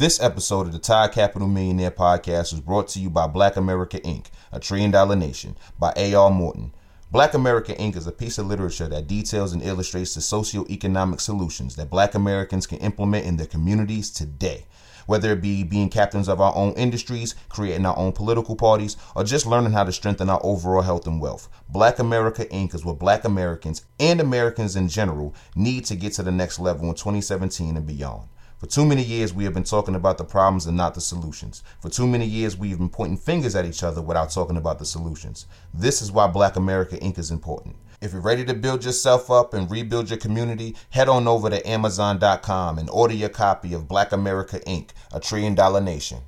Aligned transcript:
This 0.00 0.18
episode 0.18 0.66
of 0.66 0.72
the 0.72 0.78
Todd 0.78 1.12
Capital 1.12 1.46
Millionaire 1.46 1.90
Podcast 1.90 2.54
is 2.54 2.60
brought 2.60 2.88
to 2.88 2.98
you 2.98 3.10
by 3.10 3.26
Black 3.26 3.56
America 3.56 4.00
Inc., 4.00 4.28
a 4.50 4.58
trillion 4.58 4.90
dollar 4.90 5.14
nation, 5.14 5.58
by 5.78 5.92
A.R. 5.94 6.30
Morton. 6.30 6.72
Black 7.12 7.34
America 7.34 7.74
Inc. 7.74 7.96
is 7.96 8.06
a 8.06 8.10
piece 8.10 8.38
of 8.38 8.46
literature 8.46 8.88
that 8.88 9.06
details 9.06 9.52
and 9.52 9.62
illustrates 9.62 10.14
the 10.14 10.22
socio-economic 10.22 11.20
solutions 11.20 11.76
that 11.76 11.90
black 11.90 12.14
Americans 12.14 12.66
can 12.66 12.78
implement 12.78 13.26
in 13.26 13.36
their 13.36 13.46
communities 13.46 14.10
today. 14.10 14.64
Whether 15.04 15.32
it 15.32 15.42
be 15.42 15.64
being 15.64 15.90
captains 15.90 16.30
of 16.30 16.40
our 16.40 16.56
own 16.56 16.72
industries, 16.78 17.34
creating 17.50 17.84
our 17.84 17.98
own 17.98 18.12
political 18.12 18.56
parties, 18.56 18.96
or 19.14 19.22
just 19.22 19.44
learning 19.44 19.72
how 19.72 19.84
to 19.84 19.92
strengthen 19.92 20.30
our 20.30 20.40
overall 20.42 20.80
health 20.80 21.06
and 21.06 21.20
wealth. 21.20 21.50
Black 21.68 21.98
America 21.98 22.46
Inc. 22.46 22.74
is 22.74 22.86
what 22.86 22.98
black 22.98 23.26
Americans 23.26 23.84
and 23.98 24.18
Americans 24.18 24.76
in 24.76 24.88
general 24.88 25.34
need 25.54 25.84
to 25.84 25.94
get 25.94 26.14
to 26.14 26.22
the 26.22 26.32
next 26.32 26.58
level 26.58 26.88
in 26.88 26.94
2017 26.94 27.76
and 27.76 27.86
beyond. 27.86 28.30
For 28.60 28.66
too 28.66 28.84
many 28.84 29.02
years, 29.02 29.32
we 29.32 29.44
have 29.44 29.54
been 29.54 29.64
talking 29.64 29.94
about 29.94 30.18
the 30.18 30.24
problems 30.24 30.66
and 30.66 30.76
not 30.76 30.94
the 30.94 31.00
solutions. 31.00 31.62
For 31.80 31.88
too 31.88 32.06
many 32.06 32.26
years, 32.26 32.58
we 32.58 32.68
have 32.68 32.78
been 32.78 32.90
pointing 32.90 33.16
fingers 33.16 33.56
at 33.56 33.64
each 33.64 33.82
other 33.82 34.02
without 34.02 34.30
talking 34.30 34.58
about 34.58 34.78
the 34.78 34.84
solutions. 34.84 35.46
This 35.72 36.02
is 36.02 36.12
why 36.12 36.26
Black 36.26 36.56
America 36.56 36.98
Inc. 36.98 37.18
is 37.18 37.30
important. 37.30 37.76
If 38.02 38.12
you're 38.12 38.20
ready 38.20 38.44
to 38.44 38.52
build 38.52 38.84
yourself 38.84 39.30
up 39.30 39.54
and 39.54 39.70
rebuild 39.70 40.10
your 40.10 40.18
community, 40.18 40.76
head 40.90 41.08
on 41.08 41.26
over 41.26 41.48
to 41.48 41.66
Amazon.com 41.66 42.78
and 42.78 42.90
order 42.90 43.14
your 43.14 43.30
copy 43.30 43.72
of 43.72 43.88
Black 43.88 44.12
America 44.12 44.60
Inc., 44.66 44.90
a 45.10 45.20
trillion 45.20 45.54
dollar 45.54 45.80
nation. 45.80 46.18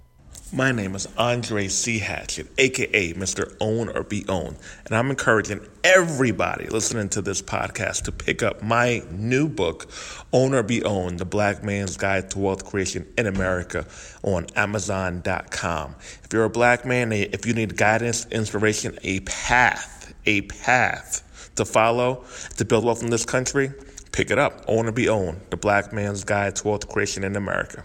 My 0.54 0.70
name 0.70 0.94
is 0.94 1.08
Andre 1.16 1.68
C. 1.68 1.98
Hatchett, 1.98 2.46
aka 2.58 3.14
Mr. 3.14 3.56
Own 3.58 3.88
or 3.88 4.02
Be 4.02 4.26
Owned, 4.28 4.58
and 4.84 4.94
I'm 4.94 5.08
encouraging 5.08 5.66
everybody 5.82 6.66
listening 6.66 7.08
to 7.10 7.22
this 7.22 7.40
podcast 7.40 8.02
to 8.02 8.12
pick 8.12 8.42
up 8.42 8.62
my 8.62 9.02
new 9.10 9.48
book, 9.48 9.88
Own 10.30 10.52
or 10.52 10.62
Be 10.62 10.84
Owned 10.84 11.20
The 11.20 11.24
Black 11.24 11.64
Man's 11.64 11.96
Guide 11.96 12.28
to 12.32 12.38
Wealth 12.38 12.66
Creation 12.66 13.10
in 13.16 13.26
America, 13.26 13.86
on 14.22 14.46
Amazon.com. 14.54 15.94
If 16.22 16.30
you're 16.34 16.44
a 16.44 16.50
black 16.50 16.84
man, 16.84 17.14
eh, 17.14 17.28
if 17.32 17.46
you 17.46 17.54
need 17.54 17.78
guidance, 17.78 18.26
inspiration, 18.26 18.98
a 19.02 19.20
path, 19.20 20.12
a 20.26 20.42
path 20.42 21.50
to 21.56 21.64
follow 21.64 22.26
to 22.58 22.64
build 22.66 22.84
wealth 22.84 23.02
in 23.02 23.08
this 23.08 23.24
country, 23.24 23.72
pick 24.12 24.30
it 24.30 24.38
up. 24.38 24.66
Own 24.68 24.86
or 24.86 24.92
Be 24.92 25.08
Owned 25.08 25.40
The 25.48 25.56
Black 25.56 25.94
Man's 25.94 26.24
Guide 26.24 26.56
to 26.56 26.68
Wealth 26.68 26.90
Creation 26.90 27.24
in 27.24 27.36
America. 27.36 27.84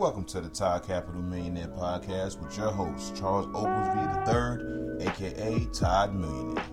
Welcome 0.00 0.24
to 0.28 0.40
the 0.40 0.48
Todd 0.48 0.86
Capital 0.86 1.20
Millionaire 1.20 1.68
Podcast 1.68 2.42
with 2.42 2.56
your 2.56 2.70
host, 2.70 3.14
Charles 3.14 3.44
Oglesby 3.54 4.30
III, 4.32 5.06
aka 5.06 5.66
Todd 5.74 6.14
Millionaire. 6.14 6.64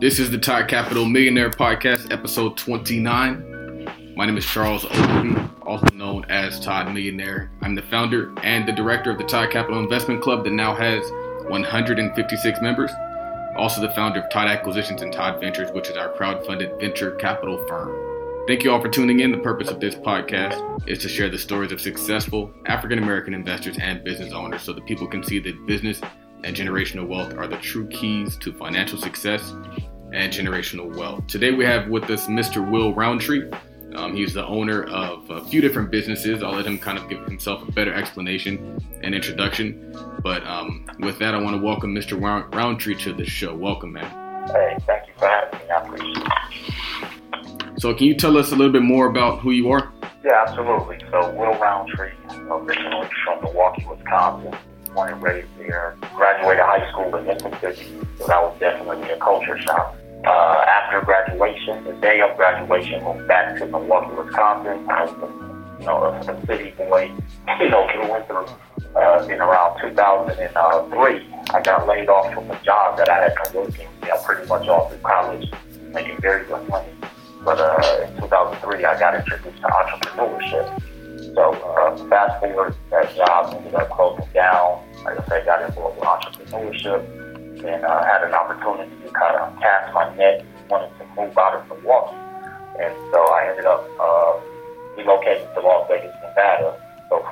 This 0.00 0.18
is 0.18 0.30
the 0.30 0.38
Todd 0.38 0.66
Capital 0.66 1.04
Millionaire 1.04 1.50
Podcast, 1.50 2.10
episode 2.10 2.56
29. 2.56 4.14
My 4.16 4.24
name 4.24 4.38
is 4.38 4.46
Charles 4.46 4.86
Oglesby, 4.86 5.50
also 5.60 5.94
known 5.94 6.24
as 6.30 6.58
Todd 6.58 6.86
Millionaire. 6.86 7.50
I'm 7.60 7.74
the 7.74 7.82
founder 7.82 8.32
and 8.42 8.66
the 8.66 8.72
director 8.72 9.10
of 9.10 9.18
the 9.18 9.24
Todd 9.24 9.50
Capital 9.50 9.78
Investment 9.78 10.22
Club 10.22 10.42
that 10.44 10.52
now 10.54 10.74
has 10.74 11.04
156 11.50 12.62
members. 12.62 12.90
Also, 13.58 13.82
the 13.82 13.92
founder 13.92 14.20
of 14.20 14.30
Todd 14.30 14.48
Acquisitions 14.48 15.02
and 15.02 15.12
Todd 15.12 15.38
Ventures, 15.38 15.70
which 15.72 15.90
is 15.90 15.98
our 15.98 16.14
crowd-funded 16.14 16.80
venture 16.80 17.10
capital 17.16 17.62
firm. 17.68 18.09
Thank 18.46 18.64
you 18.64 18.72
all 18.72 18.80
for 18.80 18.88
tuning 18.88 19.20
in. 19.20 19.30
The 19.30 19.38
purpose 19.38 19.68
of 19.68 19.78
this 19.78 19.94
podcast 19.94 20.88
is 20.88 20.98
to 21.00 21.08
share 21.08 21.28
the 21.28 21.38
stories 21.38 21.70
of 21.70 21.80
successful 21.80 22.52
African 22.66 22.98
American 22.98 23.32
investors 23.32 23.76
and 23.80 24.02
business 24.02 24.32
owners 24.32 24.62
so 24.62 24.72
that 24.72 24.86
people 24.86 25.06
can 25.06 25.22
see 25.22 25.38
that 25.38 25.66
business 25.66 26.00
and 26.42 26.56
generational 26.56 27.06
wealth 27.06 27.34
are 27.34 27.46
the 27.46 27.58
true 27.58 27.86
keys 27.88 28.36
to 28.38 28.52
financial 28.52 28.98
success 28.98 29.52
and 30.12 30.32
generational 30.32 30.92
wealth. 30.96 31.26
Today 31.28 31.52
we 31.52 31.64
have 31.64 31.88
with 31.88 32.10
us 32.10 32.26
Mr. 32.26 32.68
Will 32.68 32.92
Roundtree. 32.92 33.48
Um, 33.94 34.16
he's 34.16 34.34
the 34.34 34.46
owner 34.46 34.84
of 34.84 35.30
a 35.30 35.44
few 35.44 35.60
different 35.60 35.90
businesses. 35.92 36.42
I'll 36.42 36.54
let 36.54 36.66
him 36.66 36.78
kind 36.78 36.98
of 36.98 37.08
give 37.08 37.24
himself 37.26 37.68
a 37.68 37.72
better 37.72 37.94
explanation 37.94 38.80
and 39.02 39.14
introduction. 39.14 39.94
But 40.24 40.44
um, 40.44 40.88
with 41.00 41.18
that, 41.20 41.34
I 41.34 41.38
want 41.38 41.56
to 41.56 41.62
welcome 41.62 41.94
Mr. 41.94 42.20
Roundtree 42.20 42.96
to 42.96 43.12
the 43.12 43.26
show. 43.26 43.54
Welcome, 43.54 43.92
man. 43.92 44.48
Hey, 44.48 44.76
thank 44.86 45.06
you 45.06 45.12
for 45.18 45.28
having 45.28 45.60
me. 45.60 45.66
I 45.72 45.86
appreciate 45.86 46.16
it. 46.16 47.09
So, 47.80 47.94
can 47.94 48.08
you 48.08 48.14
tell 48.14 48.36
us 48.36 48.52
a 48.52 48.56
little 48.56 48.74
bit 48.74 48.82
more 48.82 49.06
about 49.06 49.40
who 49.40 49.52
you 49.52 49.70
are? 49.70 49.90
Yeah, 50.22 50.44
absolutely. 50.46 50.98
So, 51.10 51.30
Will 51.30 51.58
Roundtree, 51.58 52.12
originally 52.28 53.08
from 53.24 53.42
Milwaukee, 53.42 53.86
Wisconsin, 53.88 54.54
born 54.92 55.14
and 55.14 55.22
raised 55.22 55.48
there. 55.56 55.96
Graduated 56.14 56.62
high 56.62 56.86
school 56.90 57.16
in 57.16 57.24
Mississippi, 57.24 57.98
so 58.18 58.26
that 58.26 58.42
was 58.42 58.54
definitely 58.60 59.08
a 59.08 59.16
culture 59.16 59.58
shock. 59.62 59.96
Uh, 60.26 60.64
after 60.68 61.00
graduation, 61.00 61.82
the 61.84 61.94
day 62.02 62.20
of 62.20 62.36
graduation, 62.36 63.02
went 63.02 63.26
back 63.26 63.56
to 63.56 63.64
Milwaukee, 63.64 64.14
Wisconsin. 64.14 64.86
I 64.90 65.06
was, 65.06 65.14
a, 65.14 65.80
you 65.80 65.86
know, 65.86 66.04
a, 66.04 66.18
a 66.20 66.46
city 66.46 66.72
boy, 66.72 67.10
you 67.60 67.70
know, 67.70 67.88
went 68.10 68.26
through. 68.26 68.44
Uh, 68.94 69.26
in 69.30 69.40
around 69.40 69.80
2003, 69.80 71.26
I 71.54 71.62
got 71.62 71.88
laid 71.88 72.10
off 72.10 72.34
from 72.34 72.50
a 72.50 72.62
job 72.62 72.98
that 72.98 73.08
I 73.08 73.22
had 73.22 73.34
been 73.42 73.62
working, 73.62 73.88
you 74.02 74.08
know, 74.08 74.18
pretty 74.22 74.46
much 74.48 74.68
all 74.68 74.90
through 74.90 74.98
college, 74.98 75.50
making 75.94 76.20
very 76.20 76.44
good 76.44 76.68
money. 76.68 76.90
But 77.44 77.58
uh, 77.58 78.06
in 78.06 78.20
2003, 78.20 78.84
I 78.84 78.98
got 78.98 79.14
introduced 79.14 79.60
to 79.62 79.68
entrepreneurship. 79.68 81.34
So 81.34 81.52
uh, 81.52 81.96
fast 82.08 82.40
forward, 82.40 82.74
that 82.90 83.14
job 83.16 83.54
ended 83.54 83.74
up 83.74 83.90
closing 83.90 84.26
down. 84.34 84.82
Like 85.04 85.18
I 85.18 85.26
said, 85.26 85.46
got 85.46 85.62
involved 85.62 85.96
with 85.96 86.04
entrepreneurship 86.04 87.00
and 87.64 87.84
uh, 87.84 88.04
had 88.04 88.24
an 88.24 88.34
opportunity 88.34 88.90
to 89.04 89.10
kind 89.12 89.36
of 89.36 89.58
cast 89.60 89.94
my 89.94 90.14
net, 90.16 90.44
wanted 90.68 90.90
to 90.98 91.04
move 91.16 91.36
out 91.38 91.56
of 91.56 91.68
Milwaukee. 91.68 92.16
And 92.80 92.94
so 93.12 93.18
I 93.32 93.48
ended 93.50 93.66
up 93.66 93.84
uh, 94.00 94.40
relocating 94.96 95.52
to 95.54 95.60
Las 95.60 95.88
Vegas, 95.88 96.14
Nevada. 96.22 96.76
So 97.08 97.26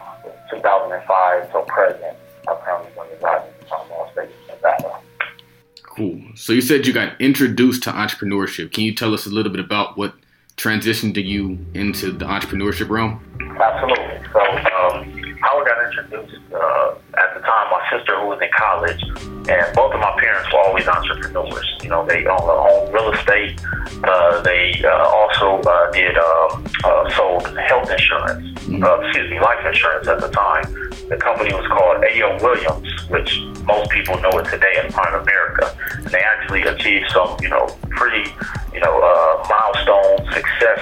2005 0.51 1.51
till 1.51 1.63
present, 1.63 2.17
I 2.49 2.55
currently 2.65 2.93
residing 3.13 3.53
in 3.61 3.69
Las 3.69 4.11
Vegas, 4.15 4.35
Nevada. 4.49 5.01
Cool. 5.99 6.23
So 6.37 6.53
you 6.53 6.61
said 6.61 6.87
you 6.87 6.93
got 6.93 7.21
introduced 7.21 7.83
to 7.83 7.91
entrepreneurship. 7.91 8.73
Can 8.73 8.85
you 8.85 8.95
tell 8.95 9.13
us 9.15 9.27
a 9.27 9.31
little 9.31 9.51
bit 9.51 9.61
about 9.61 9.99
what 9.99 10.15
transitioned 10.57 11.17
you 11.17 11.59
into 11.75 12.13
the 12.13 12.25
entrepreneurship 12.25 12.89
realm? 12.89 13.21
Absolutely. 13.61 14.21
So 14.33 14.39
um, 14.39 15.19
how 15.41 15.61
I 15.61 15.65
got 15.65 15.85
introduced 15.87 16.55
uh, 16.55 16.95
at 17.19 17.35
the 17.35 17.41
time, 17.41 17.71
my 17.73 17.85
sister 17.91 18.21
who 18.21 18.29
was 18.29 18.41
in 18.41 18.49
college, 18.57 19.03
and 19.51 19.75
both 19.75 19.93
of 19.93 19.99
my 19.99 20.15
parents 20.21 20.53
were 20.53 20.61
always 20.61 20.87
entrepreneurs. 20.87 21.67
You 21.83 21.89
know, 21.89 22.07
they 22.07 22.25
own, 22.27 22.39
own 22.43 22.93
real 22.93 23.13
estate. 23.13 23.61
Uh, 24.05 24.41
they 24.43 24.81
uh, 24.85 25.09
also 25.09 25.61
uh, 25.69 25.91
did 25.91 26.17
um, 26.17 26.65
uh, 26.85 27.11
sold 27.11 27.59
health 27.59 27.91
insurance. 27.91 28.47
Mm-hmm. 28.61 28.85
Uh, 28.85 29.01
excuse 29.01 29.31
me, 29.31 29.41
life 29.41 29.67
insurance 29.67 30.07
at 30.07 30.21
the 30.21 30.29
time. 30.29 30.88
The 31.09 31.17
company 31.17 31.55
was 31.55 31.67
called 31.69 32.05
A.L. 32.05 32.39
Williams, 32.43 32.89
which 33.09 33.41
most 33.65 33.91
people 33.91 34.21
know 34.21 34.31
it 34.39 34.45
today 34.45 34.75
as 34.85 34.93
Primerica. 34.93 35.75
And 35.97 36.07
they 36.07 36.21
actually 36.21 36.63
achieved 36.63 37.11
some, 37.11 37.37
you 37.41 37.49
know, 37.49 37.67
pretty, 37.91 38.31
you 38.73 38.81
know, 38.81 39.01
uh, 39.01 39.47
milestone 39.49 40.33
success 40.33 40.81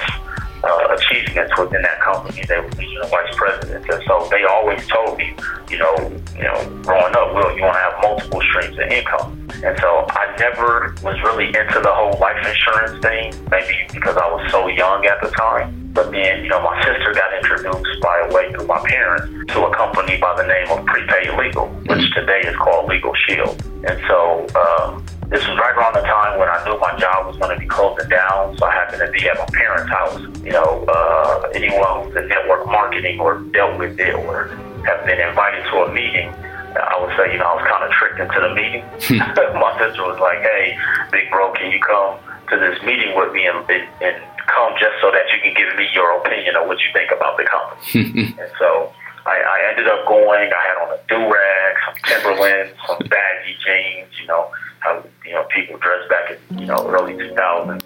uh, 0.65 0.97
achievements 0.99 1.53
within 1.59 1.83
that 1.83 2.01
company. 2.01 2.43
They 2.49 2.59
were 2.59 2.69
regional 2.77 3.09
vice 3.09 3.35
presidents, 3.37 3.87
and 3.89 4.03
so 4.07 4.27
they 4.31 4.45
always 4.45 4.87
told 4.89 5.19
me, 5.19 5.35
you 5.71 5.79
know, 5.79 5.95
you 6.35 6.43
know, 6.43 6.83
growing 6.83 7.15
up, 7.15 7.35
Will, 7.35 7.57
you 7.57 7.63
want 7.63 7.75
to 7.75 7.85
have 7.87 8.03
multiple 8.03 8.43
streams 8.51 8.79
of 8.79 8.89
income. 8.91 9.49
And 9.65 9.79
so 9.81 10.07
I 10.11 10.35
never 10.39 10.95
was 11.03 11.17
really 11.23 11.47
into 11.47 11.81
the 11.81 11.93
whole 11.93 12.19
life 12.19 12.45
insurance 12.45 13.01
thing, 13.03 13.33
maybe 13.51 13.75
because 13.93 14.17
I 14.17 14.27
was 14.29 14.51
so 14.51 14.69
young 14.69 15.07
at 15.07 15.21
the 15.23 15.31
time. 15.31 15.86
But 15.97 16.13
then, 16.13 16.45
you 16.45 16.51
know, 16.51 16.61
my 16.61 16.77
sister 16.85 17.15
got 17.15 17.33
introduced 17.33 18.03
by 18.03 18.29
a 18.29 18.35
way 18.35 18.53
through 18.53 18.67
my 18.67 18.79
parents 18.85 19.33
to 19.55 19.65
a 19.65 19.75
company 19.75 20.21
by 20.21 20.37
the 20.37 20.47
name 20.47 20.69
of 20.69 20.85
Prepaid 20.85 21.33
Legal, 21.41 21.69
which 21.89 22.13
today 22.13 22.43
is 22.45 22.55
called 22.57 22.87
Legal 22.87 23.15
Shield. 23.25 23.57
And 23.89 23.99
so 24.07 24.45
um, 24.61 25.07
this 25.33 25.41
was 25.49 25.57
right 25.57 25.73
around 25.73 25.95
the 25.95 26.05
time 26.05 26.39
when 26.39 26.51
I 26.51 26.63
knew 26.69 26.79
my 26.79 26.93
job 27.01 27.27
was 27.27 27.39
going 27.39 27.57
to 27.57 27.59
be 27.59 27.67
closing 27.67 28.11
down. 28.11 28.59
So 28.59 28.67
I 28.67 28.73
happened 28.73 29.01
to 29.07 29.11
be 29.11 29.27
at 29.27 29.39
my 29.39 29.49
parents' 29.57 29.89
house. 29.89 30.21
You 30.45 30.53
know, 30.53 30.85
uh, 30.85 31.49
anyone 31.55 32.05
who's 32.05 32.15
in 32.15 32.29
network 32.29 32.67
marketing 32.67 33.19
or 33.19 33.41
dealt 33.57 33.79
with 33.79 33.99
it 33.99 34.15
or 34.15 34.49
have 34.85 35.07
been 35.07 35.19
invited 35.19 35.65
to 35.73 35.77
a 35.81 35.93
meeting, 35.95 36.29
I 36.77 37.01
would 37.01 37.17
say, 37.17 37.33
you 37.33 37.39
know, 37.41 37.49
I 37.49 37.55
was 37.57 37.65
kind 37.65 37.85
of 37.89 37.91
tricked 37.97 38.21
into 38.21 38.37
the 38.37 38.53
meeting. 38.53 38.85
my 39.57 39.73
sister 39.81 40.05
was 40.05 40.21
like, 40.21 40.45
hey, 40.45 40.77
big 41.11 41.31
bro, 41.31 41.53
can 41.53 41.73
you 41.73 41.81
come 41.81 42.21
to 42.49 42.57
this 42.59 42.81
meeting 42.83 43.17
with 43.17 43.33
me 43.33 43.47
and, 43.47 43.59
and 43.69 44.17
come 44.47 44.73
just 44.79 44.95
so 45.01 45.11
that 45.11 45.27
you 45.35 45.39
can 45.43 45.55
give 45.55 45.75
me 45.77 45.87
your 45.93 46.19
opinion 46.19 46.57
of 46.57 46.67
what 46.67 46.79
you 46.81 46.89
think 46.93 47.11
about 47.11 47.37
the 47.37 47.45
company. 47.45 48.35
and 48.41 48.51
so 48.59 48.93
I, 49.27 49.43
I 49.43 49.57
ended 49.71 49.89
up 49.89 50.07
going. 50.07 50.51
I 50.51 50.63
had 50.63 50.77
on 50.87 50.89
a 50.95 51.01
do 51.09 51.19
rag, 51.19 51.73
some 51.85 51.97
Timberlands, 52.07 52.73
some 52.87 52.99
baggy 53.11 53.55
jeans. 53.65 54.13
You 54.21 54.27
know 54.29 54.51
how 54.81 55.03
you 55.25 55.33
know 55.33 55.45
people 55.55 55.79
dress 55.79 56.07
back 56.09 56.31
in 56.31 56.59
you 56.59 56.67
know 56.67 56.87
early 56.87 57.15
2000s. 57.15 57.83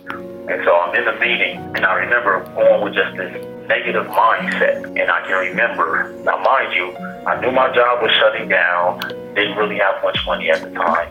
And 0.50 0.64
so 0.64 0.76
I'm 0.76 0.94
in 0.96 1.04
the 1.04 1.16
meeting, 1.20 1.56
and 1.76 1.86
I 1.86 1.94
remember 1.94 2.44
going 2.54 2.82
with 2.84 2.94
just 2.94 3.16
this 3.16 3.32
negative 3.68 4.06
mindset. 4.08 4.84
And 4.98 5.10
I 5.10 5.24
can 5.26 5.38
remember, 5.48 6.12
now 6.24 6.42
mind 6.42 6.74
you, 6.74 6.90
I 7.24 7.40
knew 7.40 7.52
my 7.52 7.72
job 7.72 8.02
was 8.02 8.10
shutting 8.18 8.48
down, 8.48 8.98
didn't 9.34 9.56
really 9.56 9.78
have 9.78 10.02
much 10.02 10.18
money 10.26 10.50
at 10.50 10.60
the 10.60 10.70
time. 10.70 11.08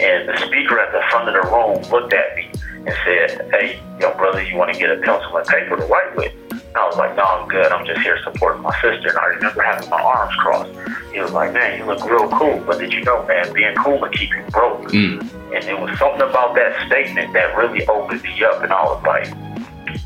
And 0.00 0.28
the 0.28 0.36
speaker 0.46 0.78
at 0.78 0.90
the 0.90 1.02
front 1.10 1.28
of 1.28 1.34
the 1.34 1.44
room 1.50 1.82
looked 1.92 2.14
at 2.14 2.34
me 2.34 2.50
and 2.86 2.94
said, 3.04 3.48
hey, 3.50 3.80
young 4.00 4.16
brother, 4.16 4.42
you 4.42 4.56
want 4.56 4.72
to 4.72 4.78
get 4.78 4.90
a 4.90 4.96
pencil 5.00 5.36
and 5.36 5.46
paper 5.46 5.76
to 5.76 5.84
write 5.84 6.16
with? 6.16 6.32
I 6.74 6.86
was 6.86 6.96
like, 6.96 7.16
no, 7.16 7.22
I'm 7.22 7.48
good. 7.48 7.72
I'm 7.72 7.84
just 7.84 8.00
here 8.00 8.18
supporting 8.22 8.62
my 8.62 8.72
sister. 8.80 9.08
And 9.08 9.18
I 9.18 9.26
remember 9.26 9.62
having 9.62 9.88
my 9.90 10.00
arms 10.00 10.34
crossed. 10.36 10.70
He 11.12 11.20
was 11.20 11.32
like, 11.32 11.52
man, 11.52 11.78
you 11.78 11.86
look 11.86 12.04
real 12.04 12.28
cool. 12.28 12.62
But 12.66 12.78
did 12.78 12.92
you 12.92 13.02
know, 13.02 13.26
man, 13.26 13.52
being 13.52 13.74
cool 13.76 13.98
will 13.98 14.08
keep 14.10 14.30
you 14.30 14.44
broke. 14.50 14.88
Mm. 14.88 15.20
And 15.54 15.64
it 15.64 15.80
was 15.80 15.98
something 15.98 16.20
about 16.20 16.54
that 16.54 16.86
statement 16.86 17.32
that 17.32 17.56
really 17.56 17.86
opened 17.88 18.22
me 18.22 18.44
up. 18.44 18.62
And 18.62 18.72
I 18.72 18.84
was 18.84 19.02
like, 19.02 19.26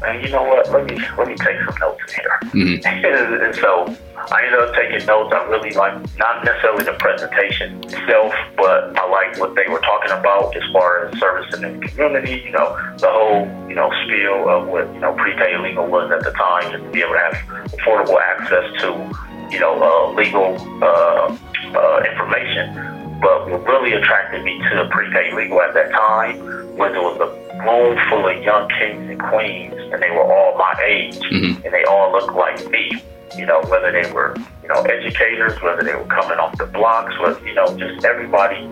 man, 0.01 0.23
you 0.23 0.31
know 0.31 0.43
what? 0.45 0.71
Let 0.71 0.87
me 0.87 0.99
let 1.19 1.29
me 1.29 1.35
take 1.37 1.57
some 1.65 1.77
notes 1.81 2.01
in 2.09 2.15
here. 2.15 2.39
Mhm. 2.53 3.43
and 3.47 3.55
so 3.57 3.97
I 4.31 4.45
ended 4.45 4.61
up 4.61 4.75
taking 4.75 5.05
notes. 5.07 5.35
I 5.35 5.43
really 5.45 5.71
like 5.73 5.95
not 6.19 6.45
necessarily 6.45 6.85
the 6.85 6.93
presentation 6.99 7.83
itself, 7.85 8.33
but 8.57 8.97
I 8.97 9.09
like 9.11 9.39
what 9.39 9.55
they 9.55 9.67
were 9.69 9.81
talking 9.81 10.13
about 10.13 10.55
as 10.57 10.63
far 10.73 11.07
as 11.07 11.19
service 11.19 11.53
in 11.55 11.81
the 11.81 11.89
community. 11.89 12.43
You 12.45 12.53
know, 12.53 12.77
the 12.99 13.11
whole 13.11 13.47
you 13.69 13.75
know 13.75 13.91
spiel 14.05 14.49
of 14.49 14.69
what 14.69 14.93
you 14.95 15.01
know 15.01 15.13
prepaid 15.15 15.61
legal 15.61 15.87
was 15.87 16.11
at 16.13 16.23
the 16.25 16.33
time, 16.33 16.71
just 16.71 16.85
to 16.85 16.91
be 16.91 17.01
able 17.01 17.15
to 17.15 17.19
have 17.19 17.35
affordable 17.73 18.21
access 18.21 18.67
to 18.83 18.89
you 19.51 19.59
know 19.61 19.75
uh, 19.83 20.13
legal 20.15 20.55
uh, 20.83 21.37
uh, 21.75 22.03
information. 22.11 23.19
But 23.21 23.49
what 23.51 23.65
really 23.67 23.93
attracted 23.93 24.43
me 24.43 24.59
to 24.59 24.89
prepaid 24.91 25.35
legal 25.35 25.61
at 25.63 25.75
that 25.75 25.91
time 25.93 26.62
was 26.77 26.93
it 26.95 27.03
was 27.03 27.19
a 27.21 27.65
room 27.65 27.99
full 28.09 28.29
of 28.29 28.43
young 28.43 28.69
kings 28.79 29.11
and 29.11 29.21
queens, 29.23 29.75
and 29.93 30.03
they 30.03 30.11
were 30.11 30.25
all 30.25 30.57
my 30.59 30.75
age, 30.85 31.19
Mhm. 31.31 31.65
and 31.65 31.73
they 31.75 31.85
all 31.85 32.13
looked 32.13 32.35
like 32.35 32.67
me. 32.71 33.03
You 33.37 33.47
know, 33.47 33.61
whether 33.69 33.91
they 33.91 34.11
were 34.13 34.35
you 34.63 34.69
know 34.69 34.83
educators, 34.83 35.61
whether 35.63 35.83
they 35.83 35.95
were 35.95 36.05
coming 36.05 36.39
off 36.39 36.57
the 36.59 36.67
blocks, 36.67 37.19
whether 37.21 37.39
you 37.47 37.55
know 37.55 37.67
just 37.79 38.05
everybody 38.05 38.69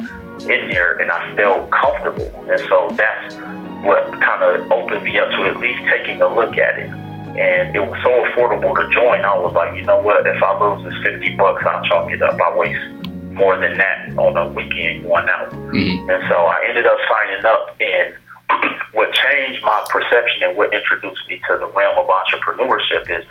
in 0.49 0.70
there, 0.70 0.93
and 1.00 1.11
I 1.11 1.35
felt 1.37 1.70
comfortable, 1.70 2.31
and 2.49 2.61
so 2.69 2.88
that's 2.93 3.37
what 3.85 4.05
kind 4.20 4.43
of 4.43 4.70
opened 4.73 5.05
me 5.05 5.19
up 5.19 5.31
to 5.31 5.44
at 5.44 5.56
least 5.58 5.81
taking 5.91 6.20
a 6.20 6.29
look 6.29 6.58
at 6.58 6.79
it. 6.79 6.91
And 7.38 7.75
it 7.75 7.81
was 7.81 7.99
so 8.03 8.11
affordable 8.26 8.75
to 8.76 8.91
join. 8.93 9.20
I 9.25 9.38
was 9.38 9.55
like, 9.55 9.75
you 9.76 9.82
know 9.82 10.00
what? 10.00 10.26
If 10.26 10.43
I 10.43 10.58
lose 10.58 10.85
this 10.85 10.94
fifty 11.03 11.35
bucks, 11.37 11.64
I'll 11.64 11.82
chalk 11.85 12.11
it 12.11 12.20
up. 12.20 12.38
I 12.41 12.55
waste 12.56 13.00
more 13.31 13.56
than 13.59 13.79
that 13.79 14.11
on 14.19 14.37
a 14.37 14.49
weekend 14.49 15.05
going 15.05 15.29
out. 15.29 15.50
Mhm. 15.50 16.11
And 16.11 16.29
so 16.29 16.37
I 16.37 16.65
ended 16.69 16.87
up 16.87 16.99
signing 17.09 17.44
up, 17.44 17.77
and 17.81 18.15
what 18.93 19.12
changed 19.12 19.62
my 19.62 19.82
perception 19.88 20.43
and 20.49 20.56
what 20.56 20.75
introduced 20.75 21.23
me 21.29 21.41
to 21.49 21.59
the 21.59 21.67
realm 21.67 21.99
of 21.99 22.06
entrepreneurship 22.06 23.09
is 23.11 23.25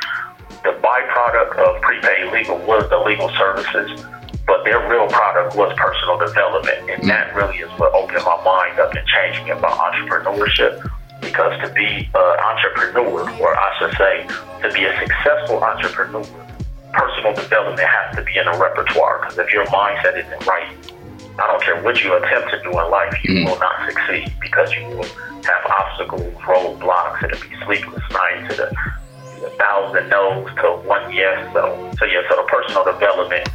the 0.64 0.72
byproduct 0.82 1.56
of 1.58 1.82
prepaid 1.82 2.32
legal 2.34 2.58
was 2.60 2.90
the 2.90 2.98
legal 2.98 3.30
services, 3.38 4.04
but 4.48 4.64
their 4.64 4.80
real 4.90 5.08
product 5.08 5.56
was 5.56 5.74
personal 5.78 6.18
development. 6.18 6.90
And 6.90 7.10
that 7.10 7.36
really 7.36 7.58
is 7.58 7.70
what 7.80 7.94
opened 7.94 8.24
my 8.26 8.42
mind 8.44 8.80
up 8.80 8.94
and 8.94 9.06
changed 9.08 9.44
me 9.46 9.52
about 9.52 9.78
entrepreneurship. 9.78 10.90
Because 11.22 11.60
to 11.62 11.74
be 11.74 12.10
an 12.16 12.40
entrepreneur, 12.40 13.30
or 13.42 13.60
I 13.60 13.76
should 13.78 13.96
say, 13.98 14.26
to 14.62 14.74
be 14.74 14.86
a 14.86 15.00
successful 15.00 15.62
entrepreneur, 15.62 16.24
personal 16.94 17.34
development 17.34 17.88
has 17.88 18.16
to 18.16 18.24
be 18.24 18.38
in 18.38 18.48
a 18.48 18.58
repertoire. 18.58 19.20
Because 19.20 19.38
if 19.38 19.54
your 19.54 19.66
mindset 19.68 20.18
isn't 20.18 20.48
right, 20.48 20.68
I 21.40 21.48
don't 21.48 21.62
care 21.64 21.82
what 21.84 22.04
you 22.04 22.14
attempt 22.16 22.50
to 22.52 22.62
do 22.64 22.70
in 22.72 22.90
life, 22.92 23.16
you 23.24 23.36
Mm. 23.36 23.46
will 23.50 23.60
not 23.60 23.76
succeed 23.90 24.34
because 24.42 24.74
you 24.76 24.86
will 24.88 25.06
have 25.46 25.66
obstacles, 25.66 26.34
roadblocks, 26.44 27.24
it'll 27.24 27.40
be 27.48 27.56
sleepless 27.66 28.04
nights, 28.12 28.58
be 28.58 29.46
a 29.46 29.50
thousand 29.52 30.10
no's 30.10 30.50
to 30.56 30.68
one 30.86 31.12
yes. 31.14 31.38
So, 31.54 31.92
so 31.98 32.06
yeah, 32.06 32.22
so 32.30 32.36
the 32.36 32.44
personal 32.50 32.84
development 32.84 33.48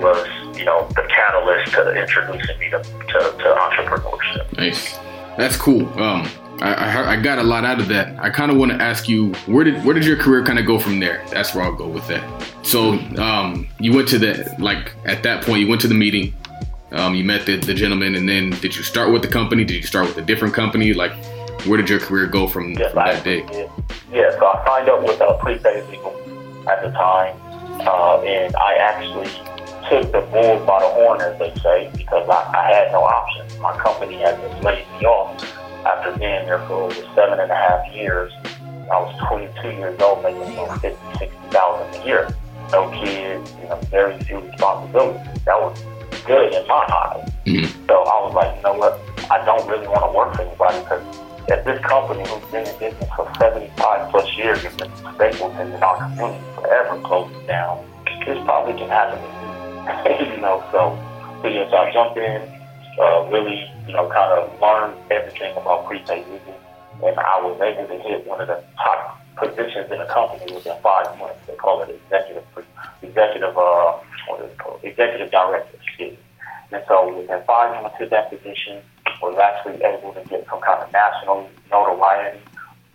was, 0.00 0.26
you 0.58 0.64
know, 0.64 0.88
the 0.96 1.02
catalyst 1.08 1.72
to 1.72 1.92
introducing 1.94 2.58
me 2.58 2.70
to, 2.70 2.78
to, 2.82 3.18
to 3.18 3.56
entrepreneurship. 3.60 4.56
Nice. 4.58 4.98
That's 5.36 5.56
cool. 5.56 5.86
Um, 6.00 6.28
I, 6.62 7.14
I, 7.14 7.16
got 7.16 7.38
a 7.38 7.42
lot 7.42 7.64
out 7.64 7.80
of 7.80 7.88
that. 7.88 8.18
I 8.18 8.28
kind 8.28 8.50
of 8.50 8.58
want 8.58 8.72
to 8.72 8.82
ask 8.82 9.08
you 9.08 9.32
where 9.46 9.64
did 9.64 9.82
where 9.84 9.94
did 9.94 10.04
your 10.04 10.16
career 10.16 10.44
kind 10.44 10.58
of 10.58 10.66
go 10.66 10.78
from 10.78 11.00
there? 11.00 11.24
That's 11.30 11.54
where 11.54 11.64
I'll 11.64 11.74
go 11.74 11.88
with 11.88 12.06
that. 12.08 12.22
So 12.62 12.92
um, 13.18 13.66
you 13.78 13.94
went 13.94 14.08
to 14.08 14.18
the 14.18 14.54
like 14.58 14.92
at 15.04 15.22
that 15.22 15.44
point 15.44 15.60
you 15.60 15.68
went 15.68 15.80
to 15.82 15.88
the 15.88 15.94
meeting. 15.94 16.34
Um, 16.92 17.14
you 17.14 17.22
met 17.22 17.46
the, 17.46 17.56
the 17.56 17.72
gentleman, 17.72 18.16
and 18.16 18.28
then 18.28 18.50
did 18.50 18.76
you 18.76 18.82
start 18.82 19.12
with 19.12 19.22
the 19.22 19.28
company? 19.28 19.64
Did 19.64 19.76
you 19.76 19.82
start 19.84 20.06
with 20.08 20.18
a 20.18 20.22
different 20.22 20.54
company? 20.54 20.92
Like, 20.92 21.12
where 21.64 21.76
did 21.76 21.88
your 21.88 22.00
career 22.00 22.26
go 22.26 22.48
from, 22.48 22.72
Yes, 22.72 22.90
from 22.90 22.98
I 22.98 23.14
that 23.14 23.24
day? 23.24 23.42
did. 23.42 23.70
Yeah, 24.10 24.36
so 24.36 24.46
I 24.46 24.64
signed 24.66 24.88
up 24.88 25.00
with 25.04 25.20
uh, 25.20 25.36
prepaid 25.36 25.88
legal 25.88 26.10
at 26.68 26.82
the 26.82 26.90
time, 26.90 27.36
uh, 27.86 28.20
and 28.22 28.56
I 28.56 28.74
actually 28.74 29.30
took 29.88 30.10
the 30.10 30.20
bull 30.32 30.66
by 30.66 30.80
the 30.80 30.88
horn, 30.88 31.20
as 31.20 31.38
they 31.38 31.54
say, 31.60 31.92
because 31.96 32.28
I, 32.28 32.58
I 32.58 32.74
had 32.74 32.90
no 32.90 33.04
options. 33.04 33.56
My 33.60 33.76
company 33.78 34.16
had 34.16 34.40
just 34.40 34.64
laid 34.64 34.84
me 34.98 35.06
off 35.06 35.59
after 35.86 36.10
being 36.18 36.46
there 36.46 36.58
for 36.66 36.74
over 36.90 36.94
seven 37.14 37.40
and 37.40 37.50
a 37.50 37.54
half 37.54 37.92
years. 37.94 38.32
I 38.90 38.98
was 39.00 39.14
22 39.28 39.68
years 39.78 40.00
old, 40.00 40.22
making 40.22 40.42
about 40.54 40.80
50, 40.80 41.18
60,000 41.18 42.02
a 42.02 42.06
year. 42.06 42.34
No 42.72 42.90
kids, 42.90 43.54
you 43.62 43.68
know, 43.68 43.76
very 43.90 44.18
few 44.24 44.38
responsibilities. 44.38 45.42
That 45.44 45.60
was 45.60 45.78
good 46.26 46.52
in 46.52 46.66
my 46.66 46.84
eyes. 46.90 47.30
Mhm. 47.46 47.86
So 47.86 47.94
I 48.02 48.16
was 48.26 48.34
like, 48.34 48.56
you 48.56 48.62
know 48.62 48.74
what? 48.74 48.98
I 49.30 49.44
don't 49.44 49.66
really 49.68 49.86
want 49.86 50.02
to 50.04 50.16
work 50.16 50.34
for 50.34 50.42
anybody 50.42 50.78
because 50.80 51.02
at 51.50 51.64
this 51.64 51.80
company 51.82 52.28
who's 52.28 52.44
been 52.50 52.66
in 52.66 52.78
business 52.78 53.10
for 53.14 53.30
75 53.38 54.10
plus 54.10 54.36
years 54.36 54.64
and 54.64 54.76
been 54.76 54.90
staples 55.14 55.54
in 55.58 55.72
our 55.82 55.96
community 55.96 56.42
forever 56.54 57.00
closing 57.04 57.46
down, 57.46 57.84
this 58.26 58.38
probably 58.44 58.74
can 58.74 58.88
happen 58.88 59.18
to 59.18 60.16
me. 60.18 60.34
you 60.34 60.40
know, 60.42 60.62
so, 60.70 60.98
so 61.42 61.48
yes, 61.48 61.72
I 61.72 61.90
jumped 61.92 62.18
in, 62.18 62.42
uh, 62.98 63.26
really, 63.30 63.70
you 63.90 63.96
know, 63.96 64.08
kind 64.08 64.38
of 64.38 64.60
learned 64.60 64.94
everything 65.10 65.50
about 65.56 65.86
prepaid 65.86 66.24
legal, 66.28 66.54
and 67.02 67.18
I 67.18 67.42
was 67.42 67.58
able 67.60 67.88
to 67.88 67.98
hit 68.06 68.24
one 68.24 68.40
of 68.40 68.46
the 68.46 68.62
top 68.78 69.18
positions 69.34 69.90
in 69.90 69.98
the 69.98 70.06
company 70.06 70.46
within 70.54 70.78
five 70.80 71.18
months. 71.18 71.40
They 71.48 71.56
call 71.56 71.82
it 71.82 71.90
executive, 71.90 72.44
executive, 73.02 73.58
uh, 73.58 73.98
what 74.28 74.44
is 74.44 74.52
it 74.52 74.58
called? 74.58 74.78
Executive 74.84 75.32
director, 75.32 75.76
excuse 75.82 76.12
me. 76.12 76.18
And 76.70 76.84
so 76.86 77.18
within 77.18 77.42
five 77.48 77.82
months 77.82 77.96
of 78.00 78.10
that 78.10 78.30
position, 78.30 78.78
was 79.20 79.36
actually 79.42 79.82
able 79.82 80.14
to 80.14 80.22
get 80.30 80.46
some 80.48 80.60
kind 80.60 80.82
of 80.82 80.92
national 80.92 81.50
notoriety. 81.68 82.38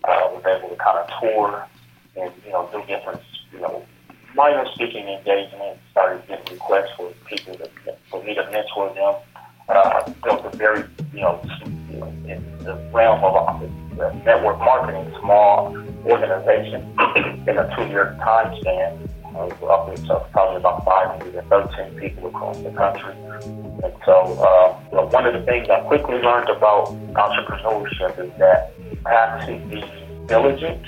Uh, 0.05 0.31
was 0.31 0.43
able 0.47 0.69
to 0.69 0.75
kind 0.75 0.99
of 0.99 1.09
tour 1.19 1.67
and 2.15 2.31
you 2.45 2.51
know 2.51 2.69
do 2.71 2.79
different 2.87 3.19
you 3.51 3.59
know 3.59 3.83
minor 4.33 4.65
speaking 4.73 5.07
engagements. 5.09 5.81
Started 5.91 6.25
getting 6.27 6.53
requests 6.53 6.95
for 6.95 7.11
people 7.27 7.53
to 7.55 7.69
for 8.09 8.23
me 8.23 8.33
to 8.33 8.49
mentor 8.49 8.93
them. 8.95 9.15
Uh, 9.67 10.11
built 10.23 10.45
a 10.45 10.57
very 10.57 10.83
you 11.13 11.21
know 11.21 11.41
in 12.27 12.43
the 12.59 12.75
realm 12.93 13.23
of 13.23 13.35
uh, 13.99 14.13
network 14.23 14.59
marketing, 14.59 15.11
small 15.21 15.75
organization 16.05 16.81
in 17.47 17.57
a 17.57 17.75
two 17.75 17.87
year 17.87 18.15
time 18.19 18.55
span. 18.61 19.09
Uh, 19.35 19.47
upwards 19.67 20.09
of 20.09 20.31
probably 20.31 20.55
about 20.55 20.85
513 20.85 21.99
people 21.99 22.29
across 22.29 22.57
the 22.59 22.71
country. 22.71 23.13
And 23.83 23.93
so, 24.05 24.31
uh, 24.39 24.79
you 24.89 24.95
know, 24.95 25.07
one 25.07 25.25
of 25.25 25.33
the 25.33 25.41
things 25.41 25.69
I 25.69 25.81
quickly 25.81 26.15
learned 26.19 26.47
about 26.47 26.87
entrepreneurship 27.15 28.17
is 28.17 28.31
that 28.39 28.71
you 28.79 28.97
have 29.05 29.45
to 29.45 29.59
be 29.67 29.83
diligent. 30.27 30.85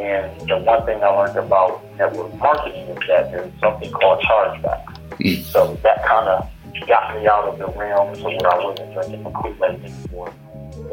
And 0.00 0.48
the 0.48 0.56
one 0.58 0.86
thing 0.86 1.02
I 1.02 1.08
learned 1.08 1.36
about 1.36 1.84
network 1.96 2.34
marketing 2.36 2.86
is 2.88 2.98
that 3.08 3.30
there's 3.30 3.52
something 3.60 3.90
called 3.92 4.22
chargebacks. 4.22 4.96
Mm. 5.18 5.42
So 5.42 5.78
that 5.82 6.02
kind 6.06 6.28
of 6.28 6.48
got 6.86 7.16
me 7.16 7.26
out 7.26 7.44
of 7.44 7.58
the 7.58 7.66
realm 7.78 8.14
to 8.14 8.22
where 8.22 8.50
I 8.50 8.64
wasn't 8.64 8.92
drinking 8.92 9.22
the 9.24 9.30
Kool-Aid 9.30 9.84
anymore. 9.84 10.32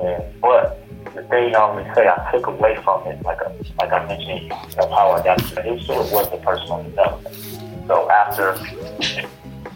And, 0.01 0.41
but 0.41 0.79
the 1.13 1.23
thing 1.23 1.55
I 1.55 1.59
always 1.59 1.85
say 1.95 2.07
I 2.07 2.31
took 2.31 2.47
away 2.47 2.77
from 2.83 3.05
it, 3.07 3.21
like, 3.23 3.39
a, 3.41 3.53
like 3.79 3.91
I 3.91 4.05
mentioned, 4.07 4.51
of 4.51 4.89
how 4.89 5.11
I 5.11 5.23
got 5.23 5.39
to 5.39 5.73
it, 5.73 5.81
so 5.83 6.01
it 6.01 6.11
was 6.11 6.29
the 6.31 6.37
personal 6.37 6.83
development. 6.83 7.35
So 7.87 8.09
after 8.09 8.49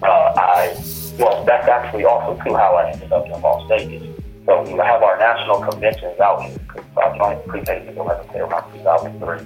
uh, 0.02 0.34
I, 0.38 0.76
well, 1.20 1.44
that's 1.46 1.68
actually 1.68 2.06
also 2.06 2.42
too 2.44 2.56
how 2.56 2.76
I 2.76 2.92
ended 2.92 3.12
up 3.12 3.26
in 3.26 3.42
Las 3.42 3.68
Vegas. 3.68 4.04
So 4.46 4.62
we 4.64 4.72
have 4.80 5.04
our 5.04 5.18
national 5.20 5.62
conventions 5.62 6.20
out 6.20 6.42
here. 6.44 6.58
'cause 6.68 6.84
I 6.98 7.18
joined 7.18 7.46
prepaid 7.48 7.88
legal, 7.88 8.10
I 8.10 8.24
say, 8.32 8.40
around 8.40 8.72
2003. 8.74 9.40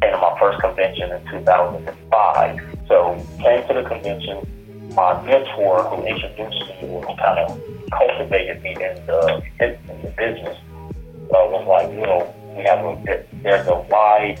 Came 0.00 0.12
to 0.12 0.16
my 0.18 0.36
first 0.40 0.60
convention 0.60 1.12
in 1.12 1.22
2005. 1.30 2.78
So 2.88 3.14
came 3.42 3.66
to 3.68 3.74
the 3.74 3.82
convention. 3.86 4.46
My 4.94 5.22
mentor, 5.24 5.84
who 5.84 6.04
introduced 6.04 6.60
me, 6.82 6.88
or 6.88 7.04
kind 7.04 7.38
of 7.38 7.60
cultivated 7.92 8.62
me 8.62 8.72
in 8.72 9.06
the 9.06 9.42
in, 9.60 9.78
the 10.02 10.10
business, 10.16 10.58
uh, 10.58 11.46
was 11.46 11.66
like, 11.68 11.90
you 11.92 12.02
know, 12.02 12.34
we 12.56 12.64
have 12.64 12.84
a 12.84 13.24
there's 13.42 13.66
a 13.68 13.78
wide 13.88 14.40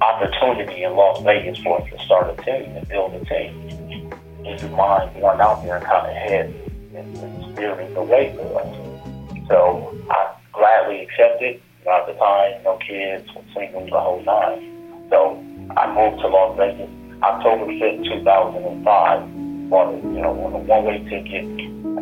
opportunity 0.00 0.82
in 0.82 0.94
Las 0.94 1.22
Vegas 1.22 1.58
for 1.58 1.80
us 1.80 1.88
to 1.90 1.98
start 2.04 2.38
a 2.38 2.42
team 2.42 2.76
and 2.76 2.88
build 2.88 3.14
a 3.14 3.24
team. 3.24 4.10
Do 4.42 4.50
you 4.50 4.68
mind 4.76 5.14
going 5.20 5.40
out 5.40 5.62
there 5.62 5.76
and 5.76 5.84
kind 5.84 6.06
of 6.06 6.12
head 6.12 6.54
and, 6.94 7.16
and 7.18 7.54
steering 7.54 7.94
the 7.94 8.02
way 8.02 8.34
for 8.36 8.60
us? 8.60 9.48
So 9.48 9.96
I 10.10 10.34
gladly 10.52 11.02
accepted. 11.02 11.60
At 11.86 12.06
the 12.06 12.14
time, 12.14 12.62
no 12.64 12.78
kids, 12.78 13.28
single 13.54 13.84
the 13.84 14.00
whole 14.00 14.22
nine. 14.24 15.06
So 15.10 15.36
I 15.76 15.92
moved 15.94 16.22
to 16.22 16.28
Las 16.28 16.56
Vegas 16.56 16.88
October 17.22 17.66
5th, 17.66 18.04
2005. 18.04 19.33
Bought 19.68 19.94
a, 19.94 19.96
you 19.98 20.20
know, 20.20 20.30
on 20.44 20.52
a 20.52 20.58
one-way 20.58 20.98
ticket. 21.08 21.44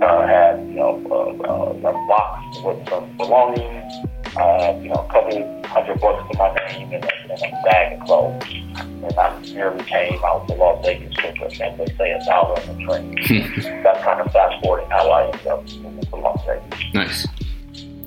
Uh, 0.02 0.26
had, 0.26 0.59
you 0.66 0.75
know, 0.75 1.02
uh, 1.11 1.42
uh, 1.49 1.90
a 1.90 1.92
box 2.09 2.59
with 2.64 2.88
some 2.88 3.16
belongings. 3.16 3.92
Had, 4.35 4.83
you 4.83 4.88
know, 4.88 5.07
a 5.09 5.12
couple 5.12 5.64
hundred 5.66 6.00
bucks 6.00 6.33
to 6.33 6.38
my 6.38 6.54
name 6.66 6.92
and, 6.92 7.04
and 7.04 7.31
a 7.31 7.62
bag 7.64 8.00
of 8.00 8.07
clothes. 8.07 8.42
And 8.45 9.19
I 9.19 9.40
nearly 9.40 9.85
came 9.85 10.23
out 10.25 10.47
to 10.49 10.54
Las 10.54 10.85
Vegas 10.85 11.14
with, 11.16 11.61
a, 11.61 11.64
as 11.64 11.78
they 11.78 11.95
say, 11.97 12.11
a 12.12 12.25
dollar 12.25 12.61
on 12.61 12.76
the 12.76 12.85
train. 12.85 13.83
That's 13.83 14.04
kind 14.04 14.21
of 14.21 14.33
fast 14.33 14.62
forwarding 14.62 14.90
how 14.90 15.11
I 15.11 15.26
ended 15.26 15.47
up 15.47 15.66
to 15.66 16.16
Las 16.16 16.40
Vegas. 16.47 16.95
Nice. 16.95 17.26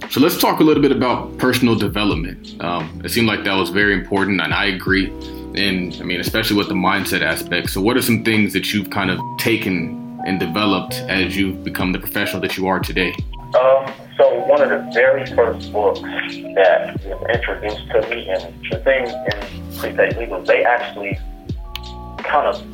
So 0.09 0.21
let's 0.21 0.37
talk 0.37 0.59
a 0.59 0.63
little 0.63 0.81
bit 0.81 0.91
about 0.91 1.37
personal 1.37 1.75
development. 1.75 2.55
Um, 2.63 3.01
it 3.03 3.09
seemed 3.09 3.27
like 3.27 3.43
that 3.43 3.55
was 3.55 3.69
very 3.69 3.93
important, 3.93 4.39
and 4.41 4.53
I 4.53 4.65
agree. 4.65 5.11
And 5.57 5.95
I 5.99 6.03
mean, 6.03 6.19
especially 6.19 6.57
with 6.57 6.67
the 6.67 6.75
mindset 6.75 7.21
aspect. 7.21 7.69
So, 7.69 7.81
what 7.81 7.97
are 7.97 8.01
some 8.01 8.23
things 8.23 8.53
that 8.53 8.73
you've 8.73 8.89
kind 8.89 9.09
of 9.09 9.19
taken 9.37 10.19
and 10.25 10.39
developed 10.39 10.95
as 11.07 11.37
you've 11.37 11.63
become 11.63 11.91
the 11.91 11.99
professional 11.99 12.41
that 12.41 12.57
you 12.57 12.67
are 12.67 12.79
today? 12.79 13.13
Um, 13.59 13.93
so 14.17 14.39
one 14.47 14.61
of 14.61 14.69
the 14.69 14.91
very 14.93 15.25
first 15.35 15.71
books 15.71 15.99
that 15.99 16.99
was 17.05 17.29
introduced 17.33 17.87
to 17.91 18.01
me, 18.09 18.27
and 18.29 18.71
the 18.71 18.79
thing 18.79 19.07
in 19.07 19.77
prepaid 19.77 20.17
legal, 20.17 20.41
they 20.41 20.63
actually 20.63 21.17
kind 22.19 22.47
of 22.47 22.65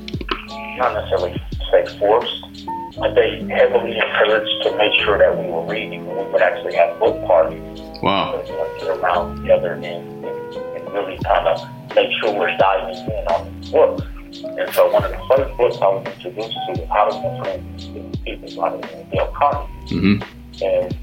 not 0.77 0.93
necessarily 0.93 1.41
say 1.71 1.85
forced, 2.00 2.65
but 2.97 3.15
they 3.15 3.43
heavily 3.50 3.97
encouraged 3.97 4.63
to 4.63 4.75
make 4.77 4.93
sure 5.01 5.17
that 5.17 5.38
we 5.38 5.51
were 5.51 5.65
reading. 5.65 6.05
We 6.07 6.23
would 6.31 6.41
actually 6.41 6.75
have 6.75 7.00
book 7.00 7.25
parties. 7.25 7.81
Wow. 8.01 8.41
You 8.45 8.53
know, 8.53 8.77
get 8.79 8.97
around 8.97 9.41
together 9.41 9.73
and, 9.73 9.85
and, 9.85 10.25
and 10.25 10.93
really 10.93 11.17
kind 11.23 11.47
of 11.47 11.59
make 11.95 12.12
sure 12.19 12.33
we're 12.33 12.55
diving 12.57 12.95
in 12.95 13.27
on 13.27 13.62
these 13.62 13.71
books. 13.71 14.03
And 14.43 14.74
so 14.74 14.91
one 14.91 15.03
of 15.03 15.12
the 15.12 15.21
first 15.29 15.57
books 15.57 15.77
I 15.81 15.88
was 15.88 16.07
introduced 16.07 16.53
to 16.53 16.81
was 16.81 16.89
How 16.89 17.10
to 17.10 17.15
Influence 17.15 18.17
People 18.24 18.62
by 18.62 18.69
Dale 19.12 19.33
Carnegie. 19.36 19.95
Mm-hmm. 19.95 20.63
And 20.63 20.98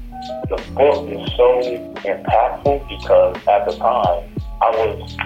the 0.49 0.57
book 0.73 1.09
is 1.09 1.31
so 1.37 1.61
impactful 2.03 2.89
because 2.89 3.35
at 3.47 3.65
the 3.65 3.75
time 3.77 4.29
I 4.61 4.69
was 4.71 5.17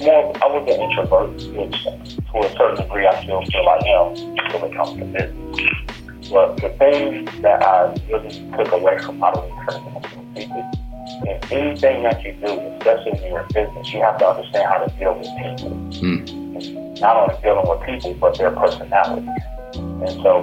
more 0.00 0.32
I 0.42 0.46
was 0.46 0.64
an 0.74 0.80
introvert, 0.80 1.30
which 1.56 1.84
to 1.84 2.38
a 2.38 2.56
certain 2.56 2.82
degree 2.82 3.06
I 3.06 3.22
still 3.22 3.42
feel 3.46 3.68
I 3.68 3.78
am 3.88 4.60
when 4.60 4.70
it 4.70 4.76
comes 4.76 4.98
to 4.98 5.04
business. 5.04 6.30
But 6.30 6.56
the 6.56 6.70
thing 6.78 7.24
that 7.42 7.62
I 7.62 7.94
really 8.10 8.50
took 8.56 8.72
away 8.72 8.98
from 8.98 9.20
how 9.20 9.30
to 9.32 9.46
influence 9.46 10.06
people 10.34 10.81
in 11.26 11.38
anything 11.50 12.02
that 12.02 12.22
you 12.22 12.32
do, 12.34 12.58
especially 12.78 13.12
when 13.12 13.24
you're 13.24 13.40
in 13.40 13.48
business, 13.48 13.92
you 13.92 14.00
have 14.02 14.18
to 14.18 14.26
understand 14.26 14.68
how 14.68 14.78
to 14.84 14.90
deal 14.98 15.14
with 15.14 15.28
people. 15.38 15.70
Mm. 16.00 17.00
Not 17.00 17.16
only 17.16 17.42
dealing 17.42 17.68
with 17.68 17.82
people, 17.86 18.14
but 18.14 18.38
their 18.38 18.50
personalities. 18.50 19.28
And 19.74 20.10
so 20.22 20.40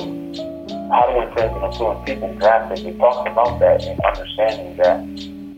how 0.90 1.06
do 1.06 1.20
we 1.20 1.42
and 1.42 1.64
influence 1.64 2.02
people 2.06 2.34
drastically 2.36 2.98
talk 2.98 3.28
about 3.28 3.60
that 3.60 3.84
and 3.84 4.00
understanding 4.02 4.76
that 4.78 4.98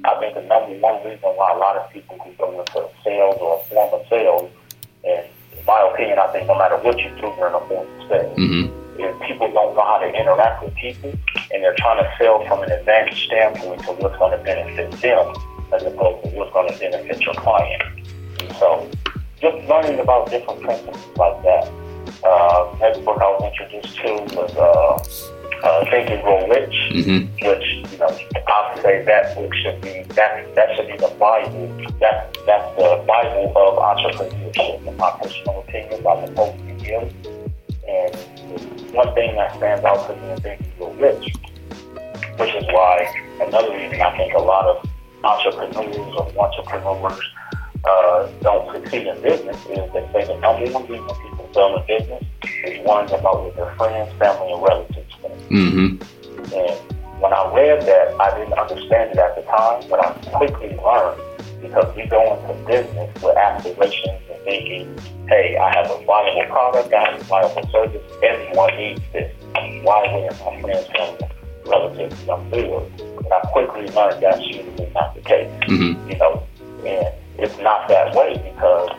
I 0.03 0.19
think 0.19 0.35
the 0.35 0.41
number 0.41 0.75
one 0.79 1.03
reason 1.05 1.19
why 1.21 1.53
a 1.53 1.57
lot 1.57 1.77
of 1.77 1.89
people 1.91 2.17
who 2.19 2.31
go 2.33 2.59
into 2.59 2.89
sales 3.03 3.37
or 3.39 3.59
a 3.59 3.63
form 3.69 3.93
of 3.93 4.07
sales, 4.09 4.51
and 5.03 5.25
in 5.57 5.65
my 5.65 5.89
opinion, 5.93 6.19
I 6.19 6.27
think 6.33 6.47
no 6.47 6.57
matter 6.57 6.77
what 6.77 6.97
you 6.97 7.09
do, 7.15 7.31
you're 7.37 7.47
in 7.47 7.53
a 7.53 7.59
form 7.67 7.87
of 7.87 8.09
sales. 8.09 8.37
Mm-hmm. 8.37 8.90
Is 9.01 9.15
people 9.25 9.51
don't 9.51 9.75
know 9.75 9.81
how 9.83 9.97
to 9.97 10.07
interact 10.07 10.63
with 10.63 10.75
people, 10.75 11.09
and 11.51 11.63
they're 11.63 11.75
trying 11.75 12.03
to 12.03 12.09
sell 12.19 12.45
from 12.45 12.63
an 12.63 12.71
advantage 12.71 13.25
standpoint 13.25 13.81
to 13.83 13.91
what's 13.93 14.17
going 14.17 14.37
to 14.37 14.43
benefit 14.43 14.91
them, 15.01 15.33
as 15.73 15.83
opposed 15.83 16.23
to 16.23 16.29
what's 16.37 16.53
going 16.53 16.71
to 16.71 16.77
benefit 16.79 17.21
your 17.21 17.33
client. 17.35 17.83
And 18.39 18.55
so, 18.57 18.89
just 19.41 19.57
learning 19.67 19.99
about 19.99 20.29
different 20.29 20.61
principles 20.61 21.17
like 21.17 21.41
that. 21.43 21.71
Uh, 22.23 22.77
next 22.79 23.03
book 23.03 23.17
I 23.19 23.29
was 23.33 23.51
introduced 23.51 23.97
to 23.97 24.11
was 24.37 24.53
uh, 24.55 25.67
uh, 25.67 25.85
Think 25.89 26.09
and 26.09 26.21
Grow 26.23 26.47
Rich, 26.47 26.75
Mm-hmm. 26.91 27.47
which 27.47 27.91
you 27.91 27.97
know 27.97 28.07
I 28.47 28.73
would 28.73 28.83
say 28.83 29.03
that 29.05 29.35
book 29.35 29.53
should 29.55 29.81
be 29.81 30.03
that 30.13 30.55
that 30.55 30.75
should 30.75 30.87
be 30.87 30.97
the 30.97 31.13
Bible. 31.19 31.67
That 31.99 32.37
that's 32.45 32.75
the 32.77 33.03
Bible 33.07 33.53
of 33.55 33.77
entrepreneurship, 33.79 34.87
in 34.87 34.97
my 34.97 35.11
personal 35.21 35.61
opinion. 35.61 36.03
By 36.03 36.25
the 36.25 36.31
Miguel. 36.65 37.09
And 37.87 38.40
one 38.93 39.13
thing 39.13 39.35
that 39.35 39.55
stands 39.57 39.83
out 39.85 40.07
to 40.07 40.15
me 40.15 40.29
and 40.31 40.77
Grow 40.77 40.91
Rich, 40.93 41.35
which 42.37 42.55
is 42.55 42.63
why 42.71 43.07
another 43.41 43.71
reason 43.71 44.01
I 44.01 44.17
think 44.17 44.33
a 44.33 44.39
lot 44.39 44.65
of 44.65 44.89
entrepreneurs 45.23 45.95
or 45.95 46.31
entrepreneurs 46.39 47.21
uh, 47.83 48.29
don't 48.41 48.73
succeed 48.75 49.07
in 49.07 49.21
business 49.21 49.57
is 49.65 49.91
they 49.93 50.07
say 50.13 50.25
the 50.25 50.37
number 50.39 50.71
one 50.71 50.83
reason 50.87 51.07
people 51.07 51.49
fail 51.53 51.77
in 51.77 51.83
business 51.87 52.23
is 52.65 52.85
worrying 52.85 53.11
about 53.11 53.43
what 53.43 53.55
their 53.55 53.73
friends, 53.75 54.11
family, 54.19 54.53
and 54.53 54.63
relatives 54.63 55.15
think. 55.21 55.33
Mm-hmm. 55.49 56.53
And 56.53 57.21
when 57.21 57.33
I 57.33 57.53
read 57.55 57.81
that, 57.85 58.19
I 58.19 58.37
didn't 58.37 58.53
understand 58.53 59.11
it 59.11 59.17
at 59.17 59.35
the 59.35 59.41
time, 59.43 59.83
but 59.89 60.03
I 60.03 60.11
quickly 60.37 60.69
learned 60.77 61.21
because 61.61 61.95
we 61.95 62.05
go 62.07 62.35
into 62.35 62.53
business 62.65 63.21
with 63.21 63.37
aspirations 63.37 64.21
and 64.29 64.43
thinking, 64.43 64.97
hey, 65.27 65.57
I 65.57 65.75
have 65.75 65.91
a 65.91 66.03
viable 66.05 66.45
product, 66.49 66.93
I 66.93 67.11
have 67.11 67.21
a 67.21 67.23
viable 67.25 67.69
service, 67.69 68.01
everyone 68.23 68.75
needs 68.75 69.01
this. 69.13 69.33
Why 69.83 70.01
wouldn't 70.13 70.39
my 70.39 70.61
friends, 70.61 70.87
family, 70.87 71.29
relatives 71.65 72.23
come 72.25 72.49
forward? 72.49 72.91
And 72.99 73.33
I 73.33 73.39
quickly 73.51 73.87
learned 73.89 74.23
that's 74.23 74.45
usually 74.45 74.91
not 74.93 75.15
the 75.15 75.21
case. 75.21 75.49
Mm-hmm. 75.67 76.09
You 76.09 76.17
know, 76.17 76.47
and 76.85 77.13
it's 77.37 77.57
not 77.59 77.87
that 77.89 78.15
way 78.15 78.41
because 78.43 78.89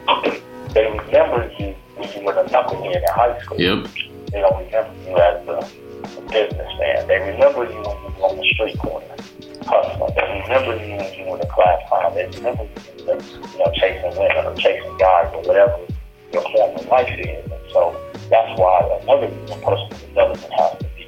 they 0.73 0.87
remember 0.87 1.51
you 1.59 1.75
when 1.97 2.13
you 2.13 2.25
were 2.25 2.35
the 2.35 2.49
knucklehead 2.49 2.97
in 2.97 3.03
high 3.09 3.39
school. 3.41 3.61
Yep. 3.61 3.89
They 4.31 4.41
don't 4.41 4.65
remember 4.65 4.95
you 5.05 5.17
as 5.17 5.49
a, 5.49 6.19
a 6.19 6.23
businessman. 6.31 7.09
They 7.09 7.19
remember 7.19 7.65
you 7.65 7.83
when 7.83 7.97
you 8.03 8.21
were 8.21 8.29
on 8.29 8.37
the 8.37 8.49
street 8.55 8.79
corner 8.79 9.17
hustling. 9.65 10.15
They 10.15 10.43
remember 10.43 10.77
you 10.77 10.97
when 10.97 11.15
you 11.15 11.25
were 11.31 11.39
the 11.39 11.47
class 11.47 11.81
clown. 11.89 12.15
They 12.15 12.27
remember 12.27 12.65
you, 12.65 13.05
when 13.07 13.21
you 13.21 13.59
know, 13.59 13.73
chasing 13.75 14.13
women 14.19 14.47
or 14.47 14.55
chasing 14.57 14.97
guys 14.99 15.31
or 15.35 15.43
whatever 15.43 15.79
your 16.33 16.43
form 16.43 16.77
of 16.77 16.87
life 16.87 17.13
is. 17.19 17.51
And 17.51 17.61
so 17.73 17.95
that's 18.31 18.59
why 18.59 18.99
another 19.03 19.29
reason 19.29 19.61
personal 19.61 19.89
development 19.89 20.53
has 20.53 20.79
to 20.79 20.87
be, 20.97 21.05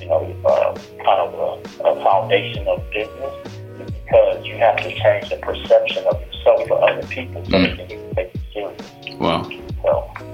you 0.00 0.08
know, 0.08 0.24
uh, 0.46 0.74
kind 1.04 1.20
of 1.20 1.34
a, 1.34 1.84
a 1.84 2.02
foundation 2.02 2.66
of 2.68 2.82
business 2.90 3.34
is 3.80 3.90
because 3.90 4.46
you 4.46 4.56
have 4.56 4.76
to 4.78 4.90
change 4.94 5.28
the 5.28 5.36
perception 5.36 6.04
of 6.06 6.20
yourself 6.20 6.66
for 6.68 6.82
other 6.82 7.06
people 7.08 7.44
so 7.44 7.58
they 7.58 7.76
can 7.76 8.14
take 8.14 8.34
you 8.34 8.40
serious. 8.52 9.18
Wow. 9.18 9.50
So 9.82 10.27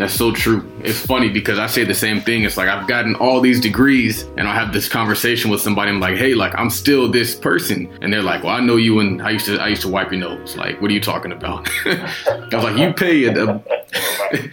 That's 0.00 0.14
so 0.14 0.32
true. 0.32 0.66
It's 0.82 1.04
funny 1.04 1.28
because 1.28 1.58
I 1.58 1.66
say 1.66 1.84
the 1.84 1.92
same 1.92 2.22
thing. 2.22 2.44
It's 2.44 2.56
like 2.56 2.70
I've 2.70 2.88
gotten 2.88 3.14
all 3.16 3.42
these 3.42 3.60
degrees 3.60 4.22
and 4.38 4.48
I'll 4.48 4.54
have 4.54 4.72
this 4.72 4.88
conversation 4.88 5.50
with 5.50 5.60
somebody. 5.60 5.90
I'm 5.90 6.00
like, 6.00 6.16
hey, 6.16 6.32
like 6.32 6.58
I'm 6.58 6.70
still 6.70 7.06
this 7.06 7.34
person. 7.34 7.86
And 8.00 8.10
they're 8.10 8.22
like, 8.22 8.42
well, 8.42 8.54
I 8.54 8.60
know 8.60 8.76
you 8.76 9.00
and 9.00 9.20
I 9.20 9.28
used 9.28 9.44
to 9.44 9.58
I 9.58 9.68
used 9.68 9.82
to 9.82 9.88
wipe 9.88 10.10
your 10.10 10.20
nose. 10.20 10.56
Like, 10.56 10.80
what 10.80 10.90
are 10.90 10.94
you 10.94 11.02
talking 11.02 11.32
about? 11.32 11.68
I 11.84 12.48
was 12.50 12.64
like, 12.64 12.78
you 12.78 12.94
pay 12.94 13.24
it. 13.24 14.50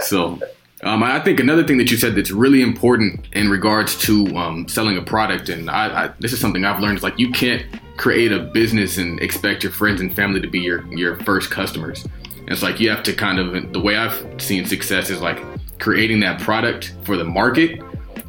so 0.00 0.38
um, 0.82 1.02
I 1.02 1.20
think 1.20 1.40
another 1.40 1.66
thing 1.66 1.78
that 1.78 1.90
you 1.90 1.96
said 1.96 2.14
that's 2.14 2.30
really 2.30 2.60
important 2.60 3.28
in 3.32 3.48
regards 3.48 3.96
to 4.00 4.26
um, 4.36 4.68
selling 4.68 4.98
a 4.98 5.02
product, 5.02 5.48
and 5.48 5.70
I, 5.70 6.04
I, 6.04 6.12
this 6.20 6.34
is 6.34 6.38
something 6.38 6.66
I've 6.66 6.80
learned, 6.80 6.98
is 6.98 7.02
like 7.02 7.18
you 7.18 7.30
can't 7.30 7.64
create 7.96 8.30
a 8.30 8.40
business 8.40 8.98
and 8.98 9.18
expect 9.20 9.62
your 9.62 9.72
friends 9.72 10.02
and 10.02 10.14
family 10.14 10.38
to 10.42 10.48
be 10.48 10.60
your 10.60 10.86
your 10.92 11.16
first 11.20 11.50
customers. 11.50 12.06
It's 12.48 12.62
like 12.62 12.78
you 12.80 12.90
have 12.90 13.02
to 13.04 13.12
kind 13.12 13.38
of 13.38 13.72
the 13.72 13.80
way 13.80 13.96
I've 13.96 14.24
seen 14.40 14.64
success 14.66 15.10
is 15.10 15.20
like 15.20 15.38
creating 15.78 16.20
that 16.20 16.40
product 16.40 16.94
for 17.02 17.16
the 17.16 17.24
market, 17.24 17.80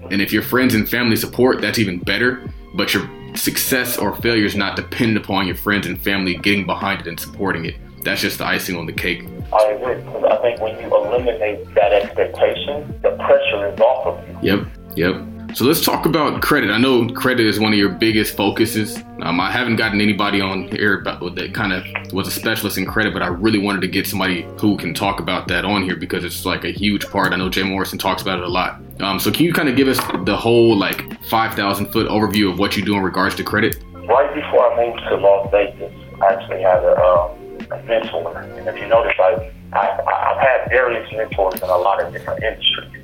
and 0.10 0.22
if 0.22 0.34
your 0.34 0.42
friends 0.42 0.74
and 0.74 0.90
family 0.90 1.16
support, 1.16 1.62
that's 1.62 1.80
even 1.80 2.00
better. 2.00 2.50
But 2.76 2.94
your 2.94 3.10
success 3.36 3.98
or 3.98 4.16
failure 4.16 4.46
is 4.46 4.56
not 4.56 4.76
dependent 4.76 5.24
upon 5.24 5.48
your 5.48 5.56
friends 5.56 5.88
and 5.88 6.02
family 6.02 6.36
getting 6.36 6.66
behind 6.66 7.02
it 7.02 7.08
and 7.08 7.20
supporting 7.20 7.66
it. 7.66 7.76
That's 8.04 8.22
just 8.22 8.38
the 8.38 8.46
icing 8.46 8.78
on 8.78 8.86
the 8.86 8.94
cake. 8.94 9.24
I 9.54 9.72
agree. 9.72 9.96
Because 9.96 10.24
I 10.24 10.38
think 10.42 10.62
when 10.62 10.80
you 10.80 10.88
eliminate 10.96 11.74
that 11.76 11.94
expectation, 11.94 13.00
the 13.02 13.12
pressure 13.18 13.74
is 13.74 13.80
off 13.80 14.08
of 14.08 14.44
you. 14.44 14.58
Yep, 14.58 14.68
yep. 14.96 15.37
So 15.54 15.66
let's 15.66 15.84
talk 15.84 16.06
about 16.06 16.42
credit. 16.42 16.70
I 16.70 16.78
know 16.78 17.08
credit 17.08 17.48
is 17.48 17.60
one 17.60 17.74
of 17.74 17.80
your 17.80 17.90
biggest 17.90 18.36
focuses. 18.36 18.98
Um, 19.22 19.40
I 19.40 19.52
haven't 19.52 19.78
gotten 19.78 20.02
anybody 20.02 20.42
on 20.42 20.68
here 20.68 21.02
that 21.04 21.52
kind 21.54 21.74
of 21.74 22.14
was 22.14 22.28
a 22.28 22.32
specialist 22.32 22.78
in 22.78 22.86
credit, 22.86 23.14
but 23.14 23.24
I 23.24 23.28
really 23.28 23.58
wanted 23.58 23.82
to 23.82 23.88
get 23.88 24.06
somebody 24.06 24.44
who 24.60 24.78
can 24.78 24.94
talk 24.94 25.20
about 25.20 25.48
that 25.48 25.66
on 25.66 25.84
here 25.84 25.96
because 25.96 26.24
it's 26.24 26.46
like 26.46 26.64
a 26.64 26.72
huge 26.72 27.08
part. 27.10 27.34
I 27.34 27.38
know 27.38 27.50
Jay 27.50 27.64
Morrison 27.64 27.98
talks 27.98 28.22
about 28.22 28.40
it 28.40 28.46
a 28.46 28.50
lot. 28.50 28.82
Um, 29.00 29.20
so 29.20 29.32
can 29.32 29.46
you 29.46 29.54
kind 29.54 29.70
of 29.70 29.76
give 29.76 29.88
us 29.88 29.98
the 30.26 30.36
whole 30.36 30.78
like 30.78 31.02
5,000 31.24 31.88
foot 31.88 32.08
overview 32.08 32.52
of 32.52 32.60
what 32.60 32.78
you 32.78 32.84
do 32.84 32.96
in 32.96 33.02
regards 33.02 33.34
to 33.36 33.44
credit? 33.44 33.78
Right 33.94 34.34
before 34.36 34.72
I 34.72 34.86
moved 34.86 35.00
to 35.10 35.16
Las 35.16 35.50
Vegas, 35.52 35.94
I 36.22 36.34
actually 36.34 36.62
had 36.62 36.84
a, 36.84 37.02
um, 37.02 37.32
a 37.72 37.84
mentor. 37.84 38.38
And 38.38 38.68
if 38.68 38.78
you 38.78 38.88
notice, 38.88 39.14
I, 39.18 39.52
I, 39.74 39.90
I've 39.90 40.40
had 40.40 40.70
various 40.70 41.12
mentors 41.14 41.56
in 41.56 41.70
a 41.70 41.78
lot 41.78 42.02
of 42.04 42.14
different 42.14 42.44
industries. 42.44 42.97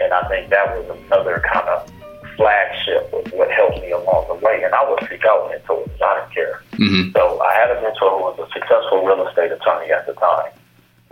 And 0.00 0.12
I 0.12 0.26
think 0.28 0.50
that 0.50 0.66
was 0.76 0.98
another 1.06 1.42
kind 1.52 1.68
of 1.68 1.90
flagship 2.36 3.12
of 3.12 3.32
what 3.32 3.50
helped 3.50 3.80
me 3.82 3.90
along 3.92 4.26
the 4.28 4.34
way. 4.34 4.62
And 4.64 4.74
I 4.74 4.88
would 4.88 5.00
seek 5.08 5.24
out 5.24 5.50
mentors. 5.50 5.90
I 6.00 6.20
didn't 6.20 6.34
care. 6.34 6.62
Mm-hmm. 6.72 7.12
So 7.12 7.40
I 7.40 7.52
had 7.54 7.70
a 7.70 7.82
mentor 7.82 8.16
who 8.16 8.24
was 8.32 8.38
a 8.40 8.48
successful 8.52 9.04
real 9.04 9.26
estate 9.28 9.52
attorney 9.52 9.92
at 9.92 10.06
the 10.06 10.14
time. 10.14 10.52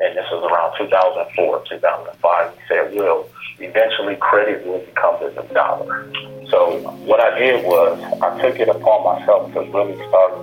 And 0.00 0.16
this 0.16 0.24
was 0.30 0.46
around 0.46 0.78
2004, 0.78 1.64
2005. 1.68 2.54
He 2.54 2.60
said, 2.68 2.94
Will, 2.94 3.28
eventually 3.58 4.16
credit 4.16 4.64
will 4.64 4.78
become 4.80 5.18
the 5.20 5.42
dollar. 5.52 6.08
So 6.48 6.80
what 7.04 7.20
I 7.20 7.38
did 7.38 7.64
was 7.64 8.00
I 8.22 8.40
took 8.40 8.58
it 8.58 8.68
upon 8.68 9.04
myself 9.04 9.52
to 9.52 9.60
really 9.60 9.96
start 10.08 10.38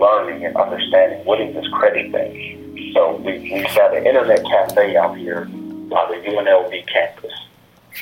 learning 0.00 0.44
and 0.44 0.56
understanding 0.56 1.24
what 1.24 1.40
is 1.40 1.54
this 1.54 1.68
credit 1.72 2.10
thing. 2.10 2.92
So 2.94 3.16
we, 3.16 3.38
we've 3.38 3.74
got 3.76 3.96
an 3.96 4.06
internet 4.06 4.42
cafe 4.44 4.96
out 4.96 5.16
here 5.16 5.42
on 5.42 6.10
the 6.10 6.18
UNLV 6.26 6.88
campus. 6.88 7.32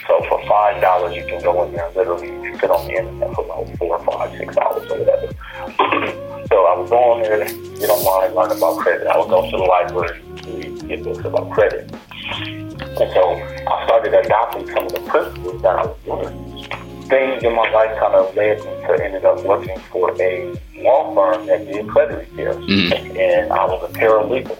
So 0.06 0.22
for 0.28 0.42
five 0.46 0.80
dollars, 0.82 1.14
you 1.16 1.24
can 1.24 1.42
go 1.42 1.62
in 1.64 1.72
there 1.72 1.86
and 1.86 1.96
literally 1.96 2.58
sit 2.58 2.70
on 2.70 2.86
the 2.86 2.94
internet 2.94 3.34
for 3.34 3.44
about 3.44 3.68
four, 3.78 3.98
five, 4.04 4.30
six 4.36 4.56
hours 4.56 4.90
or 4.90 4.98
whatever. 4.98 5.26
so 6.48 6.56
I 6.66 6.78
would 6.78 6.90
go 6.90 6.98
on 6.98 7.22
there, 7.22 7.44
get 7.44 7.90
online, 7.90 8.34
learn 8.34 8.50
about 8.56 8.78
credit. 8.78 9.06
I 9.06 9.18
would 9.18 9.28
go 9.28 9.42
to 9.50 9.56
the 9.56 9.62
library, 9.62 10.20
read, 10.46 10.88
get 10.88 11.04
books 11.04 11.24
about 11.24 11.50
credit. 11.50 11.90
And 12.36 13.12
so 13.12 13.22
I 13.32 13.84
started 13.86 14.14
adopting 14.14 14.66
some 14.68 14.86
of 14.86 14.92
the 14.92 15.00
principles 15.00 15.62
that 15.62 15.78
I 15.78 15.86
was 15.86 15.96
learning. 16.06 16.40
Things 17.08 17.42
in 17.42 17.54
my 17.54 17.68
life 17.70 17.98
kind 17.98 18.14
of 18.14 18.34
led 18.34 18.58
me 18.58 18.64
to 18.64 19.04
ended 19.04 19.24
up 19.24 19.42
working 19.44 19.78
for 19.92 20.10
a 20.20 20.56
law 20.76 21.14
firm 21.14 21.46
that 21.46 21.66
did 21.66 21.86
credit 21.88 22.18
repairs, 22.30 22.56
Mhm. 22.56 23.18
and 23.18 23.52
I 23.52 23.64
was 23.66 23.82
a 23.90 23.92
paralegal. 23.98 24.56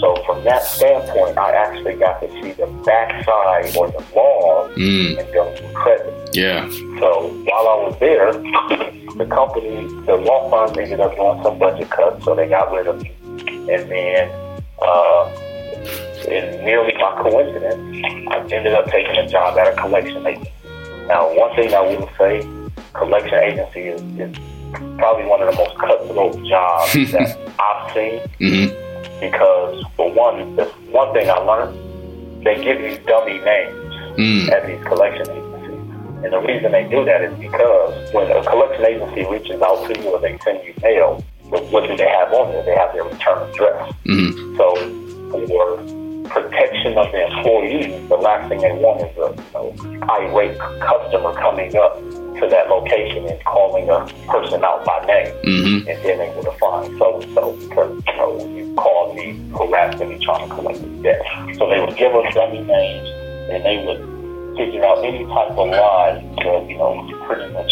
So 0.00 0.14
from 0.26 0.44
that 0.44 0.62
standpoint, 0.62 1.36
I 1.38 1.50
actually 1.52 1.94
got 1.94 2.20
to 2.20 2.30
see 2.30 2.52
the 2.52 2.66
backside 2.84 3.76
or 3.76 3.90
the 3.90 4.04
laws 4.14 4.70
Mm. 4.76 5.18
in 5.18 5.32
dealing 5.32 5.52
with 5.54 5.74
credit. 5.74 6.30
Yeah. 6.34 6.68
So 7.00 7.28
while 7.48 7.66
I 7.68 7.76
was 7.88 7.96
there, 7.98 8.32
the 8.32 9.26
company, 9.26 9.86
the 10.06 10.14
law 10.16 10.48
firm 10.50 10.78
ended 10.78 11.00
up 11.00 11.16
doing 11.16 11.42
some 11.42 11.58
budget 11.58 11.90
cuts, 11.90 12.24
so 12.24 12.34
they 12.34 12.46
got 12.48 12.70
rid 12.72 12.86
of 12.86 13.02
me. 13.02 13.10
And 13.72 13.90
then, 13.90 14.30
uh, 14.80 15.30
in 16.28 16.64
nearly 16.64 16.92
by 16.92 17.22
coincidence, 17.22 18.04
I 18.30 18.38
ended 18.52 18.74
up 18.74 18.86
taking 18.86 19.16
a 19.16 19.26
job 19.26 19.58
at 19.58 19.72
a 19.72 19.76
collection 19.80 20.24
agency. 20.26 20.52
Now, 21.08 21.34
one 21.34 21.54
thing 21.56 21.74
I 21.74 21.80
will 21.80 22.08
say, 22.18 22.46
collection 22.92 23.34
agency 23.38 23.80
is, 23.88 24.00
is 24.20 24.36
probably 24.98 25.24
one 25.26 25.42
of 25.42 25.50
the 25.50 25.56
most 25.56 25.76
cutthroat 25.78 26.34
jobs 26.46 26.92
that 27.12 27.38
I've 27.58 27.92
seen 27.94 28.20
Mm-hmm. 28.40 28.87
Because, 29.20 29.84
for 29.96 30.12
one, 30.12 30.56
the 30.56 30.64
one 30.90 31.12
thing 31.12 31.28
I 31.30 31.38
learned, 31.38 32.44
they 32.44 32.62
give 32.62 32.80
you 32.80 32.98
dummy 33.06 33.38
names 33.40 33.78
Mm. 34.18 34.50
at 34.50 34.66
these 34.66 34.82
collection 34.82 35.30
agencies. 35.30 36.24
And 36.24 36.32
the 36.32 36.40
reason 36.40 36.72
they 36.72 36.88
do 36.90 37.04
that 37.04 37.22
is 37.22 37.38
because 37.38 38.12
when 38.12 38.28
a 38.32 38.42
collection 38.42 38.84
agency 38.84 39.24
reaches 39.30 39.62
out 39.62 39.86
to 39.86 39.96
you 39.96 40.08
or 40.10 40.18
they 40.20 40.36
send 40.42 40.66
you 40.66 40.74
mail, 40.82 41.24
what, 41.50 41.64
what 41.70 41.88
do 41.88 41.96
they 41.96 42.08
have 42.08 42.32
on 42.32 42.50
there? 42.50 42.64
They 42.64 42.74
have 42.74 42.92
their 42.92 43.04
return 43.04 43.48
address. 43.48 43.92
Mm-hmm. 44.06 44.56
So 44.56 44.74
for 45.46 45.78
protection 46.28 46.98
of 46.98 47.12
the 47.12 47.26
employee, 47.30 48.06
the 48.08 48.16
last 48.16 48.48
thing 48.48 48.58
they 48.60 48.72
want 48.72 49.02
is 49.02 49.16
a 49.18 49.30
you 49.30 49.98
know, 49.98 50.10
irate 50.10 50.58
customer 50.58 51.32
coming 51.34 51.76
up 51.76 51.96
to 52.40 52.46
that 52.48 52.68
location 52.68 53.26
and 53.26 53.44
calling 53.44 53.88
a 53.88 54.06
person 54.30 54.62
out 54.64 54.84
by 54.84 55.04
name 55.06 55.34
Mm-hmm. 55.44 55.88
and 55.88 56.04
then 56.04 56.18
they 56.18 56.32
would 56.36 56.44
have 56.44 56.58
fined 56.58 56.96
so 56.98 57.20
and 57.20 57.34
so 57.34 57.52
because 57.56 57.90
you 58.06 58.16
know 58.16 58.54
you 58.56 58.74
called 58.76 59.16
me, 59.16 59.32
harassed 59.56 59.98
me, 60.00 60.18
trying 60.24 60.48
to 60.48 60.54
collect 60.54 60.80
the 60.80 60.88
debt. 61.02 61.22
So 61.58 61.68
they 61.68 61.80
would 61.80 61.96
give 61.96 62.14
us 62.14 62.34
dummy 62.34 62.60
names 62.60 63.08
and 63.50 63.64
they 63.64 63.84
would 63.86 64.56
figure 64.56 64.84
out 64.84 65.04
any 65.04 65.24
type 65.24 65.50
of 65.52 65.68
lie 65.68 66.20
to 66.42 66.66
you 66.68 66.76
know 66.78 67.24
pretty 67.26 67.52
much 67.52 67.70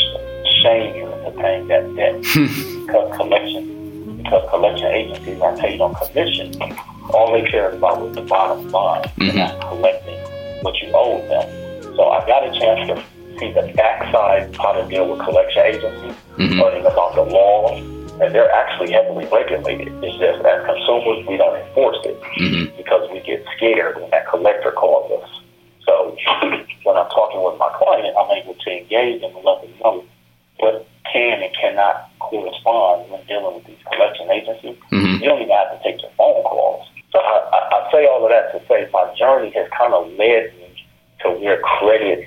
shame 0.63 0.95
you 0.97 1.07
into 1.13 1.31
paying 1.41 1.67
that 1.69 1.85
debt 1.97 2.15
because 2.87 3.17
collection 3.17 4.17
because 4.23 4.49
collection 4.51 4.87
agencies 4.87 5.41
are 5.41 5.57
paid 5.59 5.81
on 5.81 5.95
commission. 5.95 6.55
All 7.15 7.33
they 7.33 7.49
cared 7.49 7.75
about 7.75 8.01
was 8.01 8.15
the 8.17 8.23
bottom 8.23 8.69
line 8.71 9.05
and 9.21 9.31
Mhm. 9.31 9.37
not 9.37 9.61
collecting 9.69 10.19
what 10.63 10.75
you 10.83 10.91
owe 10.95 11.21
them. 11.29 11.47
So 11.97 12.09
I 12.11 12.27
got 12.27 12.43
a 12.45 12.51
chance 12.59 12.89
to 12.89 13.03
see 13.39 13.53
the 13.53 13.73
backside 13.75 14.55
how 14.57 14.73
to 14.73 14.87
deal 14.89 15.09
with 15.09 15.21
collection 15.21 15.63
agencies 15.65 16.15
Mhm. 16.39 16.61
learning 16.61 16.87
about 16.87 17.15
the 17.15 17.23
laws, 17.23 17.79
and 18.21 18.35
they're 18.35 18.51
actually 18.53 18.93
heavily 18.93 19.27
regulated. 19.27 19.93
It's 20.03 20.17
just 20.19 20.43
that 20.43 20.61
as 20.61 20.67
consumers, 20.67 21.27
we 21.27 21.37
don't 21.37 21.57
enforce 21.57 21.99
it 22.05 22.21
Mm-hmm. 22.41 22.77
because 22.77 23.11
we 23.11 23.21
get 23.21 23.45
scared 23.57 24.01
when 24.01 24.11
that 24.11 24.27
collector 24.29 24.73
calls 24.73 25.11
us. 25.23 25.31
So 25.87 26.17
when 26.85 26.97
I'm 26.97 27.09
talking 27.11 27.43
with 27.43 27.59
my 27.59 27.69
client, 27.77 28.15
I'm 28.19 28.31
able 28.37 28.55
to 28.55 28.71
engage 28.71 29.21
them 29.21 29.35
and 29.37 29.45
let 29.45 29.63
them 29.63 29.71
know 29.83 30.05
what 30.59 30.87
can 31.13 31.43
and 31.43 31.55
cannot 31.55 32.09
correspond 32.19 33.11
when 33.11 33.21
dealing 33.29 33.55
with 33.55 33.65
these 33.67 33.83
collection 33.93 34.31
agencies. 34.31 34.77
Mhm. 34.93 35.21
You 35.21 35.29
don't 35.29 35.43
even 35.43 35.55
have 35.55 35.77
to 35.77 35.83
take 35.85 36.01
your 36.03 36.11
phone 36.17 36.43
calls. 36.45 36.87
So 37.13 37.19
I, 37.21 37.37
I, 37.53 37.59
I 37.87 37.93
say 37.93 38.07
all 38.07 38.25
of 38.25 38.31
that 38.31 38.53
to 38.53 38.67
say 38.67 38.89
my 38.93 39.05
journey 39.15 39.51
has 39.51 39.69
kind 39.71 39.95
of 39.95 40.09
led 40.19 40.53
me 40.59 40.69
to 41.21 41.31
where 41.31 41.59
credit, 41.61 42.27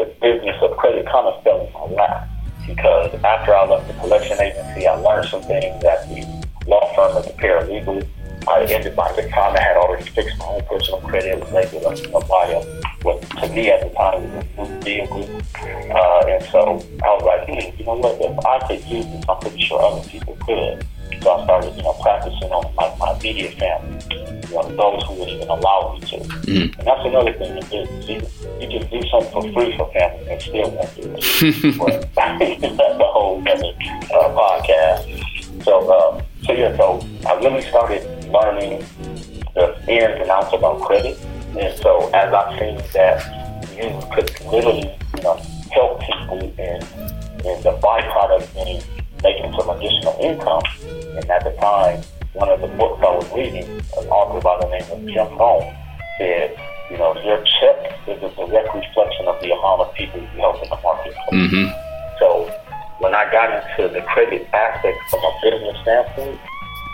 the 0.00 0.06
business 0.20 0.56
of 0.62 0.76
credit, 0.76 1.06
kind 1.06 1.26
of 1.26 1.42
fell 1.44 1.66
in 1.66 1.72
my 1.72 2.02
lap. 2.02 2.28
Because 2.66 3.12
after 3.24 3.54
I 3.54 3.66
left 3.66 3.88
the 3.88 3.94
collection 3.94 4.40
agency, 4.40 4.86
I 4.86 4.94
learned 4.94 5.28
some 5.28 5.42
things 5.42 5.82
at 5.84 6.08
the 6.08 6.24
law 6.66 6.92
firm 6.94 7.16
as 7.16 7.26
a 7.26 7.32
paralegal. 7.32 8.06
I 8.48 8.62
ended 8.64 8.96
by 8.96 9.12
the 9.12 9.28
time 9.28 9.54
I 9.56 9.60
had 9.60 9.76
already 9.76 10.08
fixed 10.08 10.38
my 10.38 10.46
own 10.46 10.62
personal 10.64 11.00
credit, 11.02 11.38
was 11.40 11.52
able 11.52 11.90
to 11.90 12.02
to 12.02 12.20
buy 12.26 12.46
a, 12.48 12.60
what 13.02 13.20
to 13.22 13.48
me 13.48 13.70
at 13.70 13.80
the 13.82 13.94
time 13.94 14.22
was 14.22 14.46
a 14.56 14.62
new 14.62 14.80
vehicle. 14.80 15.28
Uh, 15.90 16.26
and 16.26 16.44
so 16.44 16.82
I 17.04 17.08
was 17.16 17.22
like, 17.24 17.48
hmm, 17.48 17.78
you 17.78 17.84
know 17.84 17.96
what, 17.96 18.16
if 18.20 18.46
I 18.46 18.66
could 18.66 18.84
use 18.88 19.04
this, 19.06 19.24
I'm 19.28 19.38
pretty 19.40 19.62
sure 19.62 19.80
other 19.82 20.08
people 20.08 20.36
could. 20.46 20.86
So 21.22 21.30
I 21.32 21.44
started, 21.44 21.76
you 21.76 21.82
know, 21.82 21.92
practicing 22.00 22.50
on 22.50 22.74
my, 22.76 22.94
my 22.96 23.18
immediate 23.18 23.54
family, 23.58 23.98
you 24.10 24.54
know, 24.54 24.76
those 24.76 25.02
who 25.04 25.14
would 25.14 25.28
even 25.28 25.48
allow 25.48 25.92
me 25.92 26.00
to. 26.06 26.16
Mhm. 26.16 26.78
And 26.78 26.86
that's 26.86 27.04
another 27.04 27.32
thing 27.34 27.56
in 27.58 28.00
business. 28.06 28.39
You, 28.60 28.68
can 28.68 28.90
do 28.90 29.08
something 29.08 29.32
for 29.32 29.42
free 29.52 29.76
for 29.76 29.90
family 29.92 30.28
and 30.28 30.42
still 30.42 30.70
won't 30.70 30.94
do 30.94 31.02
it. 31.16 31.78
but 31.78 32.14
that's 32.14 33.00
a 33.00 33.04
whole 33.04 33.40
other 33.40 33.52
uh, 33.54 34.28
podcast. 34.36 35.64
So, 35.64 35.92
um, 35.92 36.22
so 36.44 36.52
yeah, 36.52 36.76
so 36.76 37.06
I 37.26 37.34
really 37.40 37.62
started 37.62 38.02
learning 38.30 38.84
the 39.54 39.76
ins 39.88 40.20
and 40.20 40.30
outs 40.30 40.52
about 40.52 40.80
credit. 40.82 41.18
And 41.58 41.76
so 41.80 42.10
as 42.14 42.32
I've 42.32 42.58
seen 42.58 42.76
that 42.92 43.40
you 43.76 43.88
could 44.14 44.30
literally, 44.46 44.94
you 45.16 45.22
know, 45.22 45.36
help 45.72 46.00
people 46.00 46.40
and, 46.58 46.82
and 47.44 47.62
the 47.62 47.78
byproduct 47.82 48.54
being 48.54 48.82
making 49.22 49.52
some 49.58 49.70
additional 49.70 50.16
income. 50.20 50.62
And 51.16 51.30
at 51.30 51.44
the 51.44 51.52
time, 51.60 52.02
one 52.32 52.48
of 52.48 52.60
the 52.60 52.68
books 52.68 53.02
I 53.02 53.10
was 53.10 53.30
reading, 53.34 53.64
an 53.98 54.08
author 54.08 54.40
by 54.40 54.58
the 54.60 54.68
name 54.68 54.90
of 54.90 55.06
Jim 55.06 55.38
Rohn, 55.38 55.76
said, 56.18 56.56
you 56.90 56.98
know, 56.98 57.14
your 57.22 57.38
check 57.60 57.78
is 58.08 58.22
a 58.22 58.30
direct 58.34 58.74
reflection 58.74 59.26
of 59.26 59.40
the 59.40 59.52
amount 59.52 59.80
of 59.82 59.94
people 59.94 60.20
you 60.20 60.26
help 60.40 60.62
in 60.62 60.68
the 60.68 60.78
marketplace. 60.82 61.16
Mm-hmm. 61.32 61.70
So 62.18 62.50
when 62.98 63.14
I 63.14 63.30
got 63.30 63.48
into 63.54 63.92
the 63.92 64.02
credit 64.02 64.48
aspect 64.52 64.98
from 65.10 65.20
a 65.20 65.32
business 65.42 65.76
standpoint, 65.82 66.40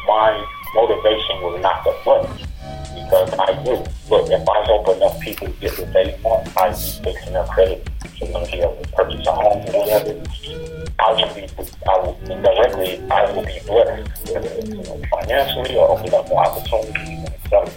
my 0.06 0.30
motivation 0.74 1.40
was 1.42 1.60
not 1.62 1.84
the 1.84 1.94
money. 2.04 2.44
Because 2.94 3.32
I 3.38 3.62
knew, 3.62 3.84
look, 4.10 4.30
if 4.30 4.48
I 4.48 4.64
help 4.66 4.88
enough 4.88 5.20
people 5.20 5.48
get 5.60 5.78
what 5.78 5.92
they 5.92 6.18
want, 6.22 6.56
I 6.56 6.70
be 6.70 6.76
fixing 7.04 7.32
their 7.32 7.44
credit 7.46 7.88
them 8.20 8.44
to 8.44 8.52
be 8.52 8.58
able 8.58 8.76
to 8.76 8.88
purchase 8.92 9.26
a 9.26 9.32
home 9.32 9.64
or 9.68 9.80
whatever. 9.80 10.22
I 10.98 11.12
will 11.12 11.34
be, 11.34 11.46
I 11.88 11.98
will 11.98 12.18
indirectly, 12.30 13.02
I 13.10 13.30
will 13.32 13.44
be 13.44 13.60
blessed, 13.66 14.32
whether 14.32 14.48
it's 14.48 14.68
you 14.68 14.82
know, 14.82 15.02
financially 15.10 15.76
or 15.76 15.90
open 15.90 16.14
up 16.14 16.28
more 16.28 16.46
opportunities 16.46 16.96
and 16.96 17.28
etc. 17.28 17.70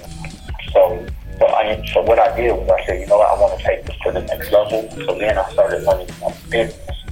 So, 0.72 1.06
so 1.40 1.48
I, 1.48 1.84
so 1.94 2.02
what 2.02 2.20
I 2.20 2.36
did 2.36 2.52
was 2.52 2.70
I 2.70 2.86
said, 2.86 3.00
you 3.00 3.08
know 3.08 3.18
what, 3.18 3.30
I 3.30 3.42
want 3.42 3.60
to 3.60 3.66
take 3.66 3.86
this 3.86 3.96
to 4.04 4.12
the 4.12 4.22
next 4.22 4.52
level. 4.52 4.90
So 5.06 5.18
then 5.18 5.38
I 5.38 5.50
started 5.54 5.84
learning 5.84 6.10
my 6.22 6.34
business. 6.50 7.06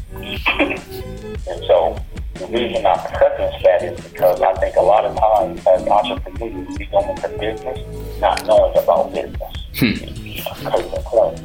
and 1.48 1.64
so 1.66 1.98
the 2.36 2.48
reason 2.48 2.86
I 2.86 2.96
preface 3.16 3.64
that 3.64 3.84
is 3.84 4.00
because 4.12 4.42
I 4.42 4.54
think 4.56 4.76
a 4.76 4.82
lot 4.82 5.06
of 5.06 5.18
times 5.18 5.66
as 5.66 5.88
entrepreneurs, 5.88 6.78
we 6.78 6.86
go 6.88 7.00
into 7.10 7.30
business 7.40 8.20
not 8.20 8.46
knowing 8.46 8.78
about 8.78 9.14
business. 9.14 9.54
Case 9.74 10.02
in 10.02 11.04
point, 11.04 11.40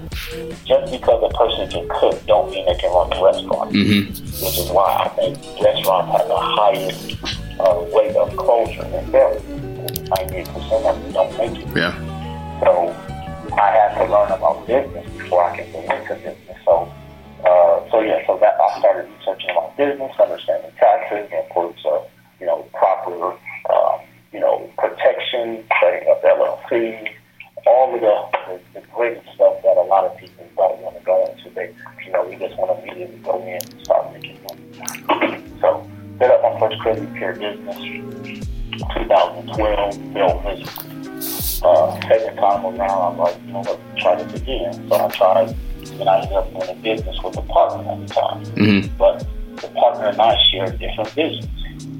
just 0.65 0.93
because 0.93 1.23
a 1.23 1.37
person 1.37 1.69
can 1.71 1.89
cook 1.89 2.25
don't 2.27 2.51
mean 2.51 2.65
they 2.67 2.75
can 2.77 2.91
run 2.93 3.13
a 3.13 3.25
restaurant 3.25 3.73
Mm-hmm. 3.73 4.11
which 4.45 4.59
is 4.59 4.71
why 4.71 5.05
I 5.05 5.09
think 5.11 5.39
restaurants 5.63 6.13
have 6.17 6.29
the 6.29 6.37
highest 6.37 7.17
uh, 7.61 7.85
rate 7.95 8.17
of 8.17 8.37
closure 8.37 8.83
and 8.83 9.13
failure. 9.13 9.41
98% 10.13 10.73
of 10.73 11.03
them 11.03 11.13
don't 11.13 11.39
make 11.39 11.61
it. 11.61 11.77
Yeah. 11.77 12.12
So 12.63 12.95
I 13.59 13.71
had 13.75 13.99
to 13.99 14.05
learn 14.05 14.31
about 14.31 14.65
business 14.69 15.05
before 15.19 15.43
I 15.43 15.57
could 15.59 15.73
go 15.73 15.81
into 15.81 16.15
business. 16.15 16.59
So, 16.65 16.87
uh, 17.45 17.91
so 17.91 18.01
yeah, 18.01 18.25
so 18.25 18.39
that 18.39 18.55
I 18.55 18.79
started 18.79 19.11
researching 19.19 19.51
about 19.51 19.77
business, 19.77 20.13
understanding 20.21 20.71
taxes, 20.79 21.29
the 21.29 21.43
importance 21.43 21.83
of 21.85 22.09
you 22.39 22.47
know 22.47 22.63
proper 22.73 23.35
um, 23.69 24.01
you 24.33 24.39
know 24.39 24.71
protection, 24.79 25.65
setting 25.83 26.09
up 26.09 26.23
LLCs, 26.23 27.11
all 27.67 27.95
of 27.97 28.01
the, 28.01 28.39
the, 28.47 28.81
the 28.81 28.87
great 28.95 29.19
stuff 29.35 29.61
that 29.65 29.77
a 29.77 29.83
lot 29.83 30.05
of 30.05 30.17
people 30.17 30.47
don't 30.57 30.79
want 30.83 30.97
to 30.97 31.03
go 31.03 31.27
into. 31.27 31.51
They 31.51 31.75
you 32.07 32.13
know 32.13 32.25
we 32.29 32.37
just 32.37 32.57
want 32.57 32.79
to 32.79 32.83
immediately 32.85 33.19
go 33.25 33.43
in 33.43 33.59
and 33.59 33.85
start 33.85 34.13
making 34.13 34.39
money. 34.45 35.43
So 35.61 35.91
set 36.21 36.31
up 36.31 36.43
my 36.43 36.61
first 36.61 36.79
credit 36.79 37.09
repair 37.11 37.33
business. 37.35 37.77
2012, 38.95 40.15
built 40.15 40.45
this 40.45 40.92
uh, 41.65 42.01
second 42.03 42.37
time 42.37 42.65
around, 42.65 43.13
I'm 43.13 43.19
like, 43.19 43.37
you 43.47 43.53
know 43.53 43.61
what, 43.61 43.81
try 43.97 44.23
this 44.23 44.41
again. 44.41 44.89
So 44.89 44.95
I 44.97 45.09
tried, 45.09 45.57
and 46.01 46.09
I 46.09 46.21
ended 46.21 46.33
up 46.33 46.51
doing 46.51 46.71
a 46.71 46.75
business 46.83 47.17
with 47.23 47.37
a 47.37 47.43
partner 47.43 47.91
at 47.91 48.09
the 48.09 48.15
time. 48.15 48.45
Mm-hmm. 48.45 48.97
But 48.97 49.27
the 49.61 49.69
partner 49.69 50.07
and 50.07 50.21
I 50.21 50.37
shared 50.51 50.79
different 50.79 51.11
visions. 51.11 51.47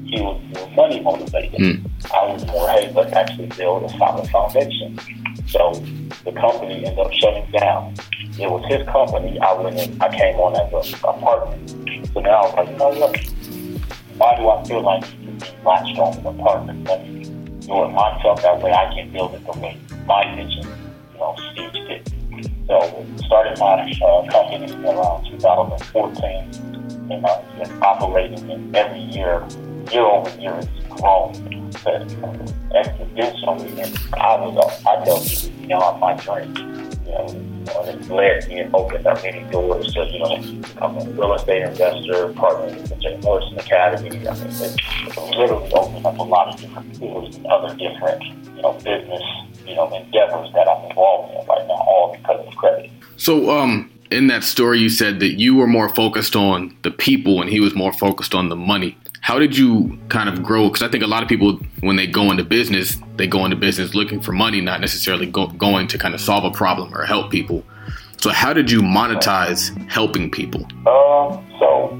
he 0.05 0.21
was 0.21 0.41
more 0.55 0.89
money 0.89 1.01
motivated. 1.01 1.61
Mm. 1.61 1.91
I 2.13 2.33
was 2.33 2.47
more, 2.47 2.69
hey, 2.71 2.93
let's 2.95 3.13
actually 3.13 3.47
build 3.57 3.85
a 3.85 3.89
solid 3.97 4.29
foundation. 4.31 4.99
So 5.47 5.73
the 6.25 6.33
company 6.33 6.85
ended 6.85 6.99
up 6.99 7.13
shutting 7.13 7.51
down. 7.53 7.95
It 8.39 8.51
was 8.51 8.65
his 8.67 8.87
company. 8.89 9.39
I 9.39 9.53
went 9.55 9.79
in, 9.79 10.01
I 10.01 10.09
came 10.17 10.37
on 10.37 10.57
as 10.57 10.73
a, 10.73 11.09
a 11.09 11.13
partner. 11.21 11.59
So 12.13 12.21
now 12.21 12.43
I 12.43 12.47
was 12.47 12.55
like, 12.57 12.71
you 12.71 12.77
know 12.77 12.89
what? 12.89 13.17
Why 14.17 14.37
do 14.37 14.49
I 14.49 14.65
feel 14.65 14.83
like 14.83 15.05
you 15.23 15.33
to 16.67 17.05
be 17.05 17.22
latched 17.69 18.25
on 18.25 18.39
as 18.39 18.43
a 18.43 18.43
partner? 18.43 18.43
Let 18.43 18.43
me 18.43 18.43
do 18.43 18.43
it 18.43 18.43
myself. 18.43 18.43
That 18.43 18.63
way 18.63 18.73
I 18.73 18.95
can 18.95 19.13
build 19.13 19.35
it 19.35 19.45
the 19.45 19.59
way 19.59 19.79
my 20.07 20.37
vision, 20.37 20.67
you 21.13 21.19
know, 21.19 21.37
sees 21.55 21.73
fit. 21.87 22.13
So 22.67 23.07
started 23.27 23.59
my 23.59 23.93
uh, 24.05 24.31
company 24.31 24.73
around 24.85 25.27
2014, 25.31 27.11
and 27.11 27.27
I've 27.27 27.59
been 27.59 27.83
operating 27.83 28.51
it 28.51 28.77
every 28.77 29.01
year. 29.01 29.47
Year 29.91 30.03
over 30.03 30.31
year, 30.41 30.55
it's 30.55 30.87
grown 30.89 31.33
but 31.85 32.07
exponentially. 32.73 33.79
And 33.79 34.15
I 34.15 34.37
was, 34.37 34.87
I 34.87 35.05
tell 35.05 35.21
people, 35.21 35.67
beyond 35.67 36.01
my 36.01 36.15
dreams. 36.15 36.92
And 37.13 37.69
it's 37.89 38.09
led 38.09 38.49
me 38.49 38.61
and 38.61 38.75
opened 38.75 39.07
up 39.07 39.23
many 39.23 39.49
doors 39.51 39.93
to, 39.95 40.07
you 40.07 40.19
know, 40.19 40.37
become 40.63 40.99
a 40.99 41.05
real 41.11 41.35
estate 41.35 41.63
investor, 41.63 42.33
partnering 42.33 42.77
with 42.77 42.89
the 42.89 42.97
Jay 42.97 43.19
Morrison 43.23 43.59
Academy. 43.59 44.29
I 44.29 44.35
mean, 44.35 44.47
it's 44.47 45.17
literally 45.17 45.73
opened 45.73 46.07
up 46.07 46.19
a 46.19 46.23
lot 46.23 46.55
of 46.55 46.61
different 46.61 46.99
doors 46.99 47.37
and 47.37 47.47
other 47.47 47.75
different, 47.77 48.23
you 48.23 48.63
know, 48.63 48.73
business, 48.75 49.23
you 49.67 49.75
know, 49.75 49.95
endeavors 49.95 50.53
that 50.55 50.69
I'm 50.69 50.91
involved 50.91 51.35
in 51.35 51.47
right 51.47 51.67
now, 51.67 51.75
all 51.75 52.17
because 52.17 52.47
of 52.47 52.57
credit. 52.57 52.91
So, 53.17 53.51
um, 53.51 53.91
in 54.11 54.27
that 54.27 54.45
story, 54.45 54.79
you 54.79 54.89
said 54.89 55.21
that 55.21 55.39
you 55.39 55.55
were 55.55 55.67
more 55.67 55.89
focused 55.89 56.37
on 56.37 56.77
the 56.83 56.91
people 56.91 57.41
and 57.41 57.49
he 57.49 57.61
was 57.61 57.75
more 57.75 57.93
focused 57.93 58.35
on 58.35 58.49
the 58.49 58.57
money. 58.57 58.97
How 59.23 59.39
did 59.39 59.57
you 59.57 59.99
kind 60.09 60.29
of 60.29 60.43
grow? 60.43 60.67
Because 60.69 60.83
I 60.83 60.89
think 60.89 61.05
a 61.05 61.07
lot 61.07 61.23
of 61.23 61.29
people, 61.29 61.61
when 61.81 61.95
they 61.95 62.09
go 62.09 62.33
into 62.33 62.43
business, 62.43 62.99
they 63.17 63.29
go 63.29 63.45
into 63.45 63.57
business 63.57 63.95
looking 63.95 64.21
for 64.21 64.33
money, 64.33 64.61
not 64.61 64.81
necessarily 64.81 65.27
go, 65.27 65.47
going 65.47 65.87
to 65.89 65.99
kind 65.99 66.13
of 66.13 66.21
solve 66.21 66.45
a 66.45 66.51
problem 66.51 66.93
or 66.93 67.05
help 67.05 67.31
people. 67.31 67.65
So, 68.19 68.31
how 68.31 68.53
did 68.53 68.69
you 68.69 68.83
monetize 68.83 69.71
helping 69.89 70.29
people? 70.29 70.65
Um, 70.89 71.45
so 71.61 71.97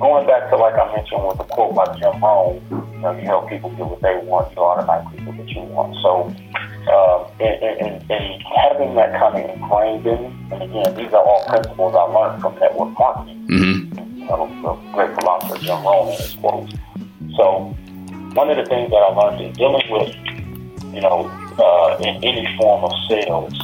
going 0.00 0.26
back 0.26 0.50
to 0.50 0.56
like 0.56 0.74
I 0.74 0.94
mentioned 0.96 1.24
with 1.26 1.38
the 1.38 1.44
quote 1.44 1.76
by 1.76 1.96
Jim 1.96 2.20
Rohn, 2.20 2.60
you 2.70 2.98
know, 2.98 3.12
you 3.12 3.22
help 3.22 3.48
people 3.48 3.70
get 3.70 3.86
what 3.86 4.02
they 4.02 4.18
want, 4.24 4.52
you 4.54 4.58
automatically 4.58 5.24
get 5.24 5.34
what 5.34 5.48
you 5.48 5.62
want. 5.62 5.94
So, 6.02 6.26
um, 6.92 7.30
and, 7.40 7.62
and, 7.62 8.10
and 8.10 8.42
having 8.56 8.94
that 8.96 9.18
kind 9.18 9.44
of 9.44 9.50
ingrained 9.50 10.06
in 10.06 10.38
and 10.50 10.62
again, 10.62 10.94
these 10.96 11.12
are 11.12 11.22
all 11.22 11.44
principles 11.46 11.94
I 11.94 12.02
learned 12.02 12.42
from 12.42 12.58
network 12.58 12.98
marketing. 12.98 13.46
Mm-hmm. 13.48 14.07
The 14.28 14.78
great 14.92 15.14
philosopher 15.14 15.58
Jim 15.58 15.82
Rohn 15.82 16.08
in 16.08 16.20
his 16.20 16.34
quotes. 16.34 16.74
So, 17.36 17.74
one 18.34 18.50
of 18.50 18.56
the 18.56 18.66
things 18.66 18.90
that 18.90 18.96
I 18.96 19.08
learned 19.14 19.40
is 19.40 19.56
dealing 19.56 19.90
with, 19.90 20.14
you 20.94 21.00
know, 21.00 21.30
uh, 21.58 21.96
in 22.00 22.22
any 22.22 22.46
form 22.58 22.84
of 22.84 22.92
sales, 23.08 23.54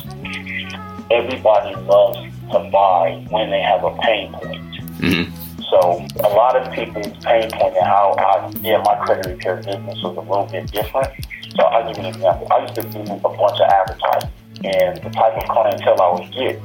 everybody 1.11 1.77
loves 1.83 2.19
to 2.51 2.71
buy 2.71 3.25
when 3.31 3.51
they 3.51 3.61
have 3.61 3.85
a 3.85 3.95
pain 3.99 4.33
point. 4.33 4.75
Mm-hmm. 5.01 5.35
So 5.71 6.07
a 6.25 6.31
lot 6.31 6.57
of 6.57 6.73
people's 6.73 7.13
pain 7.25 7.51
point 7.51 7.77
and 7.77 7.87
how 7.87 8.15
I 8.19 8.51
did 8.51 8.79
my 8.85 8.97
credit 9.05 9.27
repair 9.27 9.57
business 9.57 10.03
was 10.03 10.17
a 10.17 10.21
little 10.21 10.47
bit 10.47 10.71
different. 10.71 11.11
So 11.57 11.63
I'll 11.63 11.87
give 11.89 11.99
you 11.99 12.09
an 12.09 12.15
example. 12.15 12.49
I 12.53 12.63
used 12.63 12.75
to 12.77 12.83
do 12.83 13.01
a 13.01 13.19
bunch 13.19 13.61
of 13.61 13.69
advertising, 13.69 14.31
and 14.65 14.97
the 15.03 15.11
type 15.11 15.37
of 15.37 15.45
clientele 15.49 16.01
I 16.01 16.21
would 16.21 16.33
get 16.33 16.61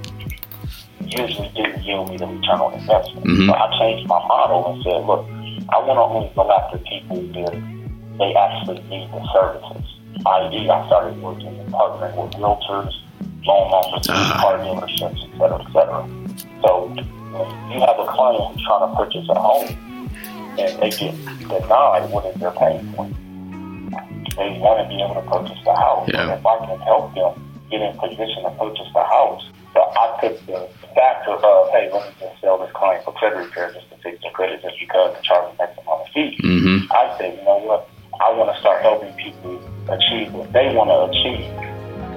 usually 1.06 1.50
didn't 1.56 1.84
yield 1.84 2.10
me 2.10 2.18
the 2.18 2.28
return 2.28 2.60
on 2.60 2.74
investment. 2.74 3.26
Mhm. 3.26 3.48
So 3.48 3.54
I 3.54 3.80
changed 3.80 4.08
my 4.08 4.20
model 4.28 4.74
and 4.74 4.84
said, 4.84 5.06
look, 5.06 5.26
I 5.70 5.78
want 5.80 5.98
to 5.98 6.04
only 6.04 6.32
go 6.36 6.52
after 6.52 6.78
people 6.80 7.18
that 7.34 7.54
they 8.18 8.34
actually 8.36 8.82
need 8.90 9.10
the 9.12 9.22
services. 9.34 9.86
I.e., 10.26 10.70
I 10.70 10.86
started 10.88 11.22
working 11.22 11.48
and 11.60 11.72
partnering 11.74 12.16
with 12.16 12.34
realtors, 12.36 12.94
loan 13.46 13.72
officers, 13.72 14.16
Ah. 14.18 14.38
car 14.42 14.58
dealerships, 14.60 15.24
et 15.24 15.32
cetera, 15.38 15.62
et 15.64 15.72
cetera. 15.72 16.06
So 16.64 16.92
you 17.72 17.80
have 17.80 17.98
a 18.00 18.06
client 18.12 18.44
who's 18.54 18.66
trying 18.66 18.90
to 18.90 18.96
purchase 18.98 19.28
a 19.30 19.40
home 19.40 19.70
and 20.60 20.82
they 20.82 20.90
get 20.90 21.16
denied, 21.48 22.10
what 22.12 22.26
is 22.26 22.36
their 22.42 22.52
pain 22.52 22.92
point? 22.94 23.16
They 24.36 24.58
want 24.60 24.80
to 24.84 24.88
be 24.90 25.02
able 25.02 25.16
to 25.16 25.22
purchase 25.30 25.58
the 25.64 25.74
house. 25.76 26.10
Yeah. 26.12 26.22
And 26.24 26.32
if 26.40 26.46
I 26.46 26.58
can 26.66 26.80
help 26.82 27.14
them 27.16 27.34
get 27.70 27.82
in 27.82 27.98
position 27.98 28.44
to 28.44 28.52
purchase 28.58 28.90
the 28.94 29.04
house, 29.04 29.44
so 29.74 29.80
I 29.82 30.18
took 30.22 30.36
the 30.46 30.70
factor 30.96 31.38
of, 31.38 31.70
hey, 31.70 31.90
let 31.94 32.08
me 32.10 32.14
just 32.20 32.42
sell 32.42 32.58
this 32.58 32.72
client 32.74 33.06
for 33.06 33.14
credit 33.14 33.38
repair 33.38 33.72
just 33.74 33.90
to 33.92 33.98
fix 34.02 34.22
their 34.22 34.32
credit 34.32 34.62
just 34.62 34.76
because 34.80 35.14
they're 35.14 35.22
charging 35.22 35.62
X 35.62 35.78
amount 35.78 36.02
of 36.02 36.08
fees. 36.14 36.40
Mm-hmm. 36.42 36.92
I 36.92 37.18
said, 37.18 37.38
you 37.38 37.46
know 37.46 37.62
what? 37.62 37.88
I 38.20 38.34
want 38.34 38.52
to 38.52 38.60
start 38.60 38.82
helping 38.82 39.14
people 39.14 39.62
achieve 39.88 40.34
what 40.34 40.52
they 40.52 40.74
want 40.74 40.90
to 40.90 41.08
achieve. 41.14 41.46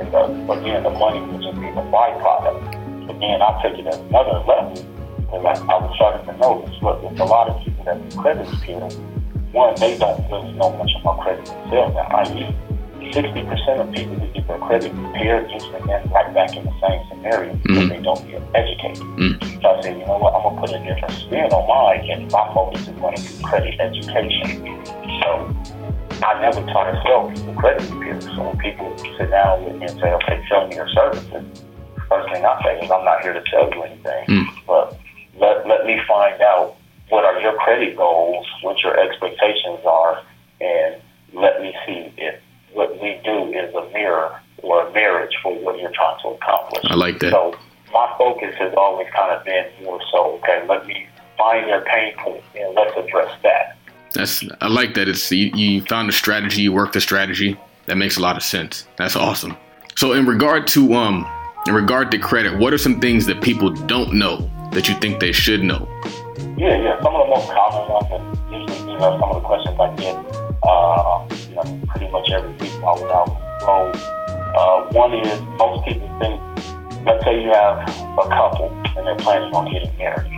And 0.01 0.09
the, 0.11 0.25
again, 0.51 0.83
the 0.83 0.91
money 0.91 1.21
will 1.21 1.39
just 1.39 1.61
be 1.61 1.69
the 1.71 1.85
byproduct. 1.93 2.81
Then 3.21 3.39
I 3.43 3.63
took 3.63 3.79
it 3.79 3.87
at 3.87 4.01
another 4.09 4.43
level 4.49 4.75
because 5.21 5.45
I, 5.45 5.55
I 5.69 5.77
was 5.79 5.93
starting 5.95 6.27
to 6.27 6.35
notice, 6.41 6.75
look, 6.83 7.03
there's 7.03 7.21
a 7.21 7.25
lot 7.25 7.49
of 7.49 7.63
people 7.63 7.85
that 7.85 8.01
do 8.09 8.17
credit 8.19 8.49
repair. 8.51 8.89
One, 9.53 9.77
they 9.79 9.99
don't 9.99 10.19
really 10.33 10.53
know 10.57 10.75
much 10.75 10.91
about 10.99 11.21
credit 11.21 11.45
themselves. 11.45 11.95
Now, 11.95 12.09
i.e., 12.25 12.51
60% 13.11 13.81
of 13.81 13.91
people 13.93 14.17
who 14.19 14.27
get 14.33 14.47
their 14.47 14.59
credit 14.59 14.93
repaired 14.95 15.51
usually 15.51 15.81
end 15.93 16.11
right 16.13 16.33
back 16.35 16.57
in 16.57 16.65
the 16.65 16.73
same 16.81 17.01
scenario 17.09 17.55
because 17.57 17.77
Mhm. 17.79 17.89
they 17.89 18.01
don't 18.03 18.29
get 18.31 18.43
educated. 18.55 19.03
Mm. 19.19 19.63
So 19.63 19.69
I 19.71 19.83
said, 19.83 19.99
you 19.99 20.07
know 20.07 20.19
what, 20.19 20.35
I'm 20.35 20.43
going 20.43 20.55
to 20.57 20.61
put 20.61 20.71
a 20.71 20.79
different 20.85 21.15
spin 21.15 21.53
on 21.53 21.69
mine, 21.69 22.11
and 22.11 22.31
my 22.33 22.47
focus 22.55 22.87
is 22.89 22.97
going 22.99 23.17
to 23.17 23.23
be 23.23 23.43
credit 23.43 23.75
education. 23.81 24.65
So 25.23 25.49
I 26.25 26.41
never 26.41 26.63
try 26.71 26.91
to 26.91 27.03
sell 27.07 27.29
people 27.31 27.55
credit 27.55 27.91
repair. 27.91 28.21
So 28.37 28.43
when 28.43 28.57
people 28.59 28.95
sit 29.19 29.31
down 29.31 29.65
with 29.65 29.77
me 29.79 29.87
and 29.87 29.99
say, 30.01 30.13
okay, 30.13 30.43
sell 30.49 30.67
me 30.69 30.77
your 30.77 30.89
services, 30.89 31.45
first 32.09 32.29
thing 32.33 32.45
I 32.45 32.63
say 32.63 32.81
is, 32.81 32.91
I'm 32.91 33.05
not 33.05 33.23
here 33.23 33.33
to 33.33 33.43
sell 33.51 33.71
you 33.73 33.83
anything, 33.83 34.25
Mm. 34.29 34.47
but 34.67 34.97
let, 35.39 35.67
let 35.67 35.87
me 35.87 35.99
find 36.07 36.41
out 36.43 36.77
what 37.09 37.25
are 37.25 37.39
your 37.41 37.55
credit 37.55 37.97
goals, 37.97 38.47
what 38.63 38.79
your 38.83 38.99
expectations 38.99 39.81
are, 39.85 40.21
and 40.61 40.97
let 41.35 41.61
me 41.63 41.75
see 41.87 42.13
if 42.17 42.35
what 42.75 42.93
we 43.01 43.21
do 43.25 43.53
is 43.53 43.75
a 43.75 43.89
mirror 43.93 44.41
or 44.63 44.87
a 44.87 44.93
marriage 44.93 45.35
for 45.43 45.55
what 45.61 45.79
you're 45.79 45.93
trying 45.93 46.21
to 46.23 46.29
accomplish. 46.29 46.85
I 46.85 46.95
like 46.95 47.19
that. 47.21 47.33
So 47.33 47.55
my 47.93 48.15
focus 48.19 48.55
has 48.59 48.73
always 48.77 49.09
kind 49.15 49.33
of 49.33 49.45
been 49.45 49.67
more 49.85 50.01
so, 50.11 50.39
okay, 50.39 50.65
let 50.69 50.87
me 50.87 51.07
find 51.37 51.69
your 51.69 51.83
pain 51.83 52.15
point 52.19 52.43
and 52.55 52.75
let's 52.75 52.97
address 52.97 53.33
that. 53.43 53.77
That's 54.15 54.45
I 54.61 54.69
like 54.69 54.95
that. 54.95 55.09
It's 55.09 55.31
you, 55.33 55.51
you 55.55 55.83
found 55.83 56.09
a 56.09 56.13
strategy, 56.13 56.63
you 56.63 56.73
worked 56.73 56.93
the 56.93 57.01
strategy. 57.01 57.59
That 57.87 57.97
makes 57.97 58.17
a 58.17 58.21
lot 58.21 58.37
of 58.37 58.43
sense. 58.43 58.87
That's 58.97 59.17
awesome. 59.17 59.57
So 59.97 60.13
in 60.13 60.27
regard 60.27 60.67
to 60.69 60.95
um 60.95 61.27
in 61.67 61.75
regard 61.75 62.11
to 62.11 62.19
credit, 62.19 62.59
what 62.59 62.73
are 62.73 62.79
some 62.79 63.01
things 63.01 63.27
that 63.27 63.43
people 63.43 63.71
don't 63.71 64.15
know 64.15 64.51
that 64.73 64.89
you 64.89 64.95
think 64.97 65.21
they 65.21 65.33
should 65.33 65.63
know? 65.63 65.89
Yeah, 66.57 66.77
yeah. 66.77 67.03
Some 67.03 67.15
of 67.15 67.27
the 67.27 67.35
most 67.35 67.51
common 67.51 67.89
ones, 67.91 68.07
and 68.11 68.69
usually, 68.69 68.93
you 68.93 68.99
know, 68.99 69.19
some 69.19 69.31
of 69.31 69.43
the 69.43 69.49
questions 69.49 69.79
I 69.79 69.95
get, 69.97 70.52
uh, 70.63 71.27
you 71.49 71.55
know, 71.55 71.81
pretty 71.89 72.11
much 72.11 72.31
every 72.31 72.53
week 72.53 72.73
while 72.83 73.01
we're 73.01 73.13
out 73.13 73.29
on. 73.63 73.93
Uh, 74.55 74.93
one 74.93 75.15
is 75.15 75.41
most 75.59 75.85
people 75.87 76.09
think, 76.21 76.41
let's 77.07 77.25
say 77.25 77.43
you 77.43 77.51
have 77.51 77.79
a 78.19 78.29
couple 78.29 78.69
and 78.97 79.07
they're 79.07 79.17
planning 79.17 79.53
on 79.55 79.71
getting 79.73 79.97
married. 79.99 80.31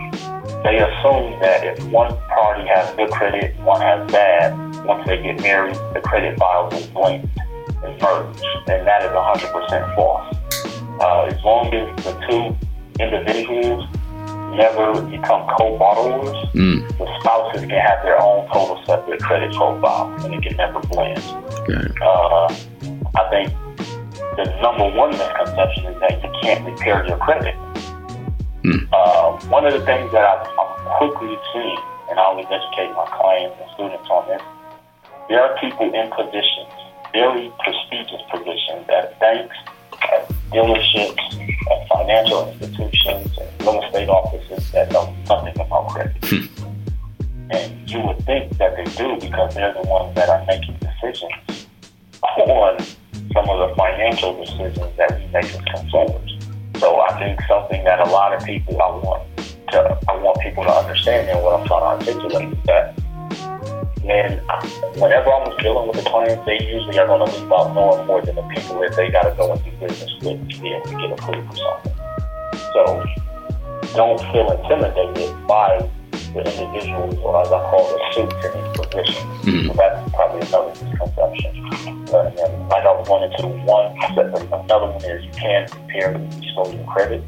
They 0.63 0.77
assume 0.77 1.39
that 1.41 1.63
if 1.63 1.83
one 1.87 2.15
party 2.29 2.67
has 2.67 2.95
good 2.95 3.11
credit, 3.11 3.55
one 3.59 3.81
has 3.81 4.09
bad, 4.11 4.55
once 4.85 5.05
they 5.05 5.21
get 5.21 5.41
married, 5.41 5.75
the 5.93 6.01
credit 6.03 6.39
files 6.39 6.73
will 6.73 6.87
blend 6.93 7.29
and 7.83 8.01
merge, 8.01 8.41
and 8.67 8.87
that 8.87 9.03
is 9.03 9.11
100% 9.11 9.95
false. 9.95 10.35
Uh, 11.01 11.23
as 11.25 11.43
long 11.43 11.73
as 11.73 12.03
the 12.03 12.13
two 12.29 13.03
individuals 13.03 13.85
never 14.55 15.01
become 15.01 15.47
co-borrowers, 15.57 16.35
Mm, 16.55 16.87
the 16.97 17.19
spouses 17.19 17.61
can 17.61 17.69
have 17.79 18.01
their 18.03 18.19
own 18.21 18.47
total 18.47 18.81
separate 18.85 19.21
credit 19.21 19.53
profile, 19.53 20.13
and 20.23 20.33
it 20.33 20.41
can 20.41 20.55
never 20.57 20.79
blend. 20.79 21.17
it. 21.17 22.01
Uh, 22.01 22.47
I 23.15 23.29
think 23.29 23.51
the 24.37 24.45
number 24.61 24.87
one 24.95 25.11
misconception 25.11 25.85
is 25.87 25.99
that 25.99 26.23
you 26.23 26.31
can't 26.41 26.65
repair 26.65 27.05
your 27.07 27.17
credit. 27.17 27.55
Hmm. 28.63 28.87
Uh, 28.91 29.37
one 29.47 29.65
of 29.65 29.73
the 29.73 29.83
things 29.85 30.11
that 30.11 30.23
I've, 30.23 30.47
I'm 30.47 30.71
quickly 30.97 31.37
seeing, 31.53 31.79
and 32.09 32.19
I 32.19 32.23
always 32.23 32.45
educate 32.49 32.91
my 32.95 33.05
clients 33.11 33.55
and 33.61 33.69
students 33.75 34.09
on 34.09 34.27
this, 34.27 34.41
there 35.29 35.41
are 35.41 35.57
people 35.59 35.91
in 35.93 36.09
positions, 36.11 36.71
very 37.11 37.51
prestigious 37.63 38.21
positions 38.31 38.87
at 38.89 39.19
banks, 39.19 39.55
at 40.13 40.29
dealerships, 40.51 41.19
at 41.71 41.87
financial 41.89 42.47
institutions, 42.49 43.34
estate 44.05 44.09
offices 44.09 44.71
that 44.71 44.91
know 44.91 45.15
nothing 45.27 45.59
about 45.59 45.89
credit. 45.89 46.15
And 47.51 47.89
you 47.89 47.99
would 48.01 48.25
think 48.25 48.57
that 48.57 48.75
they 48.75 48.85
do 48.95 49.17
because 49.19 49.53
they're 49.53 49.73
the 49.73 49.87
ones 49.87 50.15
that 50.15 50.29
are 50.29 50.43
making 50.45 50.77
decisions 50.77 51.67
on 52.37 52.79
some 53.33 53.49
of 53.49 53.69
the 53.69 53.75
financial 53.75 54.43
decisions 54.43 54.97
that 54.97 55.19
we 55.19 55.27
make 55.27 55.45
as 55.45 55.61
consumers. 55.75 56.37
So 56.79 56.99
I 57.01 57.19
think 57.19 57.39
something 57.47 57.83
that 57.83 57.99
a 57.99 58.09
lot 58.09 58.33
of 58.33 58.43
people 58.43 58.81
I 58.81 58.89
want 58.97 59.23
to 59.69 59.99
I 60.09 60.17
want 60.17 60.39
people 60.41 60.63
to 60.63 60.71
understand 60.71 61.29
and 61.29 61.41
what 61.41 61.59
I'm 61.59 61.67
trying 61.67 61.99
to 61.99 62.11
articulate 62.11 62.57
is 62.57 62.63
that 62.65 62.97
And 64.05 64.39
whenever 65.01 65.31
I'm 65.31 65.57
dealing 65.57 65.87
with 65.87 65.97
the 65.97 66.09
clients, 66.09 66.45
they 66.45 66.61
usually 66.61 66.97
are 66.99 67.07
going 67.07 67.25
to 67.25 67.37
leave 67.37 67.51
out 67.51 67.73
knowing 67.73 68.05
more 68.05 68.21
than 68.21 68.35
the 68.35 68.43
people 68.43 68.79
that 68.81 68.95
they 68.95 69.09
got 69.09 69.23
to 69.23 69.35
go 69.35 69.53
and 69.53 69.63
do 69.63 69.71
business 69.79 70.11
with 70.21 70.49
to 70.49 70.61
be 70.61 70.73
able 70.73 70.85
to 70.85 70.95
get 70.95 71.11
approved 71.11 71.47
for 71.49 71.57
something. 71.57 71.93
So 72.73 73.24
don't 73.95 74.19
feel 74.31 74.51
intimidated 74.51 75.47
by 75.47 75.89
the 76.33 76.43
individuals, 76.43 77.17
or 77.19 77.41
as 77.41 77.47
I 77.47 77.59
call 77.71 77.87
the 77.87 77.99
suits 78.13 78.35
in 78.45 78.51
these 78.51 78.71
positions. 78.75 79.45
Mm-hmm. 79.45 79.67
So 79.67 79.73
that's 79.73 80.11
probably 80.11 80.41
another 80.47 80.69
misconception. 80.83 81.55
And 81.87 82.37
then, 82.37 82.69
like 82.69 82.83
I 82.83 82.91
was 82.91 83.07
going 83.07 83.31
into 83.31 83.47
one, 83.63 83.95
another 84.51 84.91
one 84.91 85.03
is 85.03 85.23
you 85.23 85.31
can 85.31 85.67
prepare 85.69 86.13
to 86.13 86.19
restore 86.19 86.73
your 86.73 86.85
credit. 86.91 87.23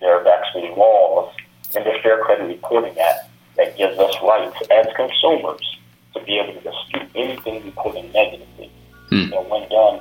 There's 0.00 0.26
actually 0.26 0.70
laws 0.76 1.34
in 1.74 1.82
the 1.82 1.92
Fair 2.02 2.22
Credit 2.22 2.46
Reporting 2.46 2.96
Act 2.98 3.28
that 3.56 3.76
gives 3.76 3.98
us 3.98 4.14
rights 4.22 4.56
as 4.70 4.86
consumers 4.94 5.76
to 6.14 6.22
be 6.24 6.38
able 6.38 6.60
to 6.60 6.70
dispute 6.70 7.10
anything 7.14 7.64
reported 7.64 8.12
negatively. 8.12 8.70
Mm. 9.10 9.36
And 9.36 9.50
when 9.50 9.68
done 9.68 10.00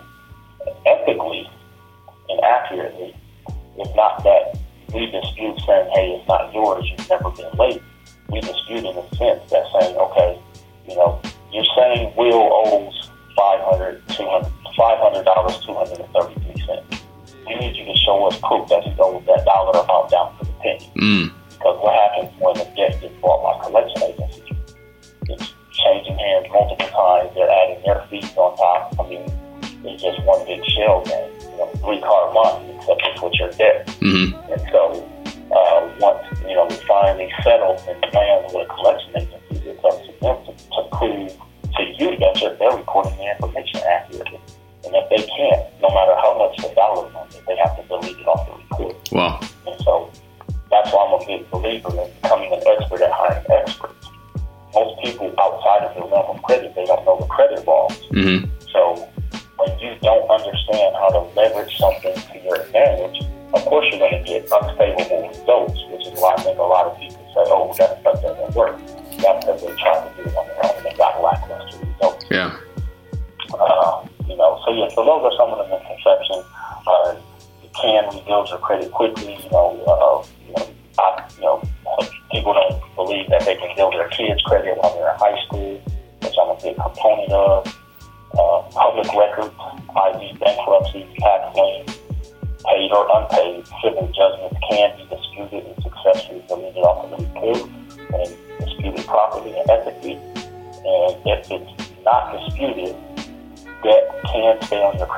ethically 0.86 1.50
and 2.30 2.40
accurately, 2.44 3.16
it's 3.78 3.96
not 3.96 4.24
that 4.24 4.58
we 4.96 5.12
dispute 5.12 5.60
saying, 5.68 5.92
hey, 5.94 6.16
it's 6.16 6.28
not 6.28 6.54
yours, 6.54 6.88
you've 6.90 7.10
never 7.10 7.30
been 7.32 7.52
late. 7.60 7.84
We 8.30 8.40
dispute 8.40 8.86
in 8.88 8.96
the 8.96 9.04
sense 9.20 9.44
that 9.52 9.68
saying, 9.76 9.98
okay, 9.98 10.40
you 10.88 10.96
know, 10.96 11.22
you're 11.52 11.68
saying 11.76 12.16
Will 12.16 12.48
owes 12.66 13.12
$500, 13.38 14.02
$200, 14.08 14.52
$500, 14.80 15.66
233 15.66 16.66
cents. 16.66 17.04
We 17.46 17.56
need 17.56 17.76
you 17.76 17.86
to 17.86 17.96
show 17.98 18.26
us 18.26 18.40
proof 18.40 18.70
that 18.70 18.84
he 18.84 18.96
owes 18.98 19.26
that 19.28 19.44
dollar 19.44 19.84
amount 19.84 20.10
down 20.12 20.38
to 20.40 20.46
the 20.46 20.52
penny. 20.64 20.90
Mm. 20.96 21.34
Because 21.52 21.78
what 21.84 21.94
happens 21.94 22.32
when 22.40 22.56
a 22.56 22.76
debt 22.76 23.02
gets 23.02 23.14
bought 23.22 23.44
by 23.44 23.66
collection 23.68 24.02
agencies? 24.02 24.44
It's 25.28 25.54
changing 25.72 26.18
hands 26.18 26.48
multiple 26.52 26.88
times. 26.88 27.36
They're 27.36 27.52
adding 27.52 27.84
their 27.86 28.08
fees 28.10 28.32
on 28.38 28.56
top. 28.56 29.00
I 29.00 29.10
mean, 29.10 29.28
it's 29.84 30.02
just 30.02 30.24
one 30.24 30.46
big 30.46 30.64
shell 30.66 31.04
game. 31.04 31.35
Know, 31.58 31.72
three 31.80 32.02
card 32.02 32.34
monte, 32.34 32.76
except 32.76 33.02
it's 33.06 33.22
with 33.22 33.34
your 33.40 33.52
debt. 33.52 33.88
Mm-hmm. 34.04 34.52
And 34.52 34.62
so, 34.72 35.08
uh, 35.56 35.80
once 36.00 36.24
you 36.44 36.56
know 36.56 36.66
we 36.68 36.76
finally 36.88 37.32
settle 37.44 37.80
and 37.88 37.98
land 38.14 38.46
with 38.52 38.68
a 38.68 38.74
collection 38.76 39.12
agency, 39.16 39.70
it's 39.70 39.84
up 39.86 39.96
to 40.04 40.12
them 40.20 40.38
to, 40.46 40.52
to 40.52 40.82
prove 40.92 41.32
to 41.76 41.84
you 41.98 42.18
that 42.20 42.42
you're, 42.42 42.56
they're 42.56 42.76
recording 42.76 43.16
the 43.18 43.32
information 43.32 43.80
accurately. 43.88 44.40
And 44.84 44.94
if 44.96 45.10
they 45.10 45.24
can't, 45.24 45.64
no 45.82 45.90
matter 45.90 46.16
how 46.20 46.38
much 46.38 46.58
the 46.58 46.74
dollar 46.76 47.08
amount, 47.08 47.32
they 47.48 47.56
have 47.58 47.76
to 47.78 47.84
delete 47.88 48.20
it 48.20 48.28
off 48.28 48.46
the 48.48 48.54
report. 48.54 49.12
Wow. 49.12 49.40
And 49.66 49.82
so 49.82 50.12
that's 50.70 50.92
why 50.92 51.08
I'm 51.08 51.22
a 51.22 51.26
big 51.26 51.50
believer 51.50 51.90
in 51.90 52.12
becoming 52.22 52.54
an 52.54 52.62
expert 52.68 53.02
at 53.02 53.12
hiring 53.12 53.46
experts. 53.50 54.10
Most 54.74 55.02
people 55.02 55.34
outside 55.40 55.88
of 55.88 55.96
the 55.96 56.02
realm 56.02 56.36
of 56.36 56.44
credit, 56.44 56.76
they 56.76 56.86
don't 56.86 57.06
know 57.06 57.18
the 57.20 57.28
credit 57.28 57.66
laws. 57.66 57.98
Mm-hmm. 58.12 58.52
Understand 60.76 60.96
how 60.96 61.10
to 61.10 61.20
leverage 61.36 61.78
something 61.78 62.16
to 62.16 62.44
your 62.44 62.56
advantage, 62.62 63.24
of 63.54 63.66
course 63.66 63.86
you're 63.90 64.00
going 64.00 64.24
to 64.24 64.28
get 64.28 64.52
unfavorable 64.52 65.28
results, 65.30 65.80
which 65.92 66.08
is 66.08 66.20
why 66.20 66.36
I 66.38 66.42
think 66.44 66.58
a 66.58 66.62
lot 66.62 66.88
of 66.88 66.98
people 67.00 67.18
say, 67.34 67.44
oh, 67.48 67.74
that 67.78 68.00
stuff 68.02 68.22
doesn't 68.22 68.56
work. 68.56 68.78
That's 69.18 69.46
because 69.46 69.62
they 69.62 69.76
tried 69.76 70.10
to 70.10 70.24
do 70.24 70.30
it 70.30 70.36
on 70.36 70.48
their 70.48 70.66
own 70.66 70.76
and 70.78 70.86
they 70.86 70.94
got 70.98 71.24
lackluster 71.24 71.86
results. 71.86 72.26
Yeah. 72.30 72.58
Uh, 73.54 74.08
you 74.28 74.36
know, 74.36 74.60
so 74.66 74.74
yeah, 74.74 74.90
so 74.90 75.06
those 75.06 75.24
are 75.24 75.36
some 75.38 75.50
of 75.52 75.58
the 75.60 75.68
misconceptions. 75.72 76.44
Uh, 76.88 77.16
you 77.64 77.70
can 77.74 78.04
rebuild 78.14 78.50
your 78.50 78.60
credit 78.60 78.92
quickly. 78.92 79.40
You 79.42 79.50
know, 79.52 79.65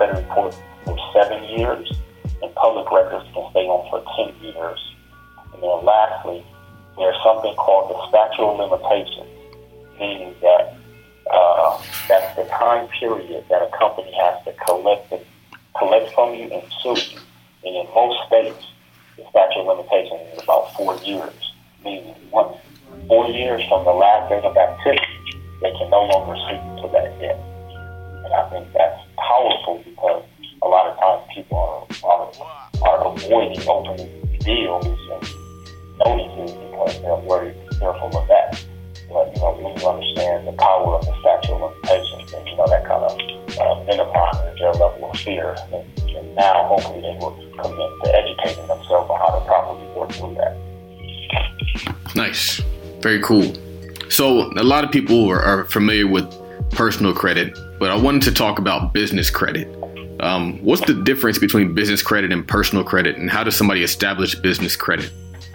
stay 0.07 0.25
on 0.29 0.66
educating 48.47 48.67
themselves 48.67 49.09
on 49.09 49.19
how 49.19 49.39
to 49.39 49.45
properly 49.45 49.87
work 49.95 50.11
through 50.11 50.35
that. 50.35 52.15
Nice. 52.15 52.61
Very 53.01 53.21
cool. 53.21 53.53
So, 54.09 54.51
a 54.53 54.63
lot 54.63 54.83
of 54.83 54.91
people 54.91 55.29
are, 55.29 55.41
are 55.41 55.65
familiar 55.65 56.07
with 56.07 56.25
personal 56.71 57.13
credit, 57.13 57.57
but 57.79 57.91
I 57.91 57.95
wanted 57.95 58.23
to 58.23 58.31
talk 58.31 58.59
about 58.59 58.93
business 58.93 59.29
credit. 59.29 59.67
Um, 60.19 60.57
what's 60.63 60.85
the 60.85 60.93
difference 61.03 61.37
between 61.37 61.75
business 61.75 62.01
credit 62.01 62.31
and 62.31 62.47
personal 62.47 62.83
credit, 62.83 63.17
and 63.17 63.29
how 63.29 63.43
does 63.43 63.55
somebody 63.55 63.83
establish 63.83 64.33
business 64.35 64.75
credit? 64.75 65.11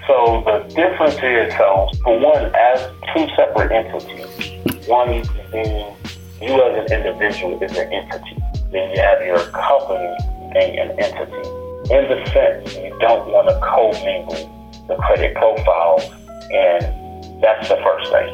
So 0.07 0.42
the 0.44 0.74
difference 0.74 1.14
is, 1.14 1.57
so 1.57 1.88
for 2.05 2.18
one, 2.18 2.52
as 2.55 2.90
two 3.14 3.26
separate 3.35 3.72
entities, 3.72 4.87
one 4.87 5.09
being 5.50 5.96
you 6.40 6.62
as 6.62 6.90
an 6.90 6.98
individual 6.98 7.62
is 7.62 7.72
an 7.76 7.92
entity. 7.92 8.37
Then 8.70 8.90
you 8.90 9.00
have 9.00 9.24
your 9.24 9.38
company 9.50 10.16
being 10.52 10.78
an 10.78 10.98
entity. 10.98 11.62
In 11.92 12.09
the 12.09 12.24
sense, 12.33 12.74
you 12.74 12.88
don't 13.00 13.28
want 13.28 13.52
to 13.52 13.57
commingle 13.61 14.48
the 14.88 14.96
credit 14.96 15.37
profiles, 15.37 16.09
and 16.48 17.42
that's 17.44 17.68
the 17.68 17.76
first 17.85 18.09
thing. 18.09 18.33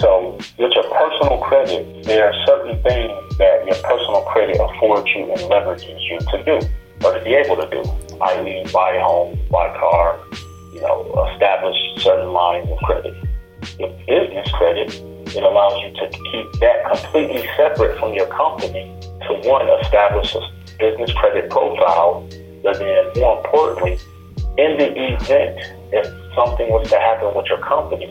So 0.00 0.32
with 0.56 0.72
your 0.72 0.88
personal 0.88 1.36
credit, 1.44 2.04
there 2.04 2.32
are 2.32 2.46
certain 2.46 2.82
things 2.82 3.12
that 3.36 3.60
your 3.68 3.76
personal 3.84 4.22
credit 4.22 4.56
affords 4.56 5.06
you 5.14 5.30
and 5.30 5.40
leverages 5.52 6.00
you 6.08 6.18
to 6.32 6.36
do 6.48 6.56
or 7.04 7.12
to 7.12 7.20
be 7.22 7.34
able 7.34 7.56
to 7.60 7.68
do, 7.68 7.84
i.e. 8.24 8.64
buy 8.72 8.96
a 8.96 9.02
home, 9.04 9.38
buy 9.50 9.68
a 9.68 9.78
car, 9.78 10.18
you 10.72 10.80
know, 10.80 11.28
establish 11.34 11.76
certain 11.98 12.32
lines 12.32 12.70
of 12.70 12.78
credit. 12.88 13.12
With 13.78 13.92
business 14.08 14.50
credit, 14.52 14.94
it 15.28 15.42
allows 15.42 15.76
you 15.84 15.92
to 15.92 16.08
keep 16.08 16.60
that 16.60 16.88
completely 16.88 17.46
separate 17.54 17.98
from 17.98 18.14
your 18.14 18.28
company 18.28 18.88
to 19.28 19.34
one, 19.44 19.68
establish 19.84 20.34
a 20.34 20.40
business 20.78 21.12
credit 21.12 21.50
profile, 21.50 22.26
but 22.64 22.78
then 22.78 23.12
more 23.16 23.36
importantly, 23.36 23.98
in 24.58 24.78
the 24.78 24.90
event 25.14 25.60
if 25.94 26.06
something 26.34 26.68
was 26.70 26.90
to 26.90 26.98
happen 26.98 27.30
with 27.34 27.46
your 27.46 27.62
company, 27.62 28.06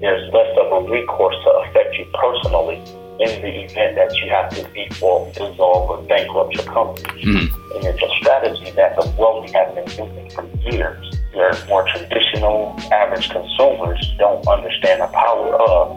there's 0.00 0.32
less 0.32 0.50
of 0.58 0.72
a 0.72 0.90
recourse 0.90 1.36
to 1.44 1.50
affect 1.62 1.94
you 1.94 2.06
personally 2.14 2.82
in 3.20 3.42
the 3.42 3.64
event 3.64 3.94
that 3.94 4.14
you 4.18 4.30
have 4.30 4.48
to 4.50 4.62
default, 4.74 5.34
dissolve, 5.34 5.90
or 5.90 6.02
bankrupt 6.06 6.54
your 6.54 6.64
company. 6.64 7.22
Mm-hmm. 7.22 7.76
And 7.76 7.84
it's 7.84 8.02
a 8.02 8.10
strategy 8.18 8.70
that 8.72 8.96
the 8.96 9.06
wealthy 9.18 9.52
have 9.52 9.74
been 9.74 9.86
using 9.86 10.30
for 10.30 10.46
years 10.70 11.18
where 11.34 11.52
more 11.68 11.86
traditional 11.88 12.74
average 12.92 13.28
consumers 13.30 14.00
don't 14.18 14.46
understand 14.48 15.02
the 15.02 15.06
power 15.08 15.54
of. 15.54 15.94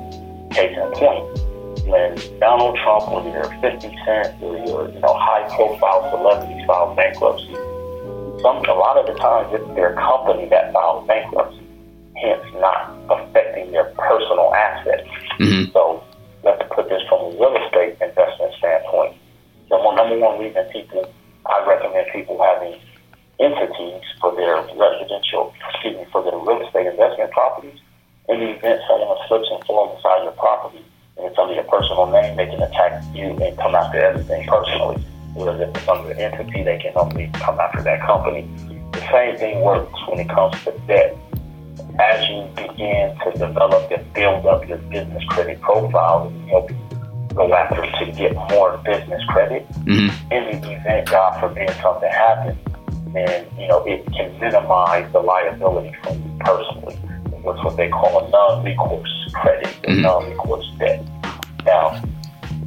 Case 0.52 0.76
in 0.76 0.91
point, 1.00 1.88
when 1.88 2.39
Donald 2.41 2.78
Trump 2.84 3.08
or 3.08 3.24
your 3.24 3.45
50 3.62 3.88
Cent 4.04 4.43
or 4.43 4.58
your 4.67 4.89
you 4.91 5.00
know 5.00 5.15
high 5.15 5.47
profile 5.56 6.12
celebrities 6.12 6.65
file 6.67 6.93
bankruptcy, 6.93 7.56
some 8.42 8.58
a 8.66 8.74
lot 8.74 8.98
of 8.98 9.06
the 9.08 9.14
times 9.20 9.54
it's 9.54 9.76
their 9.76 9.94
company 9.96 10.50
that 10.50 10.74
files 10.74 11.08
bankruptcy, 11.08 11.62
hence 12.18 12.44
not 12.58 12.94
affecting 13.10 13.72
their 13.72 13.86
personal 13.96 14.54
assets. 14.54 15.08
Mm-hmm. 15.40 15.72
So 15.72 16.04
let's 16.44 16.62
put 16.74 16.90
this 16.90 17.02
from 17.10 17.22
a 17.22 17.30
real 17.38 17.56
estate 17.66 17.98
investment 18.02 18.54
standpoint. 18.58 19.16
The 19.70 19.78
number 19.78 20.18
one 20.20 20.40
reason 20.40 20.66
people 20.74 21.08
I 21.46 21.66
recommend 21.66 22.08
people 22.14 22.38
having 22.42 22.80
entities 23.40 24.04
for 24.20 24.36
their 24.36 24.62
residential, 24.78 25.54
excuse 25.70 25.98
me, 25.98 26.06
for 26.12 26.24
their 26.24 26.38
real 26.38 26.62
estate 26.66 26.88
investment 26.88 27.32
properties. 27.32 27.80
In 28.30 28.40
the 28.40 28.50
event 28.58 28.82
someone 28.88 29.18
slips 29.28 29.50
and 29.52 29.64
falls 29.66 29.98
inside 29.98 30.24
your 30.24 30.34
property 30.34 30.86
and 31.18 31.26
it's 31.26 31.38
under 31.38 31.54
your 31.54 31.64
personal 31.66 32.08
name, 32.08 32.38
they 32.38 32.46
can 32.46 32.62
attack 32.62 33.04
you 33.14 33.38
and 33.42 33.58
come 33.58 33.76
after 33.76 34.00
everything 34.00 34.46
personally. 34.48 35.04
Whereas 35.34 35.62
if 35.62 35.76
it's 35.76 35.88
under 35.88 36.12
an 36.12 36.20
entity, 36.20 36.63
they 36.63 36.78
can 36.80 36.94
only 36.96 37.30
come 37.34 37.60
after 37.60 37.82
that 37.84 38.02
company. 38.02 38.48
The 38.91 39.00
same 39.12 39.38
thing 39.38 39.62
works 39.62 39.98
when 40.08 40.20
it 40.20 40.30
comes 40.30 40.56
to 40.65 40.72
debt. 40.88 41.15
As 42.00 42.28
you 42.30 42.48
begin 42.56 43.17
to 43.24 43.32
develop 43.32 43.89
and 43.91 44.13
build 44.13 44.46
up 44.46 44.67
your 44.67 44.78
business 44.78 45.24
credit 45.30 45.62
profile, 45.62 46.28
and 46.28 46.50
help 46.50 46.70
you 46.70 46.78
go 47.34 47.54
after 47.54 47.82
to 48.06 48.12
get 48.12 48.34
more 48.50 48.78
business 48.84 49.22
credit, 49.30 49.65
Mm-hmm. 49.86 50.32
in 50.32 50.62
the 50.62 50.72
event, 50.74 51.10
God 51.10 51.39
forbid, 51.39 51.70
something 51.82 52.10
happens, 52.10 52.58
then 53.13 53.46
you 53.58 53.67
know 53.67 53.84
it 53.86 54.06
can 54.13 54.38
minimize 54.39 55.12
the 55.12 55.20
liability 55.20 55.96
from 56.04 56.22
you 56.22 56.38
personally. 56.39 56.96
What's 57.41 57.63
what 57.63 57.76
they 57.78 57.89
call 57.89 58.26
a 58.26 58.30
non-recourse 58.30 59.32
credit, 59.34 59.74
Mhm. 59.84 60.02
non-recourse 60.02 60.70
debt. 60.78 61.04
Now, 61.65 62.00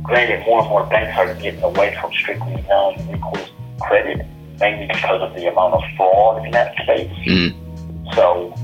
granted, 0.05 0.45
more 0.47 0.61
and 0.61 0.69
more 0.69 0.87
banks 0.87 1.19
are 1.19 1.35
getting 1.43 1.63
away 1.63 1.97
from 2.01 2.13
strictly 2.13 2.63
non-recourse 2.69 3.51
credit, 3.81 4.25
mainly 4.61 4.87
because 4.87 5.21
of 5.21 5.35
the 5.35 5.51
amount 5.51 5.75
of 5.75 5.83
fraud 5.97 6.45
in 6.45 6.53
that 6.53 6.75
space. 6.83 7.11
Mm-hmm. 7.27 8.13
So 8.15 8.55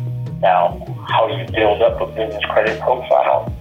now, 0.41 0.79
how 1.09 1.27
you 1.27 1.45
build 1.53 1.83
up 1.83 2.01
a 2.01 2.07
business 2.07 2.45
credit 2.45 2.79
profile 2.81 3.53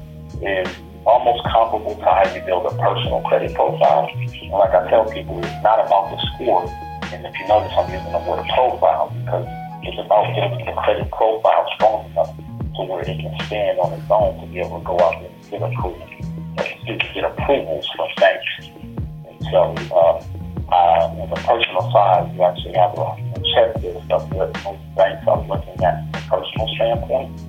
is 0.43 0.67
almost 1.05 1.43
comparable 1.45 1.95
to 1.95 2.03
how 2.03 2.23
you 2.35 2.41
build 2.45 2.65
a 2.65 2.75
personal 2.77 3.21
credit 3.21 3.53
profile. 3.55 4.11
And 4.13 4.51
like 4.51 4.75
I 4.75 4.89
tell 4.89 5.09
people, 5.09 5.39
it's 5.39 5.63
not 5.63 5.79
about 5.79 6.11
the 6.11 6.19
score. 6.35 6.67
And 7.11 7.25
if 7.25 7.33
you 7.39 7.47
notice, 7.47 7.71
I'm 7.75 7.89
using 7.91 8.11
the 8.11 8.19
word 8.29 8.45
profile 8.53 9.09
because 9.23 9.47
it's 9.83 9.97
about 9.97 10.35
building 10.35 10.65
the 10.65 10.73
credit 10.83 11.09
profile 11.11 11.65
strong 11.75 12.11
enough 12.11 12.35
to 12.75 12.83
where 12.83 13.01
it 13.01 13.17
can 13.17 13.33
stand 13.47 13.79
on 13.79 13.93
its 13.93 14.09
own 14.11 14.39
to 14.39 14.45
be 14.53 14.59
able 14.59 14.79
to 14.79 14.85
go 14.85 14.99
out 14.99 15.23
and 15.23 15.31
get 15.49 15.61
approval, 15.63 16.07
me, 16.59 16.99
get 17.13 17.23
approvals 17.23 17.87
from 17.95 18.09
banks. 18.17 18.45
And 18.59 19.47
so, 19.51 19.75
uh, 19.91 20.23
uh, 20.71 21.09
on 21.17 21.29
the 21.29 21.35
personal 21.35 21.91
side, 21.91 22.31
you 22.35 22.43
actually 22.43 22.73
have 22.73 22.93
a, 22.97 23.01
a 23.01 23.39
checklist 23.55 24.11
of 24.11 24.31
what 24.33 24.53
most 24.63 24.95
banks 24.95 25.25
are 25.27 25.41
looking 25.47 25.83
at 25.83 25.97
from 26.29 26.39
a 26.39 26.43
personal 26.43 26.67
standpoint. 26.75 27.39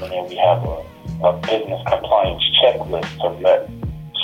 And 0.00 0.12
then 0.12 0.28
we 0.28 0.36
have 0.36 0.64
a, 0.64 0.80
a 1.24 1.32
business 1.44 1.82
compliance 1.86 2.42
checklist 2.62 3.10
to 3.20 3.28
let 3.44 3.68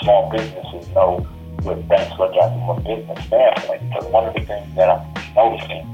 small 0.00 0.30
businesses 0.30 0.88
know 0.94 1.18
what 1.62 1.87
banks 1.88 2.18
look 2.18 2.32
at 2.35 2.48
from 2.48 2.70
a 2.70 2.80
business 2.80 3.26
standpoint. 3.26 3.82
Because 3.88 4.06
one 4.06 4.24
of 4.26 4.35
the 4.35 4.40
things 4.40 4.74
that 4.76 4.88
I'm 4.88 5.35
noticing 5.35 5.85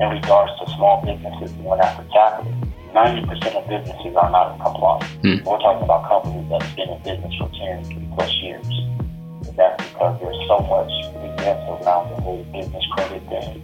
in 0.00 0.08
regards 0.10 0.52
to 0.60 0.66
small 0.76 1.00
businesses 1.04 1.52
going 1.62 1.80
after 1.80 2.04
capital, 2.12 2.52
90% 2.94 3.54
of 3.58 3.68
businesses 3.68 4.14
are 4.16 4.30
not 4.30 4.54
in 4.54 4.60
compliance. 4.62 5.10
Hmm. 5.22 5.42
We're 5.48 5.58
talking 5.58 5.82
about 5.82 6.08
companies 6.08 6.46
that's 6.48 6.72
been 6.74 6.88
in 6.88 7.02
business 7.02 7.34
for 7.36 7.50
10 7.50 8.12
plus 8.14 8.30
years. 8.38 8.66
And 8.66 9.56
that's 9.56 9.82
because 9.90 10.20
there's 10.22 10.40
so 10.46 10.58
much 10.70 10.92
BS 11.18 11.82
around 11.82 12.10
the 12.14 12.22
whole 12.22 12.44
business 12.54 12.84
credit 12.92 13.22
thing. 13.28 13.60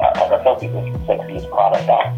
I, 0.00 0.08
I 0.08 0.42
tell 0.42 0.56
people 0.56 0.84
it's 0.84 0.92
the 1.06 1.12
sexiest 1.12 1.48
product 1.50 1.88
out. 1.88 2.16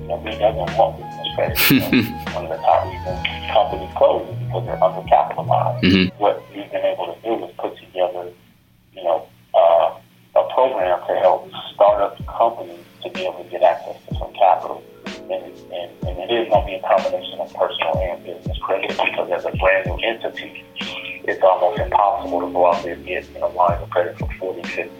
You 0.00 0.08
know, 0.08 0.16
we 0.24 0.30
doesn't 0.34 0.76
want 0.76 0.98
business 0.98 1.28
credit. 1.34 1.54
One 2.34 2.44
of 2.46 2.50
the 2.50 2.56
top 2.62 2.84
reasons 2.86 3.46
companies 3.50 3.90
close 3.96 4.28
is 4.28 4.38
because 4.42 4.66
they're 4.66 4.76
undercapitalized. 4.82 5.82
Mhm. 5.82 6.12
What 6.18 6.42
we've 6.54 6.70
been 6.70 6.84
able 6.84 7.14
to 7.14 7.18
do 7.22 7.44
is 7.44 7.50
put 7.58 7.76
together, 7.78 8.28
you 8.92 9.02
know, 9.04 9.26
uh, 9.54 9.94
a 10.36 10.42
program 10.54 10.98
to 11.06 11.14
help 11.22 11.48
startup 11.74 12.18
companies 12.26 12.78
to 13.02 13.10
be 13.10 13.22
able 13.22 13.42
to 13.42 13.50
get 13.50 13.62
access 13.62 13.96
to 14.08 14.14
some 14.18 14.32
capital. 14.34 14.82
And, 15.30 15.42
and, 16.08 16.18
it 16.18 16.30
is 16.30 16.48
going 16.48 16.62
to 16.62 16.66
be 16.66 16.74
a 16.74 16.82
combination 16.82 17.40
of 17.40 17.52
personal 17.54 17.98
and 17.98 18.24
business 18.24 18.58
credit 18.58 18.90
because 18.90 19.30
as 19.30 19.44
a 19.44 19.56
brand 19.56 19.86
new 19.86 19.96
entity, 20.02 20.64
it's 21.24 21.42
almost 21.42 21.80
impossible 21.80 22.40
to 22.40 22.52
go 22.52 22.66
out 22.66 22.82
there 22.82 22.94
and 22.94 23.04
get 23.06 23.28
you 23.30 23.40
know 23.40 23.48
lines 23.50 23.82
of 23.82 23.90
credit 23.90 24.18
for 24.18 24.28
forty, 24.38 24.62
fifty, 24.68 24.90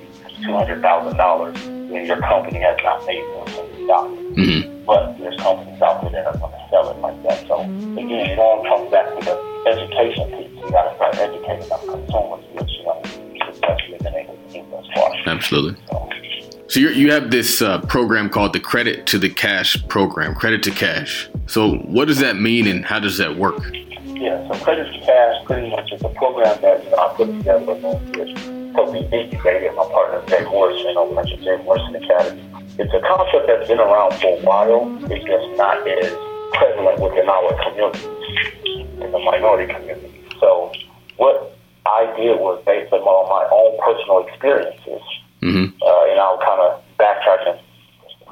two 0.42 0.52
hundred 0.52 0.82
thousand 0.82 1.16
dollars 1.16 1.56
when 1.64 2.04
your 2.06 2.20
company 2.20 2.58
has 2.60 2.76
not 2.82 3.04
made 3.06 3.22
millions 3.22 3.86
dollars. 3.86 4.18
Mm-hmm. 4.36 4.84
But 4.84 5.18
there's 5.18 5.36
companies 5.40 5.82
out 5.82 6.02
there 6.02 6.10
that 6.12 6.26
are 6.26 6.38
going 6.38 6.52
to 6.52 6.66
sell 6.70 6.90
it 6.90 6.98
like 7.00 7.22
that. 7.24 7.46
So 7.46 7.60
again, 7.62 8.30
it 8.30 8.38
all 8.38 8.62
comes 8.62 8.90
back 8.90 9.06
to 9.18 9.24
the 9.24 9.34
education 9.66 10.30
piece. 10.30 10.50
You 10.62 10.70
got 10.70 10.90
to 10.90 10.96
start 10.96 11.14
educating 11.16 11.70
our 11.72 11.78
consumers, 11.78 12.44
which 12.54 12.70
you 12.70 12.84
know 12.84 13.02
been 14.06 14.14
able 14.14 14.36
to 14.36 14.52
do 14.52 14.64
thus 14.70 14.86
far. 14.94 15.12
Absolutely. 15.26 15.80
So, 15.88 16.08
So 16.68 16.80
you 16.80 17.12
have 17.12 17.30
this 17.30 17.62
uh, 17.62 17.80
program 17.82 18.28
called 18.28 18.52
the 18.52 18.60
Credit 18.60 19.06
to 19.06 19.18
the 19.18 19.30
Cash 19.30 19.86
program, 19.86 20.34
Credit 20.34 20.64
to 20.64 20.72
Cash. 20.72 21.28
So 21.46 21.76
what 21.76 22.08
does 22.08 22.18
that 22.18 22.36
mean 22.36 22.66
and 22.66 22.84
how 22.84 22.98
does 22.98 23.18
that 23.18 23.36
work? 23.36 23.62
Yeah, 24.04 24.46
so 24.48 24.64
Credit 24.64 24.92
to 24.92 25.06
Cash 25.06 25.44
pretty 25.44 25.70
much 25.70 25.92
is 25.92 26.02
a 26.02 26.08
program 26.08 26.60
that 26.62 26.82
you 26.82 26.90
know 26.90 26.96
I 26.96 27.14
put 27.14 27.26
together 27.28 27.64
with 27.64 27.82
helped 28.74 28.92
me 28.92 29.08
incubated 29.12 29.74
my 29.74 29.84
partner 29.84 30.22
Jay 30.28 30.44
Morrison 30.44 30.96
over 30.96 31.20
at 31.20 31.26
Jay 31.26 31.56
Morrison 31.62 31.96
Academy. 31.96 32.42
It's 32.78 32.92
a 32.92 33.00
concept 33.00 33.46
that's 33.46 33.68
been 33.68 33.78
around 33.78 34.14
for 34.20 34.36
a 34.36 34.40
while. 34.42 34.90
It's 35.10 35.24
just 35.24 35.56
not 35.56 35.86
as 35.86 36.12
prevalent 36.52 37.00
within 37.00 37.28
our 37.28 37.54
community, 37.62 38.04
in 39.00 39.12
the 39.12 39.18
minority 39.18 39.72
community. 39.72 40.24
So 40.40 40.72
what 41.16 41.56
I 41.86 42.12
did 42.16 42.40
was 42.40 42.62
based 42.66 42.92
on 42.92 43.00
my 43.00 43.48
own 43.50 43.78
personal 43.80 44.26
experiences, 44.26 45.02
Mm-hmm. 45.46 45.78
uh, 45.78 46.10
and 46.10 46.18
I'll 46.18 46.42
kind 46.42 46.58
of 46.58 46.82
backtrack 46.98 47.46
and 47.46 47.58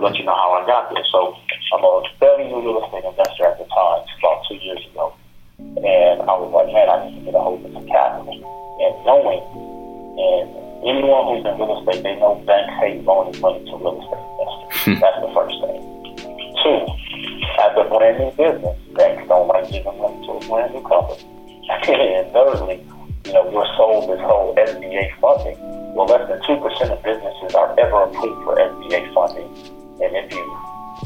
let 0.02 0.18
you 0.18 0.26
know 0.26 0.34
how 0.34 0.58
I 0.58 0.66
got 0.66 0.90
there. 0.90 1.04
So 1.14 1.38
I'm 1.70 1.84
a 1.86 2.02
fairly 2.18 2.50
new 2.50 2.58
real 2.58 2.82
estate 2.82 3.06
investor 3.06 3.46
at 3.46 3.58
the 3.58 3.66
time, 3.70 4.02
about 4.18 4.42
two 4.50 4.58
years 4.58 4.82
ago. 4.90 5.14
And 5.58 6.26
I 6.26 6.34
was 6.34 6.50
like, 6.50 6.74
man, 6.74 6.90
I 6.90 7.06
need 7.06 7.22
to 7.22 7.24
get 7.30 7.34
a 7.34 7.42
hold 7.42 7.62
of 7.62 7.70
some 7.70 7.86
capital. 7.86 8.34
And 8.34 8.94
knowing, 9.06 9.42
and 10.18 10.46
anyone 10.82 11.22
who's 11.30 11.46
in 11.46 11.54
real 11.54 11.78
estate, 11.78 12.02
they 12.02 12.18
know 12.18 12.42
banks 12.42 12.74
hate 12.82 13.06
loaning 13.06 13.38
money 13.38 13.62
to 13.62 13.74
real 13.78 14.02
estate 14.02 14.18
investors. 14.18 14.98
That's 15.02 15.20
the 15.22 15.30
first 15.30 15.54
thing. 15.62 15.78
Two, 16.66 16.82
as 17.62 17.72
a 17.78 17.86
brand 17.86 18.18
new 18.18 18.30
business, 18.34 18.74
banks 18.98 19.22
don't 19.30 19.46
like 19.46 19.70
giving 19.70 19.94
money 20.02 20.18
to 20.26 20.30
a 20.34 20.42
brand 20.50 20.74
new 20.74 20.82
company. 20.82 21.22
and 21.70 22.26
thirdly, 22.34 22.82
you 23.24 23.32
know, 23.32 23.44
we're 23.48 23.66
sold 23.76 24.10
this 24.10 24.20
whole 24.20 24.54
SBA 24.54 25.16
funding. 25.20 25.56
Well, 25.94 26.06
less 26.06 26.28
than 26.28 26.40
2% 26.42 26.60
of 26.90 27.02
businesses 27.02 27.54
are 27.54 27.72
ever 27.80 28.02
approved 28.04 28.44
for 28.44 28.56
SBA 28.56 29.14
funding. 29.14 29.48
And 30.04 30.12
if 30.12 30.32
you, 30.32 30.44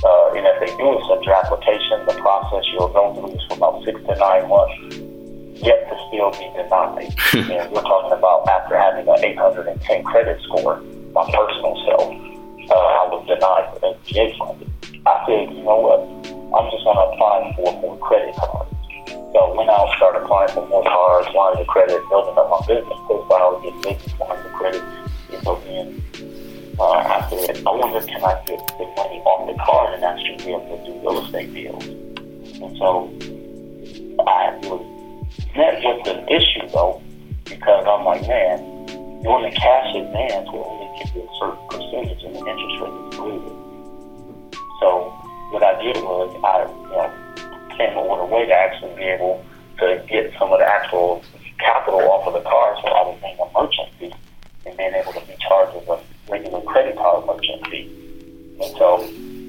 uh, 0.02 0.35
and 0.35 0.46
if 0.46 0.57
they 0.59 0.72
do 0.76 0.98
accept 0.98 1.24
your 1.24 1.35
application, 1.35 2.07
the 2.07 2.18
process 2.18 2.64
you'll 2.72 2.88
go 2.88 3.14
through 3.14 3.38
is 3.38 3.42
for 3.46 3.54
about 3.54 3.85
six 3.85 4.00
to 4.02 4.14
nine 4.16 4.48
months, 4.48 4.98
yet 5.62 5.78
to 5.87 5.94
still 6.11 6.31
be 6.35 6.46
denied. 6.59 7.14
and 7.54 7.70
we're 7.70 7.87
talking 7.87 8.18
about 8.18 8.48
after 8.48 8.76
having 8.76 9.07
an 9.07 9.24
810 9.24 10.02
credit 10.04 10.42
score, 10.42 10.81
my 11.14 11.22
personal 11.31 11.76
self, 11.87 12.11
uh, 12.11 12.74
I 12.74 13.07
was 13.14 13.22
denied 13.31 13.70
for 13.78 13.94
SBA 13.94 14.38
funding. 14.38 14.72
I 15.07 15.22
said, 15.26 15.54
you 15.54 15.62
know 15.62 15.78
what? 15.87 16.02
I'm 16.50 16.70
just 16.72 16.83
going 16.83 16.96
to 16.96 17.07
apply 17.14 17.54
for 17.57 17.81
more 17.81 17.98
credit 17.98 18.35
cards. 18.35 18.77
So 19.32 19.54
went 19.54 19.68
out, 19.68 19.92
started 19.96 20.22
applying 20.24 20.48
for 20.50 20.66
more 20.68 20.82
cards, 20.84 21.28
lines 21.34 21.60
of 21.60 21.66
credit, 21.66 22.00
building 22.08 22.38
up 22.38 22.48
my 22.48 22.60
business 22.66 22.98
profile, 23.06 23.60
getting 23.60 23.80
business 23.82 24.18
lines 24.18 24.46
of 24.46 24.52
credit. 24.52 24.82
And 25.32 25.42
so 25.44 25.60
then 25.66 26.02
uh, 26.80 26.96
I 26.96 27.28
said, 27.28 27.58
I 27.66 27.70
wonder 27.70 28.00
can 28.06 28.24
I 28.24 28.40
get 28.46 28.58
the 28.78 28.86
money 28.96 29.20
off 29.28 29.46
the 29.46 29.62
card 29.62 29.94
and 29.94 30.04
actually 30.04 30.36
be 30.36 30.52
able 30.54 30.64
to 30.64 30.84
do 30.86 30.92
real 31.00 31.24
estate 31.24 31.52
deals. 31.52 31.84
And 31.84 32.76
so 32.78 33.12
I 34.24 34.56
was 34.64 34.80
met 35.54 35.82
with 35.84 36.06
an 36.08 36.28
issue 36.28 36.66
though, 36.72 37.02
because 37.44 37.84
I'm 37.86 38.04
like, 38.04 38.22
man, 38.26 38.86
doing 39.22 39.50
the 39.50 39.54
cash 39.54 39.94
advance 39.94 40.48
will 40.50 40.64
only 40.64 41.04
give 41.04 41.14
you 41.16 41.22
a 41.22 41.32
certain 41.38 41.68
percentage 41.68 42.22
and 42.24 42.34
the 42.34 42.42
interest 42.46 42.80
rate 42.80 42.96
is 42.96 43.04
included. 43.12 43.52
So 44.80 45.12
what 45.50 45.62
I 45.62 45.82
did 45.82 45.96
was 46.02 46.30
I, 46.44 46.64
you 46.64 46.96
know, 46.96 47.27
came 47.78 47.96
a 47.96 48.26
way 48.26 48.44
to 48.46 48.52
actually 48.52 48.94
be 48.96 49.04
able 49.04 49.44
to 49.78 50.04
get 50.08 50.32
some 50.38 50.52
of 50.52 50.58
the 50.58 50.66
actual 50.66 51.22
capital 51.58 52.00
off 52.10 52.26
of 52.26 52.34
the 52.34 52.42
car 52.42 52.76
so 52.82 52.88
I 52.88 53.03
was 53.07 53.18
paying 53.22 53.38
a 53.38 53.46
merchant 53.55 53.88
fee 53.98 54.14
and 54.66 54.76
being 54.76 54.94
able 54.94 55.12
to 55.12 55.20
be 55.26 55.36
charged 55.40 55.74
with 55.74 55.88
a 55.88 55.98
regular 56.30 56.61
credit 56.62 56.96
card 56.96 57.26
merchant 57.26 57.66
fee. 57.68 57.86
And 58.61 58.76
so 58.76 58.98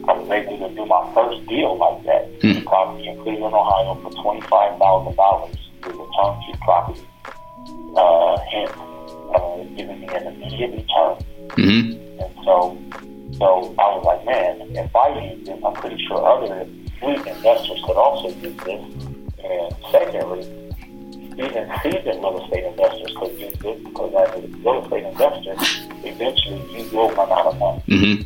I 0.07 0.13
was 0.13 0.29
able 0.29 0.69
to 0.69 0.75
do 0.75 0.85
my 0.85 1.11
first 1.13 1.45
deal 1.47 1.77
like 1.77 2.03
that. 2.05 2.29
A 2.57 2.61
property 2.61 3.07
in 3.07 3.21
Cleveland, 3.21 3.53
Ohio 3.53 3.95
for 4.01 4.11
$25,000 4.11 5.49
with 5.85 5.95
a 5.95 6.07
turnkey 6.15 6.53
property. 6.61 7.05
Uh, 7.97 8.37
hence, 8.53 8.71
uh, 9.33 9.63
giving 9.75 10.01
me 10.01 10.07
an 10.07 10.27
immediate 10.33 10.71
return. 10.71 11.17
Mm-hmm. 11.57 12.21
And 12.21 12.33
so, 12.45 12.77
so 13.37 13.75
I 13.77 13.85
was 13.97 14.05
like, 14.05 14.25
man, 14.25 14.61
if 14.75 14.95
I 14.95 15.33
use 15.33 15.45
this, 15.45 15.59
I'm 15.65 15.73
pretty 15.73 16.03
sure 16.07 16.25
other 16.25 16.67
fleet 16.99 17.25
investors 17.25 17.81
could 17.85 17.97
also 17.97 18.29
use 18.29 18.57
this. 18.57 18.81
And 19.43 19.75
secondly, 19.91 20.43
even 21.39 21.71
seasoned 21.81 22.19
real 22.19 22.43
estate 22.43 22.65
investors 22.65 23.13
could 23.17 23.39
use 23.39 23.57
this 23.59 23.79
because 23.83 24.13
as 24.13 24.43
a 24.43 24.47
real 24.59 24.83
estate 24.83 25.05
investor, 25.05 25.55
eventually 26.03 26.61
you 26.75 26.97
will 26.97 27.09
run 27.11 27.31
out 27.31 27.47
of 27.47 27.57
money. 27.57 27.83
Mm-hmm. 27.87 28.21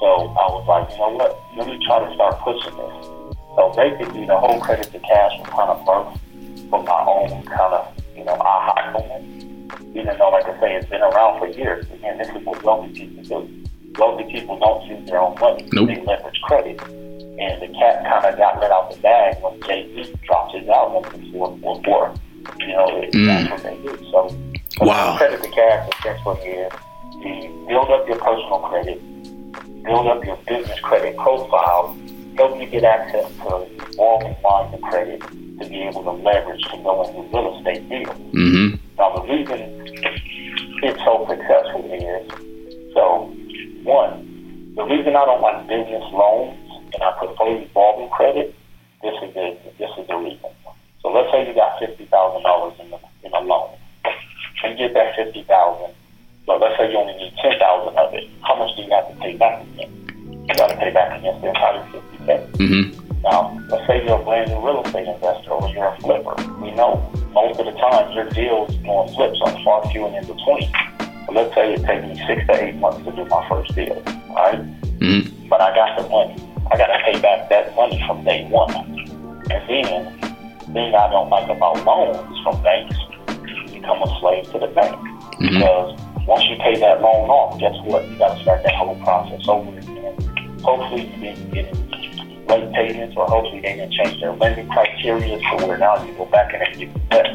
So 0.00 0.06
I 0.06 0.46
was 0.50 0.66
like, 0.66 0.90
you 0.90 0.98
know 0.98 1.10
what? 1.10 1.40
Let 1.56 1.66
me 1.68 1.78
try 1.86 2.06
to 2.06 2.14
start 2.14 2.38
pushing 2.40 2.76
this. 2.76 3.06
So 3.56 3.72
basically, 3.76 4.26
the 4.26 4.36
whole 4.36 4.60
credit 4.60 4.92
to 4.92 4.98
cash 4.98 5.32
was 5.38 5.48
kind 5.48 5.70
of 5.70 5.80
birthed 5.86 6.18
from 6.68 6.84
my 6.84 7.04
own 7.06 7.42
kind 7.44 7.72
of 7.72 7.96
you 8.16 8.24
know, 8.24 8.34
aha 8.34 8.90
moment. 8.92 9.72
Even 9.96 10.18
though, 10.18 10.30
like 10.30 10.44
I 10.46 10.60
say, 10.60 10.74
it's 10.74 10.88
been 10.88 11.02
around 11.02 11.38
for 11.38 11.48
years. 11.48 11.86
Again, 11.90 12.18
this 12.18 12.28
is 12.28 12.44
what 12.44 12.62
wealthy 12.62 12.92
people 12.92 13.22
do. 13.22 13.64
Wealthy 13.98 14.32
people 14.32 14.58
don't 14.58 14.84
use 14.86 15.08
their 15.08 15.20
own 15.20 15.38
money. 15.38 15.68
Nope. 15.72 15.88
They 15.88 16.02
leverage 16.02 16.40
credit. 16.42 16.80
And 17.38 17.60
the 17.62 17.68
cat 17.78 18.02
kind 18.04 18.24
of 18.24 18.36
got 18.38 18.60
let 18.60 18.70
out 18.70 18.90
the 18.90 18.98
bag 19.00 19.36
when 19.42 19.60
Jay-Z 19.62 20.14
dropped 20.24 20.54
his 20.54 20.68
album 20.68 21.20
before, 21.20 21.56
before 21.56 22.14
you 22.58 22.68
know, 22.68 22.86
it, 23.02 23.12
Mm. 23.12 23.26
that's 23.26 23.50
what 23.50 23.62
they 23.62 23.76
do. 23.82 23.98
So, 24.10 24.30
Wow. 24.80 25.16
credit 25.16 25.42
to 25.42 25.50
cash, 25.50 25.90
that's 26.04 26.24
what 26.24 26.38
it 26.44 26.48
is. 26.48 26.72
You 27.24 27.64
build 27.68 27.90
up 27.90 28.06
your 28.08 28.18
personal 28.18 28.60
credit, 28.60 29.00
build 29.82 30.06
up 30.06 30.24
your 30.24 30.36
business 30.46 30.78
credit 30.80 31.16
profile, 31.16 31.96
help 32.36 32.60
you 32.60 32.66
get 32.66 32.84
access 32.84 33.30
to 33.42 33.66
revolving 33.80 34.36
lines 34.44 34.74
of 34.74 34.80
credit 34.82 35.20
to 35.20 35.66
be 35.68 35.82
able 35.82 36.02
to 36.04 36.10
leverage 36.12 36.62
to 36.70 36.76
go 36.78 37.02
into 37.02 37.20
real 37.36 37.56
estate 37.58 37.88
deals. 37.88 38.08
Mm-hmm. 38.32 38.76
Now, 38.98 39.10
the 39.16 39.22
reason 39.22 39.58
it's 40.82 40.98
so 41.04 41.26
successful 41.28 41.90
is 41.92 42.30
so 42.94 43.32
one, 43.82 44.72
the 44.76 44.84
reason 44.84 45.16
I 45.16 45.24
don't 45.24 45.40
like 45.40 45.66
business 45.68 46.04
loans 46.12 46.54
and 46.94 47.02
I 47.02 47.12
prefer 47.18 47.58
revolving 47.58 48.10
credit. 48.10 48.54
This 49.02 49.14
is 49.22 49.34
the 49.34 49.56
this 49.78 49.90
is 49.98 50.06
the 50.06 50.16
reason. 50.16 50.50
So 51.02 51.12
let's 51.12 51.30
say 51.30 51.46
you 51.46 51.54
got 51.54 51.78
fifty 51.78 52.06
thousand 52.06 52.42
dollars 52.42 52.74
in 52.80 52.90
the 52.90 52.98
in 53.24 53.32
a 53.32 53.40
loan. 53.40 53.70
You 54.64 54.74
get 54.74 54.94
that 54.94 55.14
fifty 55.14 55.44
thousand, 55.44 55.94
but 56.46 56.60
let's 56.60 56.76
say 56.78 56.90
you 56.90 56.98
only 56.98 57.14
need 57.14 57.34
ten 57.40 57.58
thousand 57.58 57.96
of 57.96 58.12
it. 58.14 58.28
How 58.42 58.56
much 58.58 58.74
do 58.76 58.82
you 58.82 58.90
have 58.90 59.08
to 59.08 59.14
pay 59.20 59.36
back 59.36 59.62
again? 59.62 59.92
You 60.48 60.54
got 60.54 60.70
to 60.70 60.76
pay 60.76 60.90
back 60.90 61.18
against 61.18 61.40
the 61.42 61.48
entire 61.48 61.84
fifty. 61.92 62.16
Mm-hmm. 62.26 63.22
Now, 63.22 63.56
let's 63.68 63.86
say 63.86 64.04
you're 64.04 64.20
a 64.20 64.24
brand 64.24 64.50
new 64.50 64.58
real 64.58 64.82
estate 64.84 65.06
investor 65.06 65.50
or 65.50 65.68
you're 65.70 65.86
a 65.86 65.96
flipper. 66.00 66.34
We 66.60 66.72
know 66.72 66.98
most 67.32 67.60
of 67.60 67.66
the 67.66 67.72
time 67.72 68.12
your 68.12 68.28
deals 68.30 68.74
on 68.86 69.08
flips 69.14 69.40
are 69.42 69.64
far 69.64 69.88
few 69.90 70.06
and 70.06 70.16
in 70.16 70.22
between. 70.26 70.70
But 71.26 71.34
let's 71.34 71.54
say 71.54 71.74
it 71.74 71.84
takes 71.84 72.06
me 72.06 72.14
six 72.26 72.46
to 72.46 72.64
eight 72.64 72.76
months 72.76 73.04
to 73.04 73.12
do 73.12 73.24
my 73.26 73.48
first 73.48 73.74
deal. 73.74 73.94
Right? 74.34 74.58
Mm-hmm. 74.98 75.48
But 75.48 75.60
I 75.60 75.74
got 75.74 76.02
the 76.02 76.08
money. 76.08 76.34
I 76.70 76.76
got 76.76 76.86
to 76.88 76.98
pay 77.04 77.20
back 77.20 77.48
that 77.48 77.74
money 77.76 78.02
from 78.06 78.24
day 78.24 78.46
one. 78.48 78.74
And 79.50 79.62
then, 79.68 80.18
thing 80.72 80.94
I 80.94 81.08
don't 81.10 81.30
like 81.30 81.48
about 81.48 81.84
loans 81.84 82.38
from 82.42 82.62
banks, 82.62 82.96
you 83.72 83.80
become 83.80 84.02
a 84.02 84.20
slave 84.20 84.44
to 84.52 84.58
the 84.58 84.68
bank. 84.68 84.96
Mm-hmm. 84.96 85.58
Because 85.58 86.00
once 86.26 86.44
you 86.46 86.56
pay 86.56 86.78
that 86.80 87.00
loan 87.00 87.30
off, 87.30 87.60
guess 87.60 87.74
what? 87.84 88.06
You 88.08 88.18
got 88.18 88.36
to 88.36 88.42
start 88.42 88.62
that 88.64 88.74
whole 88.74 88.96
process 89.02 89.46
over 89.48 89.78
again. 89.78 90.16
Hopefully, 90.60 91.06
you 91.06 91.20
didn't 91.22 91.50
get 91.54 91.72
late 92.48 92.72
payments, 92.72 93.16
or 93.16 93.26
hopefully 93.26 93.60
they 93.60 93.74
didn't 93.76 93.92
change 93.92 94.20
their 94.20 94.32
lending 94.32 94.68
criteria 94.68 95.38
to 95.38 95.66
where 95.66 95.78
now 95.78 96.02
you 96.04 96.12
go 96.14 96.26
back 96.26 96.52
and 96.52 96.78
give 96.78 96.90
you 96.90 97.00
less, 97.10 97.30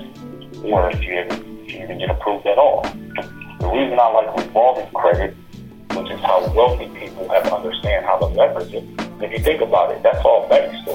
or 0.63 0.89
if 0.91 1.01
you 1.01 1.13
ever 1.13 1.33
if 1.63 1.71
you 1.71 1.83
even 1.83 1.99
get 1.99 2.09
approved 2.09 2.45
at 2.47 2.57
all. 2.57 2.83
The 2.83 3.67
reason 3.67 3.97
I 3.99 4.07
like 4.11 4.35
revolving 4.37 4.91
credit, 4.93 5.35
which 5.95 6.11
is 6.11 6.19
how 6.21 6.39
wealthy 6.53 6.87
people 6.99 7.27
have 7.29 7.47
understand 7.51 8.05
how 8.05 8.17
to 8.17 8.25
leverage 8.25 8.73
it. 8.73 8.83
If 9.21 9.31
you 9.31 9.39
think 9.39 9.61
about 9.61 9.91
it, 9.91 10.01
that's 10.03 10.23
all 10.25 10.47
banks 10.47 10.77
do. 10.85 10.93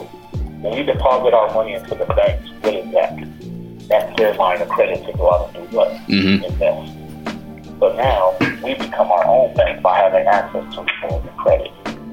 When 0.61 0.76
we 0.76 0.82
deposit 0.82 1.34
our 1.34 1.53
money 1.55 1.74
into 1.74 1.94
the 1.94 2.07
banks, 2.07 2.51
what 2.62 2.74
is 2.74 2.92
that? 2.92 3.88
That's 3.88 4.16
their 4.16 4.34
line 4.34 4.61
of 4.62 4.68
credit 4.68 5.05
to 5.07 5.12
go 5.16 5.32
out 5.32 5.55
and 5.55 5.70
do 5.70 5.76
what? 5.76 5.92
Mhm. 6.09 6.42
Invest. 6.44 7.78
But 7.78 7.97
now 7.97 8.34
we 8.64 8.74
become 8.74 9.11
our 9.12 9.26
own 9.26 9.55
bank 9.55 9.82
by 9.82 9.97
having 9.99 10.26
access 10.26 10.74
to 10.74 10.82
revolving 11.03 11.30
credit. 11.36 11.70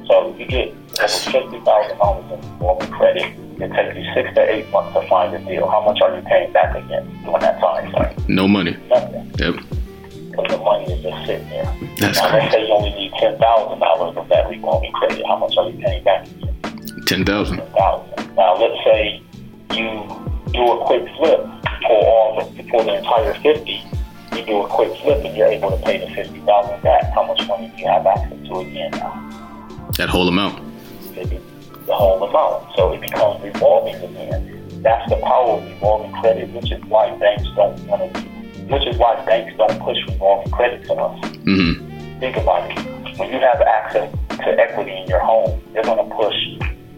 So 0.07 0.29
if 0.29 0.39
you 0.39 0.45
get 0.45 0.73
fifty 1.09 1.59
thousand 1.61 1.97
dollars 1.97 2.25
in 2.31 2.39
revolving 2.53 2.89
credit. 2.91 3.25
It 3.59 3.71
takes 3.71 3.95
you 3.95 4.13
six 4.15 4.34
to 4.36 4.41
eight 4.51 4.69
months 4.71 4.93
to 4.99 5.07
find 5.07 5.34
a 5.34 5.39
deal. 5.39 5.69
How 5.69 5.86
much 5.86 6.01
are 6.01 6.15
you 6.15 6.21
paying 6.23 6.51
back 6.51 6.75
again 6.75 7.07
during 7.23 7.39
that 7.41 7.59
time 7.59 7.91
frame? 7.91 8.15
No 8.27 8.47
money. 8.47 8.75
Nothing. 8.89 9.31
Yep. 9.38 9.55
Because 10.34 10.57
the 10.57 10.63
money 10.63 10.86
is 10.91 11.03
just 11.03 11.25
sitting 11.27 11.47
there. 11.49 11.77
That's 11.99 12.17
now, 12.17 12.34
let's 12.34 12.53
say 12.53 12.65
you 12.65 12.73
only 12.73 12.89
need 12.89 13.13
ten 13.19 13.38
thousand 13.38 13.79
dollars 13.79 14.17
of 14.17 14.27
that 14.29 14.49
revolving 14.49 14.91
credit. 14.93 15.23
How 15.27 15.38
much 15.38 15.55
are 15.57 15.69
you 15.69 15.77
paying 15.77 16.03
back 16.03 16.25
again? 16.25 16.55
Ten 17.05 17.23
thousand. 17.23 17.61
thousand. 17.77 18.36
Now 18.36 18.55
let's 18.57 18.84
say 18.84 19.21
you 19.77 19.86
do 20.51 20.71
a 20.71 20.86
quick 20.86 21.05
flip, 21.17 21.45
pull 21.86 22.05
all 22.05 22.49
the 22.49 22.63
pull 22.63 22.84
the 22.84 22.97
entire 22.97 23.36
fifty, 23.36 23.84
you 24.36 24.43
do 24.43 24.63
a 24.63 24.67
quick 24.67 24.91
flip 25.01 25.23
and 25.23 25.38
you're 25.38 25.47
able 25.47 25.69
to 25.69 25.77
pay 25.86 25.99
the 25.99 26.11
fifty 26.15 26.39
thousand 26.39 26.81
back. 26.81 27.13
How 27.13 27.27
much 27.27 27.47
money 27.47 27.71
do 27.75 27.84
you 27.84 27.88
have 27.89 28.07
access 28.07 28.47
to 28.47 28.59
again 28.59 28.89
now? 28.91 29.89
That 29.97 30.09
whole 30.09 30.27
amount. 30.27 30.63
Maybe 31.15 31.39
the 31.86 31.93
whole 31.93 32.23
amount. 32.23 32.75
So 32.75 32.91
it 32.93 33.01
becomes 33.01 33.43
revolving 33.43 33.95
again. 33.95 34.81
That's 34.81 35.07
the 35.09 35.17
power 35.17 35.57
of 35.57 35.63
revolving 35.63 36.11
credit, 36.21 36.49
which 36.49 36.71
is 36.71 36.84
why 36.86 37.15
banks 37.17 37.43
don't 37.55 37.79
want 37.86 38.13
to 38.13 38.32
which 38.70 38.86
is 38.88 38.97
why 38.97 39.24
banks 39.26 39.55
don't 39.57 39.80
push 39.82 39.97
revolving 40.07 40.51
credit 40.51 40.84
to 40.86 40.93
us. 40.93 41.20
Mm-hmm. 41.43 42.20
Think 42.20 42.38
about 42.38 42.70
it. 42.72 43.18
When 43.20 43.30
you 43.32 43.39
have 43.39 43.61
access 43.61 44.11
to 44.30 44.59
equity 44.59 44.91
in 44.97 45.07
your 45.07 45.20
home, 45.20 45.61
they're 45.74 45.84
going 45.84 45.97
to 46.09 46.16
push 46.16 46.36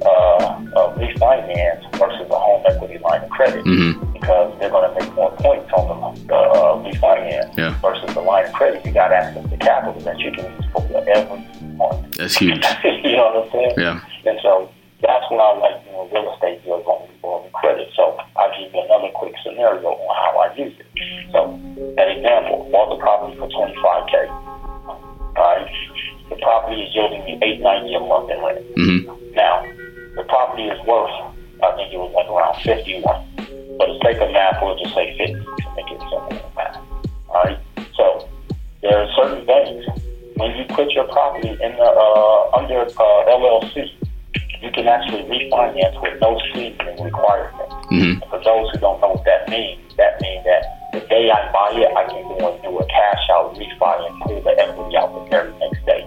uh, 0.01 0.61
a 0.75 0.93
refinance 0.99 1.81
versus 1.97 2.27
a 2.29 2.35
home 2.39 2.63
equity 2.67 2.97
line 2.99 3.23
of 3.23 3.29
credit 3.29 3.65
Mm-hmm. 3.65 4.13
because 4.13 4.53
they're 4.59 4.69
going 4.69 4.93
to 4.93 4.99
make 4.99 5.13
more 5.15 5.31
points 5.37 5.71
on 5.73 6.15
the, 6.27 6.35
uh, 6.35 6.75
refinance 6.83 7.57
Yeah. 7.57 7.79
versus 7.81 8.13
the 8.13 8.21
line 8.21 8.45
of 8.45 8.53
credit. 8.53 8.85
You 8.85 8.91
got 8.93 9.11
access 9.11 9.49
to 9.49 9.57
capital 9.57 9.99
that 10.01 10.19
you 10.19 10.31
can 10.31 10.45
use 10.55 10.65
for 10.71 10.81
whatever 10.83 11.35
you 11.37 11.67
want. 11.77 12.15
That's 12.17 12.35
huge. 12.37 12.63
you 12.83 13.15
know 13.17 13.31
what 13.33 13.45
I'm 13.45 13.51
saying? 13.51 13.73
Yeah. 13.77 14.01
And 14.25 14.39
so 14.41 14.69
that's 15.01 15.25
when 15.31 15.39
I 15.39 15.53
like 15.59 15.83
doing 15.85 16.09
real 16.13 16.33
estate 16.33 16.63
deals 16.63 16.85
on 16.85 17.07
revolving 17.25 17.51
credit. 17.51 17.89
So 17.95 18.17
I'll 18.35 18.51
give 18.53 18.73
you 18.73 18.81
another 18.81 19.09
quick 19.13 19.33
scenario 19.43 19.89
on 19.89 20.15
how 20.15 20.37
I 20.39 20.55
use 20.55 20.73
it. 20.77 20.87
So, 21.31 21.49
an 21.49 22.07
example, 22.17 22.69
bought 22.71 22.89
the 22.93 23.01
property 23.01 23.37
for 23.37 23.49
25K. 23.49 24.13
Alright? 25.37 25.67
The 26.29 26.35
property 26.37 26.81
is 26.81 26.95
yielding 26.95 27.25
me 27.25 27.37
890 27.41 27.95
a 27.95 27.99
month 27.99 28.29
in 28.29 28.39
rent. 28.41 28.61
Mm-hmm. 28.77 29.35
Now, 29.35 29.61
the 30.15 30.23
property 30.29 30.63
is 30.69 30.79
worth, 30.85 31.11
I 31.63 31.75
think 31.75 31.93
it 31.93 31.97
was 31.97 32.13
like 32.13 32.29
around 32.29 32.55
51. 32.61 33.03
For 33.77 33.87
the 33.87 33.99
sake 34.05 34.21
of 34.21 34.31
math, 34.31 34.61
we'll 34.61 34.77
just 34.77 34.93
say 34.93 35.17
50 35.17 35.33
to 35.33 35.67
make 35.75 35.89
it 35.91 36.01
simple 36.07 36.51
math. 36.55 36.79
Alright? 37.29 37.59
So, 37.97 38.29
there 38.81 38.97
are 38.97 39.09
certain 39.17 39.45
things. 39.45 39.85
When 40.37 40.51
you 40.57 40.65
put 40.75 40.91
your 40.91 41.07
property 41.07 41.49
in 41.49 41.71
the, 41.79 41.89
uh, 41.89 42.57
under 42.57 42.81
uh, 42.81 43.31
LLC, 43.31 43.87
you 44.65 44.71
can 44.73 44.87
actually 44.89 45.21
refinance 45.29 45.93
with 46.01 46.17
no 46.19 46.41
seasoning 46.49 46.97
requirement. 46.97 47.69
Mm-hmm. 47.93 48.17
For 48.33 48.41
those 48.41 48.65
who 48.73 48.81
don't 48.81 48.97
know 48.97 49.13
what 49.13 49.25
that 49.29 49.45
means, 49.47 49.77
that 49.93 50.17
means 50.19 50.41
that 50.41 50.89
the 50.89 51.05
day 51.05 51.29
I 51.29 51.45
buy 51.53 51.69
it, 51.77 51.85
I 51.93 52.09
can 52.09 52.25
go 52.25 52.49
and 52.49 52.57
do 52.65 52.73
a 52.73 52.85
cash 52.89 53.23
out 53.29 53.53
refi 53.53 53.93
and 54.09 54.15
pull 54.25 54.41
the 54.41 54.57
equity 54.57 54.97
out 54.97 55.13
the 55.13 55.21
very 55.29 55.53
next 55.61 55.85
day. 55.85 56.01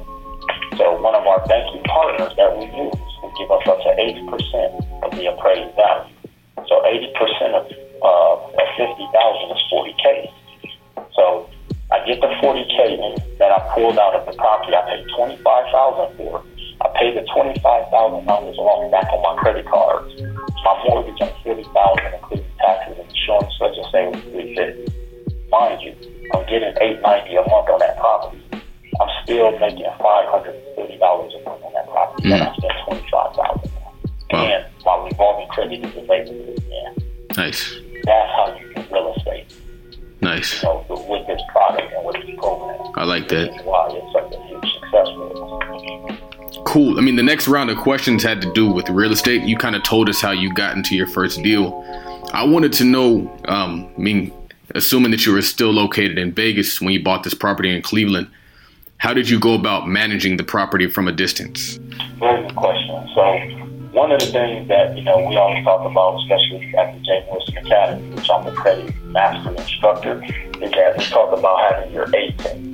So 0.74 0.98
one 0.98 1.14
of 1.14 1.22
our 1.22 1.38
banking 1.46 1.86
partners 1.86 2.34
that 2.34 2.50
we 2.58 2.66
use 2.66 2.98
will 3.22 3.34
give 3.38 3.46
us 3.46 3.62
up 3.70 3.78
to 3.78 3.90
80% 3.94 5.06
of 5.06 5.10
the 5.14 5.30
appraised 5.30 5.74
value. 5.78 6.14
So 6.66 6.82
80% 6.82 7.54
of, 7.54 7.64
uh, 8.02 8.42
of 8.42 8.68
50000 8.74 9.54
is 9.54 9.62
40K. 9.70 10.34
So 11.14 11.46
I 11.94 12.02
get 12.10 12.20
the 12.20 12.34
40K 12.42 13.38
that 13.38 13.54
I 13.54 13.58
pulled 13.74 13.98
out 13.98 14.18
of 14.18 14.26
the 14.26 14.34
property. 14.34 14.74
I 14.74 14.82
paid 14.98 15.06
25000 15.14 16.16
for 16.18 16.42
paid 17.42 17.54
the 17.54 17.60
$25,000 17.60 18.58
off 18.58 18.90
back 18.90 19.08
on 19.12 19.22
my 19.22 19.42
credit 19.42 19.66
cards. 19.66 20.22
My 20.64 20.84
mortgage 20.88 21.20
on 21.20 21.30
40000 21.44 22.14
including 22.14 22.46
taxes 22.58 22.98
and 22.98 23.08
insurance, 23.08 23.54
let's 23.60 23.76
just 23.76 23.92
say 23.92 24.04
it 24.04 24.14
was 24.14 24.22
350 24.24 24.98
Mind 25.50 25.80
you, 25.80 25.94
I'm 26.34 26.44
getting 26.44 26.74
890 26.76 27.36
a 27.36 27.40
month 27.48 27.68
on 27.70 27.78
that 27.80 27.96
property. 27.96 28.42
I'm 29.00 29.08
still 29.24 29.58
making 29.58 29.87
next 47.28 47.46
round 47.46 47.68
of 47.68 47.76
questions 47.76 48.22
had 48.22 48.40
to 48.40 48.50
do 48.54 48.66
with 48.70 48.88
real 48.88 49.12
estate. 49.12 49.42
You 49.42 49.58
kind 49.58 49.76
of 49.76 49.82
told 49.82 50.08
us 50.08 50.18
how 50.18 50.30
you 50.30 50.50
got 50.54 50.74
into 50.74 50.96
your 50.96 51.06
first 51.06 51.42
deal. 51.42 51.84
I 52.32 52.42
wanted 52.42 52.72
to 52.74 52.84
know, 52.84 53.30
um, 53.48 53.92
I 53.98 54.00
mean, 54.00 54.32
assuming 54.74 55.10
that 55.10 55.26
you 55.26 55.34
were 55.34 55.42
still 55.42 55.70
located 55.70 56.16
in 56.16 56.32
Vegas 56.32 56.80
when 56.80 56.94
you 56.94 57.04
bought 57.04 57.24
this 57.24 57.34
property 57.34 57.76
in 57.76 57.82
Cleveland, 57.82 58.30
how 58.96 59.12
did 59.12 59.28
you 59.28 59.38
go 59.38 59.52
about 59.52 59.86
managing 59.86 60.38
the 60.38 60.42
property 60.42 60.88
from 60.88 61.06
a 61.06 61.12
distance? 61.12 61.78
Very 62.18 62.46
good 62.46 62.56
question. 62.56 63.08
So, 63.14 63.22
one 63.92 64.10
of 64.10 64.20
the 64.20 64.26
things 64.26 64.66
that 64.68 64.96
you 64.96 65.04
know 65.04 65.18
we 65.28 65.36
always 65.36 65.62
talk 65.64 65.84
about, 65.88 66.22
especially 66.22 66.74
at 66.78 66.94
the 66.94 67.00
Jay 67.00 67.24
Morrison 67.26 67.58
Academy, 67.58 68.14
which 68.14 68.30
I'm 68.30 68.46
a 68.46 68.52
credit 68.52 69.04
master 69.04 69.50
instructor, 69.50 70.24
is 70.24 70.70
that 70.70 70.96
we 70.96 71.04
talk 71.04 71.38
about 71.38 71.72
having 71.72 71.92
your 71.92 72.04
A 72.04 72.32
team. 72.32 72.67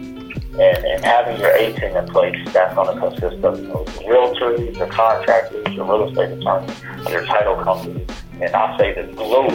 And, 0.54 0.84
and 0.84 1.04
having 1.04 1.40
your 1.40 1.50
A 1.50 1.72
team 1.72 1.96
in 1.96 2.06
place, 2.06 2.36
that's 2.52 2.74
going 2.74 2.94
to 2.94 3.00
consist 3.00 3.44
of 3.44 3.60
you 3.60 3.66
know, 3.66 3.84
the 3.84 4.04
realtors, 4.04 4.78
the 4.78 4.86
contractors, 4.86 5.66
your 5.74 5.84
real 5.84 6.08
estate 6.08 6.38
attorney, 6.38 6.72
your 7.10 7.26
title 7.26 7.56
company, 7.64 8.06
and 8.40 8.54
I 8.54 8.78
say 8.78 8.94
the 8.94 9.12
glue 9.14 9.48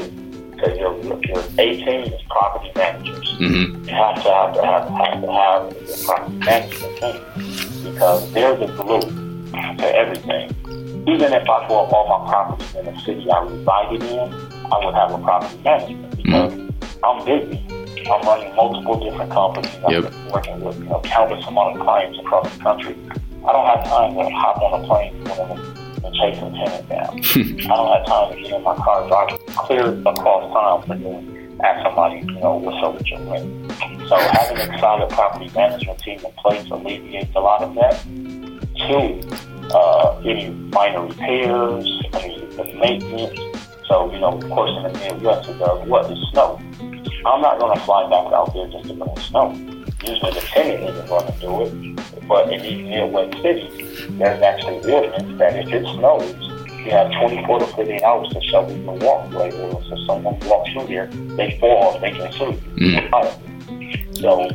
So 0.59 0.73
your 0.75 0.97
your 1.23 1.43
A 1.57 1.77
team 1.85 2.13
is 2.13 2.21
property 2.29 2.71
managers. 2.75 3.37
Mm-hmm. 3.39 3.87
You 3.87 3.93
have 3.95 4.23
to 4.23 4.29
have 4.29 4.53
to 4.55 4.61
have, 4.61 4.89
have 4.89 5.21
to 5.21 5.31
have 5.31 5.71
a 5.71 6.03
property 6.05 6.37
management 6.37 6.97
team 6.97 7.91
because 7.91 8.33
they're 8.33 8.55
the 8.57 8.67
glue 8.67 9.29
to 9.77 9.95
everything. 9.95 10.49
Even 11.07 11.33
if 11.33 11.43
I 11.43 11.67
bought 11.67 11.93
all 11.93 12.19
my 12.19 12.29
properties 12.29 12.75
in 12.75 12.85
the 12.85 12.99
city 13.01 13.31
I 13.31 13.39
resided 13.43 14.03
in, 14.03 14.33
I 14.71 14.85
would 14.85 14.95
have 14.95 15.11
a 15.13 15.17
property 15.17 15.57
management 15.63 16.17
because 16.17 16.53
I'm 17.03 17.25
busy. 17.25 17.68
I'm 18.07 18.21
running 18.25 18.55
multiple 18.55 18.99
different 18.99 19.31
companies. 19.31 19.75
I'm 19.85 19.91
Yep. 19.91 20.13
working 20.31 20.59
with 20.61 20.77
you 20.79 20.85
know 20.85 21.01
countless 21.03 21.45
amount 21.47 21.77
of 21.77 21.81
clients 21.85 22.19
across 22.19 22.51
the 22.55 22.63
country. 22.63 22.95
I 23.47 23.51
don't 23.51 23.65
have 23.65 23.83
time 23.85 24.13
to 24.15 24.29
hop 24.29 24.61
on 24.61 24.81
a 24.83 24.87
plane 24.87 25.15
and, 25.27 26.05
and 26.05 26.15
chase 26.15 26.37
a 26.37 26.49
tenant 26.51 26.89
down. 26.89 27.19
I 27.71 27.75
don't 27.75 27.97
have 27.97 28.05
time 28.05 28.35
to 28.35 28.41
get 28.41 28.51
in 28.53 28.63
my 28.63 28.75
car, 28.75 29.07
drive 29.07 29.39
clear 29.55 29.85
across 30.05 30.53
town 30.53 30.81
for 30.87 30.95
them, 30.95 31.59
ask 31.63 31.83
somebody, 31.83 32.19
you 32.19 32.39
know, 32.39 32.55
what's 32.55 32.77
up 32.85 32.93
with 32.95 33.07
your 33.07 33.19
rent. 33.21 33.71
So 34.07 34.15
having 34.17 34.57
a 34.59 34.79
solid 34.79 35.09
property 35.09 35.49
management 35.55 35.99
team 35.99 36.19
in 36.19 36.31
place 36.33 36.69
alleviates 36.69 37.33
a 37.35 37.39
lot 37.39 37.61
of 37.61 37.73
that. 37.75 38.03
Two, 38.87 39.21
uh, 39.73 40.21
any 40.25 40.49
minor 40.71 41.05
repairs, 41.07 41.85
the 42.11 42.77
maintenance. 42.81 43.39
So, 43.87 44.11
you 44.11 44.19
know, 44.19 44.37
of 44.37 44.49
course, 44.49 44.71
in 44.77 44.83
the 44.93 44.99
Midwest, 44.99 45.49
it 45.49 45.57
does 45.59 45.87
what 45.87 46.11
is 46.11 46.17
snow. 46.31 46.59
I'm 47.25 47.41
not 47.41 47.59
going 47.59 47.77
to 47.77 47.83
fly 47.83 48.09
back 48.09 48.31
out 48.33 48.53
there 48.53 48.67
just 48.67 48.87
to 48.87 48.93
bring 48.93 49.17
snow. 49.17 49.51
Usually 50.05 50.31
the 50.31 50.41
tenant 50.41 50.89
isn't 50.89 51.07
going 51.09 51.33
to 51.33 51.39
do 51.39 51.61
it. 51.63 52.27
But 52.27 52.53
in 52.53 52.61
these 52.61 52.87
Midwest 52.87 53.41
cities, 53.41 54.07
there's 54.17 54.41
actually 54.41 54.93
ordinance 54.93 55.39
that 55.39 55.55
if 55.55 55.67
it 55.73 55.83
snows, 55.95 56.35
you 56.85 56.91
have 56.91 57.11
24 57.11 57.59
to 57.59 57.67
48 57.67 58.03
hours 58.03 58.29
to 58.29 58.41
shovel 58.43 58.77
your 58.77 58.93
walkway. 58.99 59.51
Or 59.51 59.81
if 59.81 60.07
someone 60.07 60.39
walks 60.41 60.71
through 60.71 60.87
there, 60.87 61.07
they 61.07 61.57
fall, 61.59 61.99
they 61.99 62.11
can 62.11 62.31
sue 62.31 62.57
you. 62.77 63.01
So, 64.13 64.47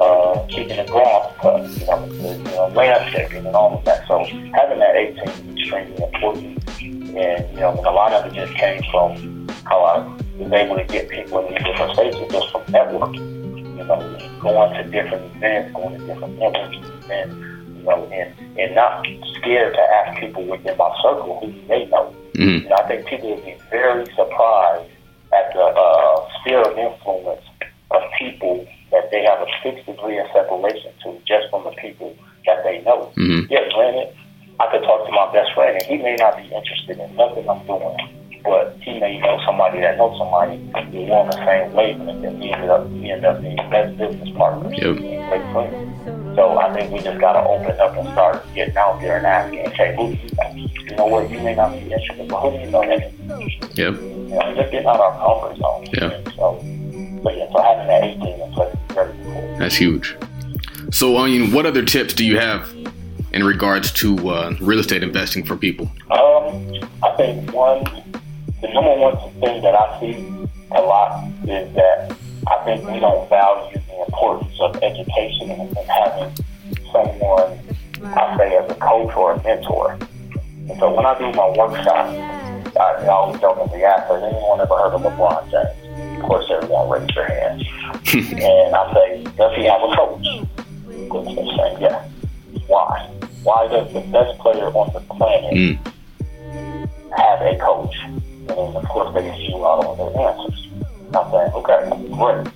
uh, 0.00 0.46
keeping 0.48 0.76
the 0.76 0.84
grass 0.90 1.32
cut, 1.40 1.68
you 1.70 1.86
know, 1.86 2.06
the, 2.08 2.36
you 2.36 2.44
know, 2.44 2.68
landscaping 2.74 3.46
and 3.46 3.56
all 3.56 3.78
of 3.78 3.84
that. 3.84 4.06
So 4.08 4.24
having 4.24 4.78
that 4.78 4.96
A 4.96 5.14
team 5.14 5.48
is 5.48 5.60
extremely 5.60 6.02
important. 6.02 6.70
And, 6.80 7.54
you 7.54 7.60
know, 7.60 7.76
and 7.76 7.86
a 7.86 7.90
lot 7.90 8.12
of 8.12 8.26
it 8.26 8.34
just 8.34 8.54
came 8.54 8.82
from 8.90 9.48
how 9.64 9.84
I 9.84 10.20
was 10.40 10.52
able 10.52 10.76
to 10.76 10.84
get 10.84 11.08
people 11.08 11.46
in 11.46 11.54
these 11.54 11.64
different 11.64 11.92
spaces 11.92 12.32
just 12.32 12.50
from 12.50 12.62
networking. 12.72 13.40
You 13.76 13.84
know, 13.84 14.00
going 14.40 14.72
to 14.74 14.84
different 14.90 15.36
events, 15.36 15.74
going 15.74 15.98
to 15.98 16.06
different 16.06 16.38
networking 16.38 16.84
events, 17.04 17.34
you 17.76 17.82
know, 17.84 18.04
and, 18.12 18.58
and 18.58 18.74
not 18.74 19.06
scared 19.36 19.74
to 19.74 19.80
ask 19.80 20.20
people 20.20 20.44
within 20.46 20.76
my 20.76 20.90
circle 21.02 21.40
who 21.40 21.52
they 21.68 21.86
know. 21.86 22.14
Mm-hmm. 22.34 22.64
You 22.64 22.68
know, 22.68 22.76
I 22.76 22.88
think 22.88 23.06
people 23.06 23.34
would 23.34 23.44
be 23.44 23.56
very 23.70 24.04
surprised 24.16 24.90
at 25.32 25.52
the 25.52 25.62
uh, 25.62 26.28
sphere 26.40 26.60
of 26.60 26.76
influence 26.76 27.44
of 27.90 28.02
people 28.18 28.66
that 28.92 29.10
they 29.10 29.24
have 29.24 29.40
a 29.40 29.46
six 29.62 29.84
degree 29.86 30.18
of 30.18 30.26
separation 30.32 30.92
to 31.04 31.16
just 31.26 31.48
from 31.50 31.64
the 31.64 31.70
people 31.80 32.16
that 32.46 32.64
they 32.64 32.82
know. 32.82 33.12
Mhm. 33.16 33.48
Yeah, 33.50 33.68
granted, 33.72 34.14
I 34.58 34.66
could 34.70 34.82
talk 34.82 35.06
to 35.06 35.12
my 35.12 35.32
best 35.32 35.52
friend 35.54 35.76
and 35.76 35.84
he 35.84 35.96
may 35.96 36.16
not 36.16 36.36
be 36.36 36.44
interested 36.44 36.98
in 36.98 37.16
nothing 37.16 37.48
I'm 37.48 37.64
doing, 37.66 37.96
but 38.44 38.76
he 38.82 38.98
may 38.98 39.18
know 39.20 39.40
somebody 39.46 39.80
that 39.80 39.96
knows 39.96 40.16
somebody 40.18 40.56
who 40.90 41.12
on 41.12 41.26
the 41.30 41.36
same 41.44 41.72
wavelength 41.72 42.24
and 42.24 42.38
we 42.40 42.50
ended 42.52 42.70
up 42.70 42.88
we 42.90 43.10
ended 43.10 43.24
up 43.24 43.40
being 43.40 43.56
best 43.70 43.96
business 43.98 44.28
partners 44.36 44.78
Yep. 44.78 44.96
So 46.36 46.58
I 46.58 46.72
think 46.72 46.92
we 46.92 47.00
just 47.00 47.20
gotta 47.20 47.46
open 47.46 47.78
up 47.80 47.96
and 47.96 48.08
start 48.12 48.44
getting 48.54 48.76
out 48.76 49.00
there 49.00 49.16
and 49.16 49.26
asking, 49.26 49.66
okay, 49.68 49.94
who 49.96 50.14
do 50.14 50.22
you 50.22 50.30
know? 50.36 50.70
You 50.90 50.96
know 50.96 51.06
what, 51.06 51.30
you 51.30 51.38
may 51.40 51.54
not 51.54 51.72
be 51.72 51.78
interested, 51.92 52.28
but 52.28 52.40
who 52.40 52.50
do 52.56 52.64
you 52.64 52.70
know 52.70 52.80
that 52.82 53.12
Yep. 53.76 53.94
you 54.00 54.00
know, 54.28 54.54
just 54.56 54.70
getting 54.72 54.86
out 54.86 55.00
our 55.00 55.16
comfort 55.18 55.56
zone. 55.58 55.86
Yeah. 55.92 56.32
So, 56.36 56.60
but 57.22 57.36
yeah, 57.36 57.50
so 57.52 57.62
having 57.62 57.86
that 57.88 58.04
A 58.04 58.14
team 58.14 58.40
in 58.40 58.52
place 58.52 58.72
is 58.74 58.94
very 58.94 59.10
important. 59.18 59.58
That's 59.58 59.76
huge. 59.76 60.16
So, 60.92 61.16
I 61.18 61.26
mean, 61.26 61.52
what 61.52 61.66
other 61.66 61.84
tips 61.84 62.14
do 62.14 62.24
you 62.24 62.38
have 62.38 62.68
in 63.32 63.44
regards 63.44 63.92
to 63.92 64.16
uh, 64.30 64.56
real 64.60 64.78
estate 64.80 65.02
investing 65.02 65.44
for 65.44 65.56
people? 65.56 65.86
Um, 66.10 66.80
I 67.02 67.14
think 67.16 67.52
one, 67.52 67.84
the 68.60 68.68
number 68.72 68.94
one 68.96 69.16
thing 69.40 69.62
that 69.62 69.74
I 69.74 70.00
see 70.00 70.14
a 70.72 70.80
lot 70.80 71.26
is 71.44 71.72
that 71.74 72.12
I 72.46 72.64
think 72.64 72.86
we 72.88 73.00
don't 73.00 73.28
value 73.28 73.78
the 73.88 74.04
importance 74.06 74.58
of 74.60 74.76
education 74.82 75.50
and, 75.50 75.76
and 75.76 75.88
having 75.88 76.34
someone, 76.92 77.58
I 78.04 78.36
say, 78.38 78.56
as 78.56 78.70
a 78.70 78.74
coach 78.74 79.14
or 79.16 79.32
a 79.32 79.42
mentor. 79.42 79.92
And 80.68 80.78
so 80.78 80.94
when 80.94 81.04
I 81.06 81.18
do 81.18 81.30
my 81.32 81.48
workshops, 81.56 82.16
I, 82.76 83.04
I 83.04 83.08
always 83.08 83.40
jokingly 83.40 83.84
ask, 83.84 84.06
has 84.10 84.22
anyone 84.22 84.60
ever 84.60 84.76
heard 84.76 84.94
of 84.94 85.02
LeBron 85.02 85.50
James? 85.50 86.18
Of 86.20 86.26
course, 86.26 86.46
everyone 86.50 86.88
raised 86.90 87.14
their 87.14 87.26
hands. 87.28 87.62
and 88.14 88.74
I 88.74 88.92
say, 88.94 89.24
does 89.36 89.56
he 89.56 89.64
have 89.64 89.80
a 89.82 89.96
coach? 89.96 90.26
Which 90.86 91.36
they 91.36 91.44
say, 91.56 91.76
yeah. 91.80 92.08
Why? 92.66 93.06
Why 93.42 93.66
does 93.68 93.92
the 93.92 94.00
best 94.12 94.38
player 94.38 94.66
on 94.66 94.92
the 94.92 95.00
planet 95.14 95.52
Mm. 95.54 95.78
have 97.16 97.40
a 97.42 97.58
coach? 97.58 97.96
And 98.48 98.76
of 98.76 98.84
course, 98.88 99.14
they 99.14 99.28
spew 99.44 99.66
out 99.66 99.84
all 99.84 99.96
their 99.96 100.28
answers. 100.28 100.68
I'm 101.14 101.30
saying, 101.30 101.52
okay, 101.54 101.80
great. 102.14 102.52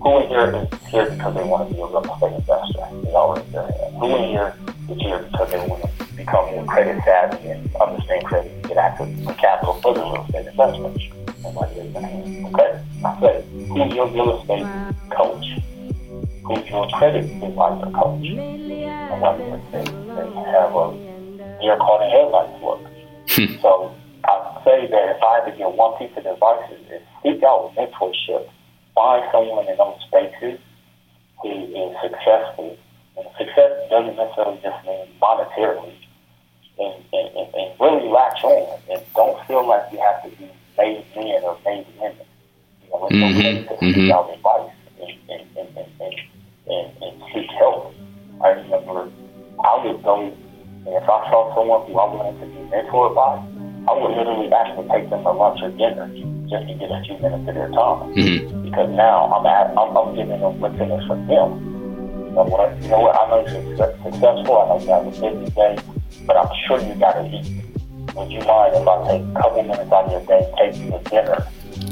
Who 0.00 0.20
in 0.20 0.28
here 0.28 0.68
is 0.72 0.88
here 0.88 1.10
because 1.10 1.34
they 1.34 1.44
want 1.44 1.68
to 1.68 1.74
be 1.74 1.80
a 1.80 1.86
real 1.86 2.04
estate 2.04 2.32
investor? 2.32 2.86
They 3.02 3.52
their 3.52 3.62
hand. 3.62 3.96
Who 3.96 4.16
in 4.16 4.24
here 4.28 4.54
is 4.90 5.00
here 5.00 5.18
because 5.30 5.50
they 5.50 5.66
want 5.66 5.82
to 5.82 6.04
become 6.16 6.44
more 6.50 6.64
credit 6.66 7.02
savvy 7.04 7.48
and 7.48 7.74
understand 7.76 8.24
credit 8.24 8.52
and 8.52 8.68
get 8.68 8.76
access 8.76 9.08
to 9.26 9.34
capital 9.34 9.80
for 9.80 9.94
their 9.94 10.04
real 10.04 10.24
estate 10.26 10.46
investments? 10.46 11.04
Their 11.42 12.02
hand. 12.02 12.46
Okay. 12.46 12.80
I 13.04 13.20
say, 13.20 13.44
who's 13.68 13.94
your 13.94 14.08
real 14.08 14.40
estate 14.40 14.66
coach? 15.10 15.46
Who's 16.44 16.68
your 16.68 16.88
credit 16.88 17.24
advisor 17.42 17.90
coach? 17.92 18.26
And 18.26 19.20
they, 19.22 19.60
they, 19.72 19.84
they 19.84 20.28
have 20.52 20.74
a 20.74 20.92
deer 21.60 21.76
caught 21.76 22.02
in 22.02 22.10
headlights 22.10 22.62
look. 22.62 22.80
So 23.60 23.94
I 24.24 24.60
say 24.64 24.86
that 24.86 25.16
if 25.16 25.22
I 25.22 25.40
had 25.40 25.50
to 25.50 25.56
give 25.56 25.72
one 25.74 25.96
piece 25.98 26.16
of 26.16 26.24
advice 26.26 26.70
is, 26.72 27.02
seek 27.22 27.42
out 27.42 27.72
mentorship. 27.76 28.48
Find 28.94 29.24
someone 29.32 29.68
in 29.68 29.76
those 29.76 29.98
spaces 30.06 30.60
who 31.42 31.50
is 31.50 31.96
successful. 32.02 32.76
And 33.16 33.26
success 33.38 33.72
doesn't 33.90 34.16
necessarily 34.16 34.60
just 34.62 34.84
mean 34.86 35.06
monetarily. 35.20 35.94
And, 36.78 36.94
and, 37.12 37.28
and, 37.36 37.54
and 37.54 37.80
really 37.80 38.08
latch 38.08 38.42
on 38.42 38.80
and 38.90 39.00
don't 39.14 39.38
feel 39.46 39.66
like 39.66 39.92
you 39.92 40.00
have 40.00 40.22
to 40.24 40.28
be 40.36 40.50
made 40.78 41.04
men 41.14 41.42
or 41.44 41.56
made 41.64 41.86
women. 42.00 42.26
You 42.82 42.90
know, 42.90 43.06
it's 43.06 43.16
Mhm, 43.16 43.36
okay 43.36 43.62
to 43.62 43.78
seek 43.78 43.96
mhm. 43.96 44.10
out 44.10 44.30
advice 44.34 44.70
and, 45.00 45.10
and, 45.30 45.46
and, 45.56 45.68
and, 45.78 45.88
and, 46.00 46.14
and, 46.66 47.02
and 47.02 47.22
seek 47.32 47.50
help. 47.52 47.94
I 48.42 48.48
remember 48.48 49.08
I 49.62 49.86
would 49.86 50.02
go, 50.02 50.20
and 50.22 50.88
if 50.88 51.02
I 51.04 51.30
saw 51.30 51.54
someone 51.54 51.86
who 51.86 51.98
I 51.98 52.06
wanted 52.12 52.40
to 52.40 52.46
be 52.46 52.58
mentored 52.74 53.14
by, 53.14 53.38
I 53.86 53.92
would 53.92 54.16
literally 54.16 54.48
ask 54.52 54.76
to 54.76 54.82
take 54.88 55.10
them 55.10 55.22
to 55.24 55.32
lunch 55.32 55.60
or 55.62 55.70
dinner 55.70 56.08
just 56.48 56.66
to 56.68 56.74
get 56.74 56.90
a 56.90 57.02
few 57.04 57.18
minutes 57.18 57.48
of 57.48 57.54
their 57.54 57.68
time. 57.68 58.14
Mhm. 58.16 58.64
Because 58.64 58.90
now 58.90 59.28
I'm, 59.32 59.44
at, 59.46 59.76
I'm, 59.76 59.96
I'm 59.96 60.14
giving 60.16 60.40
them 60.40 60.60
what's 60.60 60.74
in 60.80 60.90
it 60.90 61.06
for 61.06 61.16
them. 61.16 61.28
You 61.28 62.32
know, 62.32 62.44
what, 62.48 62.82
you 62.82 62.88
know 62.88 63.00
what? 63.00 63.14
I 63.14 63.28
know 63.30 63.40
you're 63.46 63.76
successful. 63.76 64.58
I 64.58 64.64
know 64.68 64.78
you 64.80 64.88
have 64.90 65.06
a 65.06 65.10
busy 65.10 65.50
day, 65.52 65.76
but 66.26 66.36
I'm 66.36 66.48
sure 66.66 66.80
you 66.80 66.94
got 66.96 67.12
to 67.12 67.24
eat. 67.28 67.62
Would 68.16 68.30
you 68.30 68.40
mind 68.40 68.74
if 68.74 68.86
I 68.88 68.96
take 69.10 69.22
a 69.22 69.32
couple 69.40 69.62
minutes 69.62 69.92
out 69.92 70.04
of 70.06 70.12
your 70.12 70.24
day, 70.26 70.42
take 70.58 70.76
you 70.80 70.90
to 70.90 70.98
dinner 71.10 71.46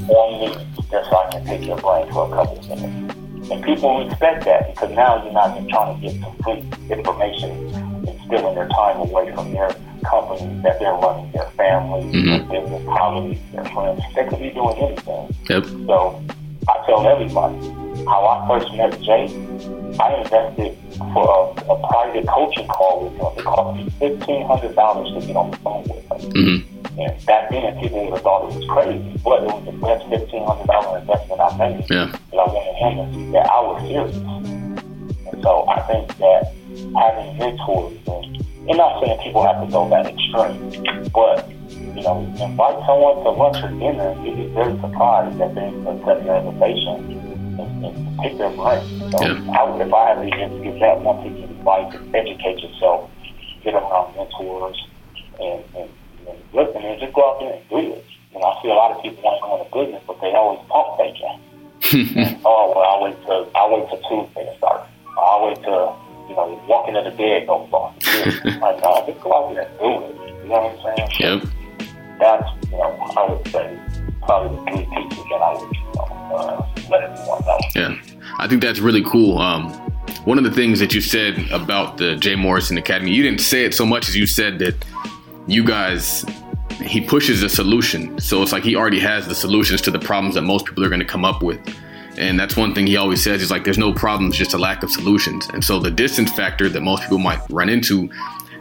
on 0.09 0.41
me, 0.41 0.49
just 0.91 1.11
so 1.11 1.17
I 1.17 1.31
can 1.31 1.45
pick 1.47 1.67
your 1.67 1.77
brain 1.79 2.11
for 2.13 2.27
a 2.27 2.31
couple 2.35 2.59
of 2.59 2.69
minutes? 2.69 3.51
And 3.51 3.63
people 3.65 4.05
respect 4.07 4.45
that 4.47 4.73
because 4.75 4.91
now 4.95 5.23
you're 5.25 5.33
not 5.33 5.57
just 5.59 5.69
trying 5.69 6.01
to 6.01 6.09
get 6.09 6.21
some 6.23 6.35
free 6.43 6.65
information 6.91 7.51
and 8.09 8.21
stealing 8.27 8.55
their 8.55 8.69
time 8.69 8.99
away 8.99 9.33
from 9.35 9.53
their 9.53 9.71
companies 10.13 10.63
that 10.63 10.79
they're 10.79 10.93
running, 10.93 11.33
their 11.33 11.49
families, 11.57 12.13
their 12.13 12.45
business 12.53 12.85
colleagues, 12.85 13.41
their 13.53 13.65
friends. 13.73 14.03
They 14.15 14.25
could 14.29 14.39
be 14.41 14.51
doing 14.51 14.77
anything. 14.77 15.25
Yep. 15.49 15.65
So 15.89 16.23
I 16.69 16.75
tell 16.87 17.01
everybody 17.09 17.57
how 18.05 18.21
I 18.29 18.37
first 18.49 18.69
met 18.75 18.93
Jay. 19.01 19.25
I 19.99 20.21
invested 20.21 20.77
for 21.15 21.25
a, 21.25 21.73
a 21.73 21.89
private 21.89 22.27
coaching 22.29 22.69
call 22.69 23.05
with 23.05 23.15
him. 23.17 23.39
It 23.39 23.45
cost 23.45 23.77
me 23.77 23.91
fifteen 23.99 24.47
hundred 24.47 24.75
dollars 24.75 25.09
to 25.15 25.27
get 25.27 25.37
on 25.37 25.51
the 25.51 25.57
phone 25.59 25.83
with 25.85 26.05
him. 26.25 26.33
Mhm. 26.33 26.59
And 26.99 27.27
back 27.27 27.51
then, 27.51 27.81
people 27.81 28.05
would 28.05 28.13
have 28.13 28.23
thought 28.23 28.51
it 28.53 28.57
was 28.57 28.67
crazy, 28.69 29.21
but 29.25 29.43
it 29.43 29.49
was 29.49 29.65
the 29.65 29.73
best 29.81 30.07
fifteen 30.09 30.45
hundred 30.45 30.67
dollar 30.67 30.99
investment 30.99 31.41
I 31.41 31.57
made. 31.57 31.87
Yeah. 31.91 32.13
And 32.33 32.41
I 32.41 32.45
wanted 32.53 32.77
him 32.85 32.95
to 33.01 33.05
see 33.15 33.33
that 33.33 33.47
I 33.51 33.61
was 33.61 33.81
serious. 33.89 34.17
And 35.33 35.43
so 35.43 35.67
I 35.69 35.81
think 35.89 36.09
that 36.19 36.53
having 36.97 37.39
mentors 37.39 37.93
and, 38.07 38.42
and 38.69 38.79
not 38.79 39.03
saying 39.03 39.19
people 39.23 39.43
have 39.45 39.65
to 39.65 39.71
go 39.71 39.89
that 39.91 40.07
extreme, 40.07 41.11
but 41.13 41.49
you 41.97 42.03
know, 42.03 42.23
invite 42.41 42.79
someone 42.87 43.17
to 43.25 43.31
lunch 43.31 43.59
or 43.63 43.71
dinner, 43.79 44.15
you'd 44.25 44.37
be 44.37 44.47
very 44.55 44.73
surprised 44.81 45.39
that 45.39 45.55
they 45.55 45.69
accept 45.69 46.25
your 46.25 46.37
invitation 46.37 47.23
and, 47.59 47.85
and 47.85 48.19
pick 48.21 48.39
their 48.39 48.51
brain. 48.51 48.83
So 49.11 49.19
Yeah. 49.21 49.59
I 49.59 49.65
would, 49.69 49.93
I 49.93 50.15
to 50.15 50.31
just 50.31 50.63
give 50.63 50.81
that 50.81 51.01
one 51.01 51.23
piece 51.23 51.45
of 51.45 51.51
advice, 51.51 51.95
educate 52.15 52.59
yourself, 52.63 53.11
get 53.65 53.75
around 53.75 54.17
mentors, 54.17 54.79
and, 55.41 55.65
and, 55.77 55.91
and 56.29 56.39
listen, 56.53 56.83
and 56.83 57.01
just 57.01 57.13
go 57.13 57.35
out 57.35 57.41
there 57.41 57.53
and 57.55 57.69
do 57.69 57.79
it. 57.93 58.05
You 58.33 58.41
know, 58.41 58.47
I 58.47 58.63
see 58.63 58.69
a 58.69 58.75
lot 58.75 58.93
of 58.97 59.03
people 59.03 59.23
want 59.23 59.67
to 59.67 59.71
go 59.71 59.81
into 59.83 59.93
business, 59.93 60.03
but 60.07 60.21
they 60.21 60.33
always 60.33 60.61
pump 60.69 60.97
faking. 60.97 61.39
oh 62.45 62.73
well, 62.75 62.85
I'll 62.87 63.03
wait 63.05 63.17
till 63.27 63.51
I'll 63.55 63.75
wait 63.75 63.89
till 63.91 64.01
Tuesday 64.09 64.47
to 64.47 64.57
start. 64.57 64.89
I'll 65.19 65.47
wait 65.47 65.59
till 65.63 65.99
you 66.33 66.37
know 66.37 66.63
walking 66.67 66.95
to 66.95 67.03
the 67.03 67.11
bed 67.11 67.47
goes 67.47 67.69
off. 67.73 67.95
like 68.61 68.83
no, 68.83 69.05
just 69.07 69.21
go 69.23 69.35
out 69.35 69.55
there 69.55 69.69
and 69.69 69.79
do 69.79 70.05
it. 70.05 70.43
You 70.43 70.49
know 70.49 70.63
what 70.63 70.87
I'm 70.87 70.97
saying? 70.97 71.11
Yep. 71.21 71.53
That's 72.19 72.49
you 72.67 72.79
know 72.79 73.13
I 73.17 73.31
would 73.31 73.49
say 73.49 73.79
probably 74.23 74.57
the 74.57 74.87
three 74.87 74.97
pieces 74.97 75.25
that 75.31 75.43
I 75.43 75.53
would 75.53 75.77
you 75.77 75.83
know 75.95 76.05
uh, 76.35 76.67
let 76.91 77.03
everyone 77.03 77.45
know. 77.45 77.59
Yeah, 77.75 77.97
I 78.39 78.49
think 78.49 78.63
that's 78.63 78.79
really 78.79 79.05
cool. 79.05 79.39
Um, 79.39 79.71
one 80.25 80.39
of 80.39 80.45
the 80.45 80.53
things 80.53 80.79
that 80.81 80.95
you 80.95 81.01
said 81.01 81.39
about 81.51 81.99
the 81.99 82.17
Jay 82.17 82.35
Morrison 82.35 82.79
Academy, 82.79 83.13
you 83.13 83.23
didn't 83.23 83.41
say 83.41 83.65
it 83.65 83.75
so 83.75 83.85
much 83.85 84.09
as 84.09 84.17
you 84.17 84.27
said 84.27 84.59
that 84.61 84.75
you 85.47 85.65
guys 85.65 86.25
he 86.81 87.01
pushes 87.01 87.43
a 87.43 87.49
solution. 87.49 88.19
So 88.19 88.43
it's 88.43 88.53
like 88.53 88.65
he 88.65 88.75
already 88.75 89.01
has 89.01 89.29
the 89.29 89.35
solutions 89.35 89.83
to 89.83 89.91
the 89.91 89.99
problems 89.99 90.35
that 90.37 90.43
most 90.43 90.65
people 90.65 90.83
are 90.83 90.89
going 90.89 91.01
to 91.01 91.07
come 91.07 91.25
up 91.25 91.43
with. 91.43 91.61
And 92.23 92.39
that's 92.39 92.57
one 92.57 92.73
thing 92.73 92.87
he 92.87 92.97
always 92.97 93.23
says 93.23 93.43
is 93.43 93.51
like, 93.51 93.65
there's 93.65 93.79
no 93.79 93.93
problems, 93.93 94.37
just 94.37 94.55
a 94.55 94.59
lack 94.59 94.85
of 94.85 94.91
solutions. 94.91 95.49
And 95.53 95.65
so 95.65 95.81
the 95.81 95.91
distance 95.91 96.31
factor 96.31 96.69
that 96.69 96.81
most 96.81 97.03
people 97.03 97.19
might 97.19 97.41
run 97.51 97.69
into, 97.69 98.09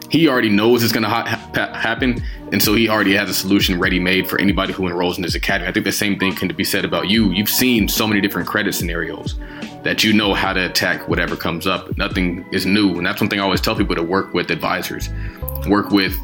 he 0.09 0.28
already 0.28 0.49
knows 0.49 0.84
it's 0.84 0.91
going 0.91 1.03
to 1.03 1.09
ha- 1.09 1.26
ha- 1.53 1.74
happen. 1.74 2.24
And 2.51 2.62
so 2.62 2.74
he 2.74 2.89
already 2.89 3.14
has 3.14 3.30
a 3.30 3.36
solution 3.36 3.80
ready 3.80 3.99
made 3.99 4.28
for 4.28 4.41
anybody 4.41 4.74
who 4.74 4.88
enrolls 4.88 5.18
in 5.18 5.24
his 5.24 5.36
academy. 5.36 5.70
I 5.70 5.72
think 5.72 5.86
the 5.86 5.91
same 5.91 6.18
thing 6.18 6.34
can 6.34 6.47
be 6.49 6.64
said 6.64 6.84
about 6.84 7.07
you. 7.07 7.30
You've 7.30 7.49
seen 7.49 7.88
so 7.88 8.07
many 8.07 8.20
different 8.20 8.47
credit 8.47 8.74
scenarios 8.74 9.36
that 9.84 10.03
you 10.03 10.12
know 10.12 10.34
how 10.34 10.53
to 10.53 10.66
attack 10.66 11.07
whatever 11.07 11.36
comes 11.36 11.68
up. 11.68 11.95
Nothing 11.97 12.43
is 12.51 12.66
new. 12.66 12.97
And 12.97 13.05
that's 13.05 13.22
one 13.22 13.30
thing 13.30 13.39
I 13.39 13.43
always 13.43 13.62
tell 13.62 13.76
people 13.76 13.95
to 13.95 14.03
work 14.03 14.34
with 14.34 14.49
advisors, 14.49 15.07
work 15.68 15.91
with 15.91 16.18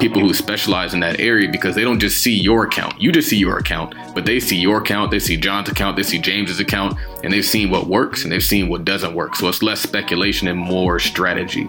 people 0.00 0.20
who 0.20 0.34
specialize 0.34 0.94
in 0.94 1.00
that 1.00 1.20
area 1.20 1.50
because 1.50 1.74
they 1.74 1.82
don't 1.82 2.00
just 2.00 2.22
see 2.22 2.32
your 2.32 2.64
account. 2.64 3.00
You 3.00 3.12
just 3.12 3.28
see 3.28 3.36
your 3.36 3.58
account, 3.58 3.94
but 4.14 4.24
they 4.24 4.40
see 4.40 4.56
your 4.56 4.78
account, 4.78 5.10
they 5.10 5.18
see 5.18 5.36
John's 5.36 5.68
account, 5.68 5.96
they 5.96 6.02
see 6.02 6.18
James's 6.18 6.60
account, 6.60 6.98
and 7.22 7.32
they've 7.32 7.44
seen 7.44 7.70
what 7.70 7.86
works 7.86 8.24
and 8.24 8.32
they've 8.32 8.42
seen 8.42 8.68
what 8.68 8.84
doesn't 8.84 9.14
work. 9.14 9.36
So 9.36 9.48
it's 9.48 9.62
less 9.62 9.80
speculation 9.80 10.48
and 10.48 10.58
more 10.58 10.98
strategy. 10.98 11.68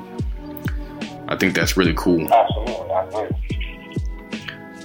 I 1.27 1.35
think 1.35 1.55
that's 1.55 1.77
really 1.77 1.93
cool. 1.95 2.31
Absolutely, 2.31 2.91
I 2.91 3.03
agree. 3.03 3.29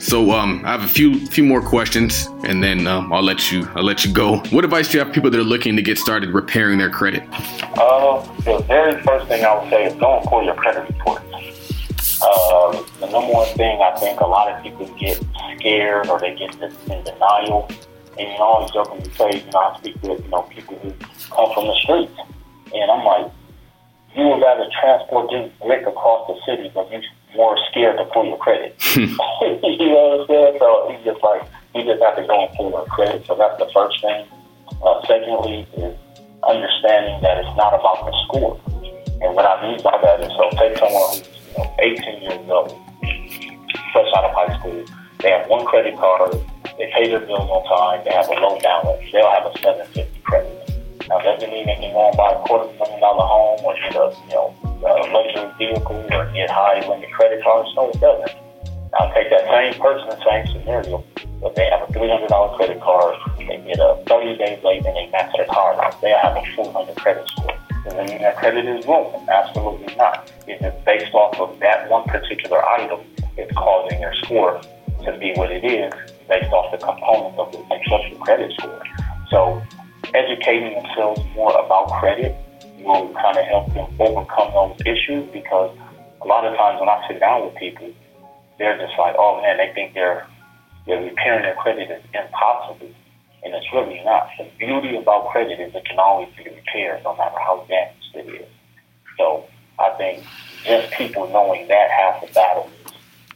So 0.01 0.31
um, 0.31 0.63
I 0.65 0.71
have 0.71 0.85
a 0.85 0.89
few 0.89 1.27
few 1.27 1.45
more 1.45 1.61
questions, 1.61 2.29
and 2.45 2.63
then 2.63 2.87
um, 2.87 3.13
I'll 3.13 3.23
let 3.23 3.53
you 3.53 3.69
I'll 3.75 3.83
let 3.83 4.05
you 4.05 4.13
go. 4.13 4.39
What 4.51 4.65
advice 4.65 4.89
do 4.89 4.97
you 4.97 5.05
have 5.05 5.13
people 5.13 5.31
that 5.31 5.39
are 5.39 5.45
looking 5.45 5.77
to 5.77 5.83
get 5.83 5.99
started 5.99 6.31
repairing 6.31 6.79
their 6.79 6.89
credit? 6.89 7.25
Uh, 7.77 8.23
the 8.45 8.65
very 8.67 9.03
first 9.03 9.27
thing 9.27 9.45
I 9.45 9.59
would 9.59 9.69
say 9.69 9.87
is 9.87 9.95
go 9.95 10.19
and 10.19 10.27
pull 10.27 10.45
your 10.45 10.55
credit 10.55 10.89
report. 10.89 11.23
Uh, 12.21 12.83
the 13.01 13.07
number 13.07 13.33
one 13.33 13.49
thing 13.57 13.81
I 13.81 13.97
think 13.99 14.21
a 14.21 14.27
lot 14.27 14.51
of 14.51 14.63
people 14.63 14.87
get 14.99 15.23
scared 15.57 16.09
or 16.09 16.19
they 16.19 16.35
get 16.35 16.55
in 16.55 17.05
denial. 17.05 17.71
And 18.19 18.27
you 18.27 18.39
know, 18.39 18.43
I 18.43 18.59
always 18.59 18.71
jokingly 18.73 19.13
say, 19.15 19.45
you 19.45 19.51
know, 19.53 19.59
I 19.59 19.79
speak 19.79 20.03
with 20.03 20.25
you 20.25 20.31
know 20.31 20.43
people 20.43 20.77
who 20.79 20.91
come 21.31 21.55
from 21.55 21.67
the 21.69 21.77
streets, 21.83 22.13
and 22.75 22.91
I'm 22.91 23.05
like, 23.05 23.31
you 24.17 24.27
would 24.27 24.43
rather 24.43 24.67
transport 24.81 25.31
this 25.31 25.53
brick 25.63 25.87
across 25.87 26.27
the 26.27 26.35
city, 26.45 26.71
but 26.75 26.91
you're 26.91 27.03
more 27.37 27.57
scared 27.71 27.99
to 27.99 28.05
pull 28.07 28.27
your 28.27 28.39
credit. 28.39 28.75
you 28.97 29.07
know 29.07 30.19
what 30.19 30.21
I'm 30.21 30.27
saying? 30.27 30.57
So 30.59 30.91
you 30.91 30.99
just 31.05 31.23
like 31.23 31.43
you 31.75 31.85
just 31.85 32.03
have 32.03 32.17
to 32.17 32.27
go 32.27 32.47
and 32.47 32.51
pull 32.57 32.71
your 32.71 32.87
credit. 32.87 33.27
So 33.27 33.37
that's 33.37 33.59
the 33.59 33.71
first 33.73 34.01
thing. 34.03 34.27
Uh, 34.83 35.01
secondly, 35.07 35.67
is 35.79 35.95
understanding 36.43 37.21
that 37.23 37.39
it's 37.39 37.57
not 37.57 37.75
about 37.75 38.07
the 38.07 38.15
score. 38.27 38.61
And 39.21 39.35
what 39.35 39.45
I 39.45 39.63
mean 39.63 39.83
by 39.83 39.99
that 40.03 40.21
is, 40.21 40.31
so 40.35 40.51
take 40.59 40.79
someone 40.79 41.19
who's 41.19 41.38
know, 41.57 41.75
18 41.79 42.23
years 42.23 42.51
old, 42.51 42.77
fresh 43.93 44.11
out 44.17 44.25
of 44.25 44.35
high 44.35 44.59
school. 44.59 44.85
They 45.21 45.31
have 45.31 45.49
one 45.49 45.65
credit 45.67 45.97
card. 45.97 46.35
They 46.77 46.91
pay 46.95 47.09
their 47.09 47.21
bills 47.21 47.49
on 47.51 47.65
time. 47.67 48.05
They 48.05 48.15
have 48.15 48.29
a 48.29 48.35
low 48.35 48.59
balance. 48.61 49.03
They'll 49.13 49.31
have 49.31 49.47
a 49.47 49.59
750 49.59 50.21
credit. 50.23 50.59
Now, 51.09 51.19
doesn't 51.21 51.51
mean 51.51 51.67
they 51.67 51.75
can 51.75 51.93
go 51.93 52.07
and 52.07 52.17
buy 52.17 52.37
a 52.37 52.41
quarter 52.45 52.71
million 52.77 53.01
dollar 53.01 53.25
home 53.25 53.65
or 53.65 53.75
get 53.75 53.97
a 53.97 54.13
you 54.29 54.35
know 54.37 54.55
a 54.85 55.09
luxury 55.09 55.49
vehicle 55.57 56.05
or 56.13 56.31
get 56.37 56.51
high 56.51 56.85
limit 56.87 57.11
credit 57.13 57.43
cards. 57.43 57.73
No, 57.75 57.89
it 57.89 57.99
doesn't. 57.99 58.37
Now, 58.93 59.13
take 59.13 59.31
that 59.31 59.45
same 59.49 59.81
person, 59.81 60.09
the 60.09 60.21
same 60.21 60.47
scenario, 60.53 61.05
but 61.41 61.57
they 61.57 61.69
have 61.71 61.89
a 61.89 61.93
$300 61.93 62.57
credit 62.57 62.81
card. 62.81 63.17
They 63.39 63.57
get 63.67 63.81
a 63.81 64.03
30 64.07 64.37
days 64.37 64.63
late 64.65 64.85
and 64.85 64.97
they 64.97 65.09
max 65.11 65.33
their 65.37 65.47
card 65.47 65.79
out. 65.79 66.01
They'll 66.01 66.19
have 66.19 66.37
a 66.37 66.45
400 66.57 66.97
credit 66.97 67.29
score. 67.31 67.57
That 67.85 68.37
credit 68.37 68.67
is 68.67 68.87
ruined? 68.87 69.29
Absolutely 69.29 69.95
not. 69.97 70.31
If 70.47 70.61
It 70.61 70.65
is 70.65 70.85
based 70.85 71.15
off 71.15 71.39
of 71.41 71.59
that 71.61 71.89
one 71.91 72.05
particular 72.05 72.65
item 72.67 73.01
is 73.37 73.51
causing 73.57 74.01
your 74.01 74.15
score 74.15 74.61
to 75.05 75.17
be 75.19 75.33
what 75.35 75.51
it 75.51 75.65
is 75.65 75.93
based 76.29 76.53
off 76.53 76.71
the 76.73 76.79
components 76.79 77.39
of 77.39 77.53
the 77.53 77.59
makes 77.69 78.21
credit 78.21 78.53
score. 78.59 78.83
So 79.31 79.63
educating 80.15 80.75
themselves 80.75 81.21
more 81.35 81.53
about 81.53 81.91
credit 82.01 82.37
will 82.81 83.13
kind 83.15 83.37
of 83.37 83.45
help 83.47 83.75
them 83.75 83.87
overcome 84.01 84.53
those 84.53 84.81
issues 84.87 85.29
because 85.33 85.77
a 86.23 86.27
lot 86.27 86.45
of 86.45 86.57
times 86.57 86.81
when 86.81 86.89
I 86.89 87.05
sit 87.09 87.21
down 87.21 87.45
with 87.45 87.55
people, 87.57 87.93
they're 88.59 88.79
just 88.79 88.99
like, 88.99 89.15
oh 89.19 89.41
man, 89.41 89.57
they 89.57 89.73
think 89.75 89.95
they're 89.95 90.27
they're 90.87 91.03
repairing 91.03 91.43
their 91.43 91.55
credit 91.57 91.91
is 91.91 92.03
impossible. 92.15 92.91
And 93.45 93.55
it's 93.55 93.67
really 93.73 94.03
not. 94.05 94.29
The 94.39 94.49
beauty 94.59 94.97
about 94.97 95.29
credit 95.31 95.61
is 95.61 95.75
it 95.75 95.85
can 95.85 95.99
always 95.99 96.29
be 96.37 96.45
repaired 96.45 97.03
no 97.05 97.17
matter 97.17 97.39
how 97.39 97.65
damaged 97.69 98.15
it 98.15 98.43
is. 98.43 98.49
So 99.17 99.45
I 99.79 99.91
think 99.91 100.25
just 100.65 100.93
people 100.93 101.29
knowing 101.29 101.69
that 101.69 101.91
half 101.91 102.21
the 102.21 102.33
battle 102.33 102.71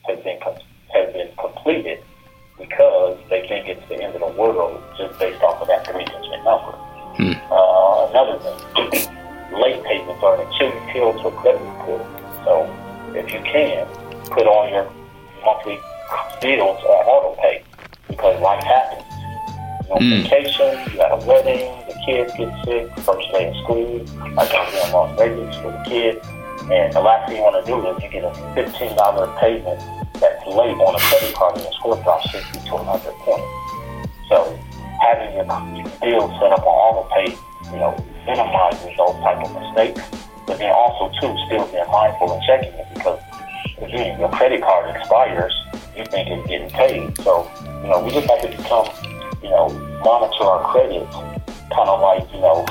has 0.06 0.18
been 0.20 0.38
has 0.40 1.12
been 1.12 1.30
completed 1.38 2.02
because 2.58 3.18
they 3.30 3.46
think 3.48 3.68
it's 3.68 3.88
the 3.88 4.02
end 4.02 4.14
of 4.14 4.20
the 4.20 4.40
world 4.40 4.82
just 4.98 5.18
based 5.18 5.42
off 5.42 5.60
of 5.62 5.68
that 5.68 5.86
three 5.86 6.04
digit 6.04 6.44
number. 6.44 6.72
Hmm. 7.16 7.32
Uh, 7.50 8.08
another 8.10 8.38
thing, 8.38 9.10
late 9.60 9.82
payments 9.84 10.22
are 10.22 10.40
an 10.40 10.46
Achilles 10.48 10.90
heel 10.92 11.12
to 11.12 11.28
a 11.28 11.32
credit 11.40 11.60
report. 11.60 12.06
So 12.44 12.66
if 13.14 13.32
you 13.32 13.40
can, 13.40 13.86
put 14.30 14.46
all 14.46 14.68
your 14.68 14.90
monthly 15.44 15.78
bills 16.40 16.82
on 16.82 17.06
auto 17.06 17.40
pay 17.40 17.62
because 18.08 18.40
life 18.40 18.62
happens. 18.62 19.21
Know, 19.92 20.00
mm. 20.00 20.22
vacation, 20.22 20.72
you 20.90 20.96
got 20.96 21.12
a 21.12 21.26
wedding, 21.26 21.68
the 21.84 21.92
kids 22.06 22.32
get 22.32 22.48
sick, 22.64 22.88
first 23.04 23.28
day 23.28 23.52
of 23.52 23.56
school, 23.60 24.00
like 24.32 24.48
I'm 24.48 24.64
here 24.72 24.82
in 24.86 24.92
Las 24.92 25.18
Vegas 25.18 25.56
for 25.60 25.68
the 25.68 25.84
kids. 25.84 26.24
And 26.72 26.92
the 26.94 27.00
last 27.00 27.28
thing 27.28 27.36
you 27.36 27.42
want 27.42 27.60
to 27.60 27.66
do 27.68 27.76
is 27.84 28.02
you 28.02 28.08
get 28.08 28.24
a 28.24 28.32
$15 28.56 28.72
payment 29.38 29.80
that's 30.16 30.46
late 30.48 30.78
on 30.80 30.94
a 30.96 31.02
credit 31.12 31.34
card 31.34 31.60
and 31.60 31.64
your 31.64 31.72
score 31.76 31.96
drops 32.00 32.30
60 32.32 32.70
to 32.70 32.72
100 32.72 33.12
points. 33.20 33.50
So 34.32 34.56
having 35.04 35.36
your 35.36 35.44
bill 36.00 36.32
set 36.40 36.56
up 36.56 36.64
on 36.64 36.72
auto 36.72 37.04
pay, 37.12 37.36
you 37.68 37.76
know, 37.76 37.92
minimizes 38.24 38.96
those 38.96 39.18
type 39.20 39.44
of 39.44 39.52
mistakes. 39.52 40.00
But 40.46 40.56
then 40.56 40.72
also 40.72 41.12
too, 41.20 41.36
still 41.44 41.68
being 41.68 41.84
mindful 41.92 42.32
and 42.32 42.42
checking 42.48 42.72
it 42.72 42.86
because 42.94 43.20
again, 43.82 44.18
your 44.18 44.30
credit 44.30 44.62
card 44.62 44.94
expires, 44.96 45.52
you 45.96 46.06
think 46.06 46.30
it's 46.30 46.46
getting 46.48 46.70
paid. 46.70 47.18
So, 47.20 47.50
you 47.82 47.88
know, 47.90 48.00
we 48.00 48.10
just 48.12 48.28
have 48.30 48.40
to 48.40 48.48
become, 48.48 48.86
you 49.42 49.50
know, 49.50 49.68
monitor 50.04 50.44
our 50.44 50.72
credit 50.72 51.08
kind 51.74 51.88
of 51.88 52.00
like, 52.00 52.24
you 52.32 52.40
know, 52.40 52.64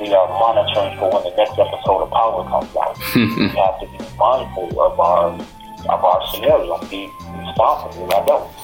we 0.00 0.12
are 0.12 0.28
monitoring 0.28 0.98
for 0.98 1.10
when 1.10 1.22
the 1.22 1.34
next 1.36 1.54
episode 1.58 2.02
of 2.02 2.10
Power 2.10 2.42
comes 2.50 2.70
out. 2.76 2.98
we 3.14 3.46
have 3.54 3.78
to 3.80 3.86
be 3.86 3.98
mindful 4.18 4.68
of 4.80 4.98
our 4.98 5.38
of 5.84 6.00
our 6.00 6.20
scenario, 6.32 6.78
be 6.88 7.10
responsible 7.44 8.08
adults. 8.08 8.56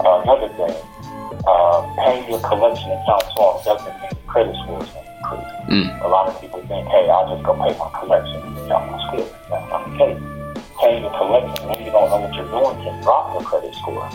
Uh, 0.00 0.24
another 0.24 0.48
thing, 0.56 0.74
uh, 1.46 1.84
paying 2.00 2.28
your 2.30 2.40
collection 2.40 2.90
accounts 2.92 3.28
off 3.36 3.64
doesn't 3.64 3.92
mean 4.00 4.10
your 4.10 4.24
credit 4.26 4.56
scores 4.64 4.88
will 4.94 5.04
increase. 5.04 5.52
Mm. 5.68 6.04
A 6.04 6.08
lot 6.08 6.28
of 6.28 6.40
people 6.40 6.60
think, 6.64 6.88
hey, 6.88 7.10
I'll 7.10 7.28
just 7.28 7.44
go 7.44 7.52
pay 7.54 7.76
my 7.76 7.90
collection 7.92 8.40
account 8.64 8.90
my 8.90 8.98
score. 9.06 9.28
That's 9.50 9.68
not 9.68 9.84
the 9.84 9.96
case. 10.00 10.20
Paying 10.80 11.02
your 11.02 11.12
collection 11.12 11.68
when 11.68 11.78
you 11.84 11.92
don't 11.92 12.08
know 12.08 12.20
what 12.24 12.34
you're 12.34 12.48
doing 12.48 12.74
can 12.82 13.02
drop 13.02 13.32
your 13.36 13.44
credit 13.44 13.74
score. 13.76 14.08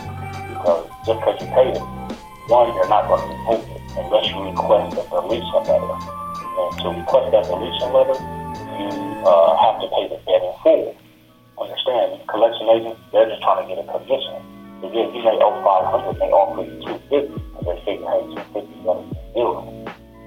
Because 0.50 0.82
just 1.06 1.20
because 1.22 1.38
you 1.40 1.48
paid 1.54 1.78
it, 1.78 2.07
one, 2.48 2.72
you're 2.74 2.88
not 2.88 3.04
going 3.08 3.20
to 3.20 3.28
remove 3.28 3.60
it 3.68 3.82
unless 4.00 4.24
you 4.32 4.40
request 4.40 4.96
a 4.96 5.04
deletion 5.12 5.62
letter. 5.68 5.96
And 6.00 6.70
to 6.80 6.88
request 6.96 7.28
that 7.36 7.44
deletion 7.44 7.88
letter, 7.92 8.16
you 8.80 8.88
uh, 9.28 9.52
have 9.60 9.76
to 9.84 9.86
pay 9.92 10.08
the 10.08 10.18
debt 10.24 10.40
in 10.40 10.54
full. 10.64 10.96
Understand, 11.60 12.24
collection 12.28 12.66
agents, 12.72 13.00
they're 13.12 13.28
just 13.28 13.44
trying 13.44 13.62
to 13.62 13.66
get 13.68 13.84
a 13.84 13.86
commission. 13.92 14.40
Again, 14.80 15.12
you 15.12 15.20
may 15.20 15.36
owe 15.44 15.60
500, 15.60 16.16
they 16.16 16.30
offer 16.32 16.64
you 16.64 16.72
250, 17.12 17.36
and 17.36 17.64
they 17.68 17.76
figure, 17.84 18.08
hey, 18.08 18.24
250 18.56 18.64
is 18.64 18.80
better 18.80 19.04
than 19.04 19.32
zero. 19.36 19.60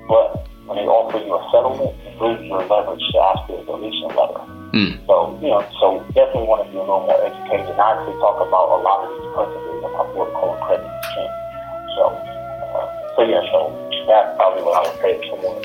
But 0.05 0.45
when 0.69 0.77
they 0.77 0.85
offer 0.85 1.17
you 1.17 1.33
a 1.33 1.41
settlement, 1.49 1.97
you 2.05 2.11
lose 2.21 2.41
your 2.45 2.61
leverage 2.69 3.01
to 3.01 3.17
ask 3.17 3.49
for 3.49 3.57
a 3.57 3.65
deletion 3.65 4.11
letter. 4.13 4.45
Mm. 4.77 4.91
So, 5.09 5.39
you 5.41 5.49
know, 5.49 5.63
so 5.81 5.99
definitely 6.13 6.47
want 6.47 6.63
to 6.63 6.71
be 6.71 6.77
a 6.77 6.85
little 6.85 7.03
more 7.03 7.17
educated. 7.23 7.65
And 7.65 7.81
I 7.81 7.97
actually 7.97 8.15
talk 8.21 8.39
about 8.39 8.77
a 8.77 8.79
lot 8.85 9.03
of 9.03 9.09
these 9.09 9.27
principles 9.33 9.83
in 9.83 9.89
my 9.89 10.05
book 10.13 10.29
called 10.37 10.59
Credit. 10.69 11.00
So, 11.95 12.03
uh, 12.07 13.15
so 13.15 13.21
yeah, 13.23 13.41
so 13.51 13.81
that's 14.07 14.35
probably 14.37 14.63
what 14.63 14.75
I 14.79 14.89
would 14.89 14.99
say 15.01 15.17
to 15.19 15.23
someone 15.29 15.63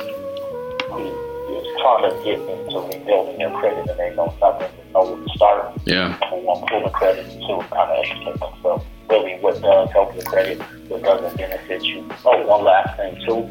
who 0.90 1.26
is 1.54 1.66
trying 1.80 2.02
to 2.04 2.12
get 2.24 2.40
into 2.40 2.78
rebuilding 2.80 3.38
their 3.38 3.50
credit 3.58 3.88
and 3.88 3.98
they 3.98 4.14
know 4.14 4.34
nothing, 4.40 4.70
they 4.76 4.92
know 4.92 5.14
where 5.14 5.24
to 5.24 5.30
start. 5.34 5.72
Yeah. 5.84 6.18
And 6.32 6.44
want 6.44 6.66
to 6.66 6.72
pull 6.72 6.82
the 6.84 6.90
credit 6.90 7.26
to 7.26 7.68
kind 7.70 7.90
of 7.90 8.04
educate 8.04 8.40
themselves. 8.40 8.84
Really, 9.08 9.38
what 9.40 9.60
does 9.62 9.90
help 9.90 10.14
your 10.14 10.24
credit, 10.24 10.60
it 10.90 11.02
doesn't 11.02 11.36
benefit 11.36 11.82
you. 11.84 12.08
Oh, 12.24 12.46
one 12.46 12.64
last 12.64 12.96
thing 12.96 13.14
too. 13.26 13.48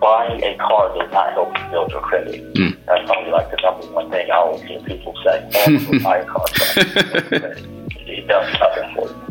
Buying 0.00 0.42
a 0.44 0.56
car 0.58 0.94
does 0.96 1.10
not 1.12 1.32
help 1.32 1.58
you 1.58 1.70
build 1.70 1.90
your 1.90 2.02
credit. 2.02 2.54
Mm. 2.54 2.76
That's 2.86 3.10
probably 3.10 3.32
like 3.32 3.50
the 3.50 3.56
number 3.62 3.86
one 3.92 4.10
thing 4.10 4.30
I 4.30 4.36
always 4.36 4.62
hear 4.62 4.80
people 4.80 5.14
say. 5.24 5.50
Oh, 5.54 5.98
buy 6.02 6.18
a 6.18 6.26
car. 6.26 6.44
it 8.06 8.28
does 8.28 8.58
nothing 8.60 8.94
for 8.94 9.08
you. 9.08 9.27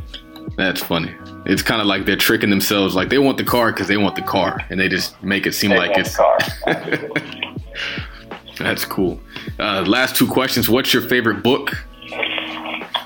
That's 0.57 0.81
funny. 0.81 1.13
It's 1.45 1.61
kind 1.61 1.79
of 1.81 1.87
like 1.87 2.05
they're 2.05 2.15
tricking 2.17 2.49
themselves. 2.49 2.95
Like 2.95 3.09
they 3.09 3.19
want 3.19 3.37
the 3.37 3.43
car 3.43 3.71
because 3.71 3.87
they 3.87 3.97
want 3.97 4.15
the 4.15 4.21
car, 4.23 4.59
and 4.69 4.79
they 4.79 4.89
just 4.89 5.21
make 5.23 5.45
it 5.45 5.53
seem 5.53 5.69
They 5.71 5.77
like 5.77 5.97
it's. 5.97 6.15
car. 6.17 6.37
That's 8.57 8.83
cool. 8.85 9.19
Uh, 9.59 9.83
last 9.87 10.15
two 10.15 10.27
questions. 10.27 10.67
What's 10.67 10.91
your 10.93 11.03
favorite 11.03 11.43
book? 11.43 11.71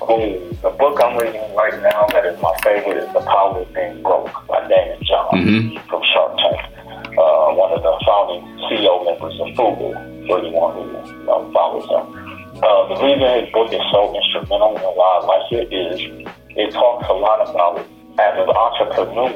Oh, 0.00 0.48
the 0.62 0.70
book 0.70 0.98
I'm 1.04 1.16
reading 1.18 1.54
right 1.54 1.80
now 1.82 2.06
that 2.08 2.24
is 2.26 2.40
my 2.40 2.54
favorite 2.64 2.96
is 3.04 3.12
The 3.12 3.20
Power 3.20 3.60
of 3.60 3.72
Being 3.74 4.02
Broke 4.02 4.32
by 4.48 4.60
Daymond 4.68 5.02
John 5.02 5.28
Mhm. 5.32 5.86
from 5.88 6.02
Shark 6.12 6.36
Tank. 6.38 6.60
Uh, 7.18 7.52
one 7.54 7.70
of 7.72 7.82
the 7.82 8.00
founding 8.06 8.42
CEO 8.66 9.04
members 9.04 9.38
of 9.40 9.48
Fubu, 9.54 10.26
for 10.26 10.38
anyone 10.38 10.74
who 10.74 10.82
you 11.12 11.22
know, 11.24 11.50
follows 11.52 11.84
him. 11.84 12.58
Uh, 12.64 12.88
the 12.88 13.04
reason 13.04 13.44
his 13.44 13.52
book 13.52 13.72
is 13.72 13.82
so 13.92 14.14
instrumental 14.16 14.74
and 14.76 14.96
why 14.96 15.20
I 15.20 15.26
like 15.26 15.52
it 15.52 15.72
is 15.72 16.26
it 16.56 16.72
talks 16.72 17.06
a 17.08 17.12
lot 17.12 17.48
about 17.48 17.86
as 18.18 18.34
an 18.36 18.48
entrepreneur, 18.48 19.32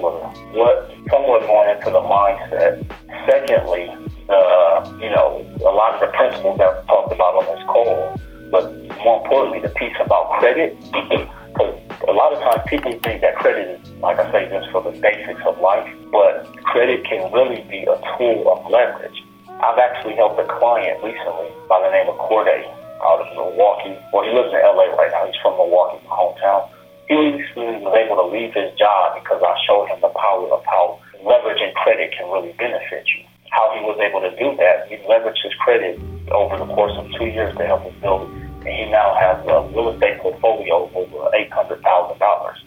what 0.53 0.93
somewhat 1.11 1.41
going 1.47 1.71
into 1.77 1.91
the 1.91 2.03
mindset. 2.05 2.85
Secondly, 3.25 3.89
uh, 4.29 4.85
you 5.01 5.09
know, 5.09 5.41
a 5.65 5.73
lot 5.73 5.95
of 5.95 6.01
the 6.01 6.13
principles 6.17 6.59
that 6.59 6.77
we 6.77 6.87
talked 6.87 7.13
about 7.13 7.35
on 7.41 7.45
this 7.57 7.65
call, 7.65 8.21
but 8.51 8.69
more 9.03 9.23
importantly, 9.23 9.61
the 9.61 9.73
piece 9.81 9.97
about 10.01 10.39
credit. 10.41 10.77
Because 11.57 11.81
a 12.07 12.13
lot 12.13 12.37
of 12.37 12.39
times 12.45 12.61
people 12.69 12.93
think 13.01 13.23
that 13.23 13.35
credit 13.37 13.81
is, 13.81 13.91
like 14.05 14.19
I 14.19 14.31
say, 14.31 14.45
just 14.53 14.71
for 14.71 14.85
the 14.85 14.93
basics 15.01 15.41
of 15.47 15.57
life, 15.59 15.89
but 16.13 16.45
credit 16.69 17.03
can 17.09 17.33
really 17.33 17.65
be 17.73 17.81
a 17.89 17.97
tool 18.13 18.45
of 18.53 18.71
leverage. 18.71 19.25
I've 19.49 19.79
actually 19.79 20.17
helped 20.17 20.37
a 20.39 20.45
client 20.45 21.03
recently 21.03 21.49
by 21.65 21.81
the 21.81 21.89
name 21.97 22.13
of 22.13 22.19
Corday 22.29 22.69
out 23.01 23.25
of 23.25 23.29
Milwaukee. 23.33 23.97
Well, 24.13 24.29
he 24.29 24.37
lives 24.37 24.53
in 24.53 24.61
LA 24.61 24.93
right 25.01 25.09
now. 25.09 25.25
He's 25.25 25.41
from 25.41 25.57
Milwaukee, 25.57 26.05
my 26.05 26.13
hometown. 26.13 26.69
He 27.09 27.15
was 27.55 27.95
able 27.95 28.17
to 28.17 28.27
leave 28.27 28.53
his 28.55 28.73
job 28.79 29.15
because 29.23 29.41
I 29.43 29.55
showed 29.67 29.87
him 29.87 30.01
the 30.01 30.09
power 30.09 30.51
of 30.51 30.65
how 30.67 30.99
leveraging 31.23 31.73
credit 31.75 32.13
can 32.17 32.31
really 32.31 32.53
benefit 32.59 33.07
you. 33.15 33.25
How 33.51 33.73
he 33.79 33.81
was 33.85 33.99
able 34.03 34.21
to 34.21 34.31
do 34.37 34.57
that, 34.59 34.89
he 34.89 34.97
leveraged 35.07 35.43
his 35.43 35.55
credit 35.63 36.01
over 36.33 36.59
the 36.59 36.67
course 36.75 36.93
of 36.99 37.07
two 37.15 37.27
years 37.27 37.57
to 37.57 37.65
help 37.65 37.83
him 37.83 37.95
build, 38.01 38.29
and 38.67 38.69
he 38.69 38.91
now 38.91 39.15
has 39.15 39.39
a 39.47 39.63
real 39.71 39.91
estate 39.95 40.19
portfolio 40.19 40.85
of 40.85 40.97
over 40.97 41.31
eight 41.37 41.53
hundred 41.53 41.81
thousand 41.83 42.19
dollars. 42.19 42.59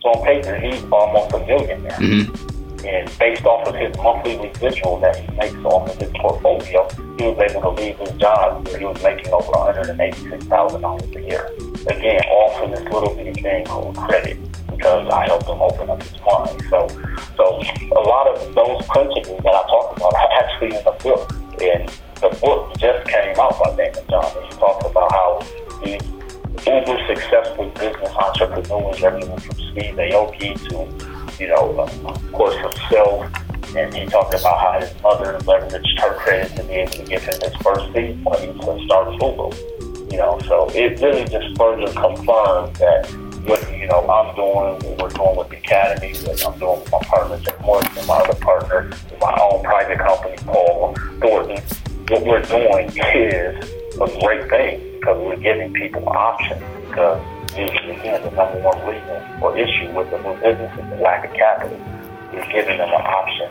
So 0.00 0.08
on 0.08 0.24
paper, 0.24 0.56
he's 0.56 0.82
almost 0.90 1.34
a 1.34 1.38
millionaire. 1.40 1.98
Mhm. 2.00 2.84
And 2.84 3.18
based 3.18 3.44
off 3.44 3.68
of 3.68 3.76
his 3.76 3.96
monthly 3.98 4.36
residual 4.38 4.98
that 5.00 5.14
he 5.16 5.30
makes 5.36 5.54
off 5.64 5.88
of 5.88 5.96
his 6.00 6.10
portfolio, 6.18 6.88
he 7.18 7.28
was 7.28 7.38
able 7.38 7.60
to 7.60 7.68
leave 7.80 7.96
his 7.98 8.10
job 8.12 8.66
where 8.66 8.78
he 8.78 8.84
was 8.84 9.00
making 9.02 9.32
over 9.32 9.52
$186,000 9.52 11.14
a 11.14 11.20
year. 11.20 11.48
Again, 11.86 12.20
all 12.30 12.50
for 12.58 12.68
this 12.68 12.82
little 12.92 13.14
bitty 13.14 13.40
thing 13.42 13.64
called 13.64 13.96
credit 13.96 14.38
because 14.68 15.08
I 15.12 15.26
helped 15.26 15.46
him 15.46 15.60
open 15.60 15.90
up 15.90 16.02
his 16.02 16.12
mind. 16.20 16.62
So, 16.70 16.88
so 17.36 17.62
a 17.96 18.02
lot 18.06 18.28
of 18.28 18.54
those 18.54 18.86
principles 18.86 19.42
that 19.42 19.54
I 19.54 19.62
talk 19.66 19.96
about 19.96 20.14
are 20.14 20.28
actually 20.42 20.76
in 20.76 20.84
the 20.84 20.96
book. 21.02 21.30
And 21.60 21.88
the 22.20 22.28
book 22.40 22.78
just 22.78 23.06
came 23.08 23.38
out 23.38 23.58
by 23.58 23.70
Daymond 23.76 24.08
John. 24.10 24.44
He 24.44 24.50
talks 24.58 24.86
about 24.86 25.12
how 25.12 25.42
these 25.84 26.02
uber 26.66 26.98
successful 27.06 27.68
business 27.70 28.10
entrepreneurs, 28.10 29.02
everyone 29.02 29.40
from 29.40 29.56
Steve 29.56 29.94
Aoki 29.96 30.54
to 30.68 31.12
you 31.42 31.48
know, 31.48 31.74
uh, 31.78 32.10
of 32.10 32.32
course, 32.32 32.54
himself. 32.56 33.26
And 33.74 33.92
he 33.94 34.04
talked 34.06 34.34
about 34.34 34.60
how 34.60 34.80
his 34.80 35.02
mother 35.02 35.38
leveraged 35.40 35.98
her 36.00 36.14
credit 36.14 36.54
to 36.56 36.62
be 36.64 36.74
able 36.74 36.92
to 36.92 37.04
give 37.04 37.22
him 37.22 37.40
his 37.42 37.54
first 37.62 37.86
seed 37.92 38.24
when 38.24 38.38
he 38.40 38.84
starting 38.84 39.18
Fubu. 39.18 39.81
You 40.12 40.18
know, 40.18 40.38
so 40.46 40.68
it 40.74 41.00
really 41.00 41.24
just 41.24 41.56
further 41.56 41.90
confirms 41.90 42.78
that 42.78 43.08
what 43.46 43.64
you 43.72 43.88
know 43.88 44.04
I'm 44.04 44.36
doing, 44.36 44.76
what 44.84 45.00
we're 45.00 45.08
doing 45.08 45.36
with 45.38 45.48
the 45.48 45.56
academy, 45.56 46.12
what 46.28 46.46
I'm 46.46 46.58
doing 46.58 46.80
with 46.80 46.92
my 46.92 46.98
partner 47.00 47.40
Morgan, 47.62 47.90
and 47.96 48.06
my 48.06 48.16
other 48.18 48.38
partner, 48.38 48.90
my 49.18 49.38
own 49.40 49.64
private 49.64 49.98
company, 49.98 50.36
Paul 50.44 50.94
Thornton. 51.18 51.64
What 52.08 52.26
we're 52.26 52.42
doing 52.42 52.92
is 52.92 53.64
a 53.96 54.20
great 54.20 54.50
thing 54.50 55.00
because 55.00 55.16
we're 55.16 55.40
giving 55.40 55.72
people 55.72 56.06
options. 56.06 56.60
Because 56.88 57.22
again, 57.56 58.22
the 58.22 58.30
number 58.36 58.60
one 58.60 58.78
reason 58.84 59.16
or 59.40 59.56
issue 59.56 59.96
with 59.96 60.10
the 60.10 60.18
new 60.18 60.34
business 60.44 60.78
is 60.78 60.90
the 60.90 60.96
lack 60.96 61.24
of 61.24 61.32
capital. 61.32 61.80
We're 62.34 62.44
giving 62.52 62.76
them 62.76 62.90
an 62.90 63.00
option 63.00 63.50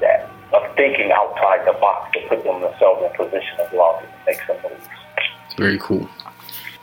that 0.00 0.30
of 0.52 0.74
thinking 0.76 1.12
outside 1.12 1.66
the 1.66 1.78
box 1.78 2.10
to 2.14 2.26
put 2.26 2.42
themselves 2.42 3.04
in 3.04 3.10
position 3.16 3.60
of 3.60 3.72
law 3.74 4.00
to 4.00 4.06
make 4.26 4.40
some 4.46 4.56
moves. 4.62 4.99
Very 5.60 5.78
cool. 5.78 6.08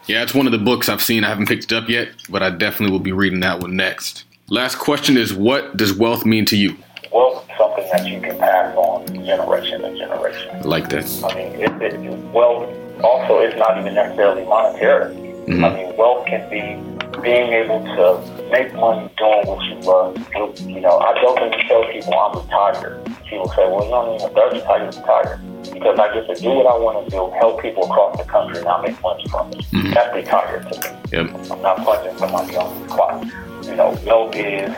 Yeah, 0.06 0.22
it's 0.22 0.36
one 0.36 0.46
of 0.46 0.52
the 0.52 0.60
books 0.60 0.88
I've 0.88 1.02
seen. 1.02 1.24
I 1.24 1.30
haven't 1.30 1.48
picked 1.48 1.64
it 1.64 1.74
up 1.74 1.90
yet, 1.90 2.10
but 2.30 2.44
I 2.44 2.52
definitely 2.52 2.92
will 2.92 3.04
be 3.04 3.12
reading 3.12 3.40
that 3.40 3.60
one 3.60 3.76
next. 3.76 4.24
Last 4.50 4.78
question 4.78 5.18
is 5.18 5.34
What 5.34 5.76
does 5.76 5.94
wealth 5.94 6.26
mean 6.26 6.46
to 6.46 6.56
you? 6.56 6.78
Wealth 7.12 7.44
is 7.50 7.58
something 7.58 7.88
that 7.92 8.06
you 8.08 8.22
can 8.22 8.38
pass 8.38 8.76
on 8.78 9.08
generation 9.26 9.82
to 9.82 9.98
generation. 9.98 10.56
I 10.58 10.62
like 10.62 10.90
that. 10.90 11.06
I 11.26 11.36
mean, 11.36 11.54
it, 11.60 11.82
it, 11.82 12.20
wealth 12.32 12.70
also 13.04 13.40
is 13.42 13.56
not 13.56 13.80
even 13.80 13.96
necessarily 13.96 14.46
monetary. 14.46 15.16
Mhm. 15.16 15.64
I 15.64 15.74
mean, 15.74 15.98
wealth 15.98 16.28
can 16.28 16.48
be 16.50 17.22
being 17.22 17.52
able 17.54 17.82
to 17.84 18.37
make 18.52 18.74
money 18.74 19.10
doing 19.18 19.46
what 19.48 19.64
you 19.66 19.76
love. 19.82 20.18
You- 20.36 20.82
know, 20.82 21.00
I 21.00 21.20
jokingly 21.22 21.64
tell 21.68 21.84
people 21.92 22.14
I'm 22.14 22.40
retired. 22.40 23.06
People 23.30 23.50
say, 23.50 23.68
well, 23.68 23.84
you 23.84 23.92
don't 23.92 24.16
even 24.16 24.30
30, 24.34 24.60
how 24.62 24.76
you 24.78 24.86
retired? 24.86 25.40
Because 25.74 26.00
I 26.00 26.14
get 26.14 26.28
to 26.34 26.42
do 26.42 26.50
what 26.52 26.68
I 26.68 26.78
want 26.78 27.04
to 27.06 27.10
do, 27.10 27.30
help 27.40 27.62
people 27.62 27.84
across 27.84 28.18
the 28.18 28.24
country, 28.24 28.58
and 28.58 28.66
not 28.66 28.84
make 28.84 29.02
money 29.02 29.26
from 29.30 29.50
it. 29.52 29.58
Mhm. 29.74 29.94
That's 29.94 30.16
retired 30.16 30.72
to 30.72 30.80
me. 30.80 30.98
Yep. 31.12 31.52
I'm 31.52 31.62
not 31.62 31.78
punching 31.84 32.18
somebody 32.18 32.56
on 32.56 32.82
the 32.82 32.88
clock. 32.94 33.24
You 33.64 33.76
know, 33.76 33.98
wealth 34.06 34.36
is, 34.36 34.76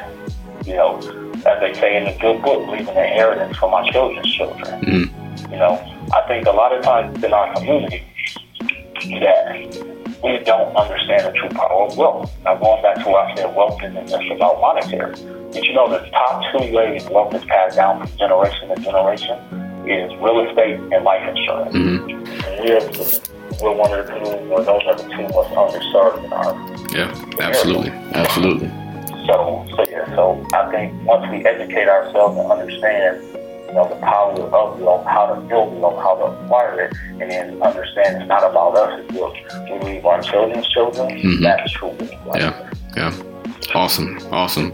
you 0.65 0.75
know, 0.75 0.97
as 1.45 1.59
they 1.59 1.73
say 1.73 1.97
in 1.97 2.05
the 2.05 2.15
good 2.19 2.41
book, 2.41 2.67
leaving 2.67 2.87
an 2.95 3.05
inheritance 3.05 3.57
for 3.57 3.69
my 3.69 3.87
children's 3.91 4.33
children. 4.35 4.81
Mhm. 4.81 5.51
You 5.51 5.57
know, 5.57 5.79
I 6.13 6.21
think 6.27 6.47
a 6.47 6.51
lot 6.51 6.73
of 6.73 6.81
times 6.83 7.23
in 7.23 7.33
our 7.33 7.53
community 7.53 8.03
that 9.21 9.98
we 10.23 10.39
don't 10.43 10.75
understand 10.75 11.25
the 11.27 11.31
true 11.37 11.49
power 11.49 11.83
of 11.85 11.97
wealth. 11.97 12.31
Now, 12.43 12.55
going 12.55 12.81
back 12.83 12.95
to 13.03 13.09
what 13.09 13.31
I 13.31 13.35
said, 13.35 13.55
wealth 13.55 13.81
isn't 13.83 14.07
just 14.07 14.31
about 14.31 14.59
monetary. 14.61 15.15
Did 15.51 15.63
you 15.65 15.73
know 15.73 15.89
the 15.89 15.99
top 16.11 16.43
two 16.51 16.71
ways 16.73 17.07
wealth 17.09 17.33
is 17.33 17.43
passed 17.45 17.75
down 17.77 18.05
from 18.05 18.17
generation 18.17 18.69
to 18.69 18.75
generation 18.81 19.37
is 19.87 20.11
real 20.21 20.45
estate 20.47 20.79
and 20.93 21.03
life 21.03 21.27
insurance? 21.27 21.73
Mhm. 21.73 22.09
And 22.45 22.59
we're, 22.63 23.63
we're 23.63 23.75
one 23.75 23.91
of 23.97 24.05
the 24.07 24.13
two, 24.13 24.51
or 24.51 24.63
those 24.63 24.81
are 24.85 24.95
the 24.95 25.03
two 25.09 25.27
most 25.33 25.49
underserved 25.55 26.23
in 26.25 26.33
our 26.33 26.53
Yeah, 26.95 27.45
absolutely. 27.47 27.89
Absolutely. 28.13 28.67
so, 29.25 29.65
so 29.75 29.85
yeah, 29.89 30.05
so 30.15 30.45
I 30.53 30.69
think 30.71 30.93
once 31.05 31.25
we 31.31 31.45
educate 31.45 31.87
ourselves 31.87 32.37
and 32.37 32.51
understand, 32.51 33.23
you 33.69 33.75
know, 33.75 33.87
the 33.87 33.95
power 33.97 34.33
of 34.33 34.79
wealth, 34.81 35.05
how 35.05 35.27
to 35.27 35.39
build 35.41 35.79
wealth, 35.79 35.97
how 36.01 36.15
to 36.15 36.25
acquire 36.43 36.81
it, 36.81 36.93
and 37.21 37.31
then 37.31 37.61
understand 37.61 38.17
it's 38.17 38.27
not 38.27 38.43
about 38.49 38.75
us, 38.75 38.99
it's 39.03 39.13
what 39.13 39.33
we 39.83 39.91
leave 39.93 40.05
our 40.05 40.21
children's 40.21 40.67
children, 40.69 41.09
Mhm. 41.21 41.41
that's 41.41 41.71
true 41.71 41.93
Yeah. 42.35 42.53
Yeah. 42.97 43.11
Awesome. 43.75 44.17
Awesome. 44.31 44.73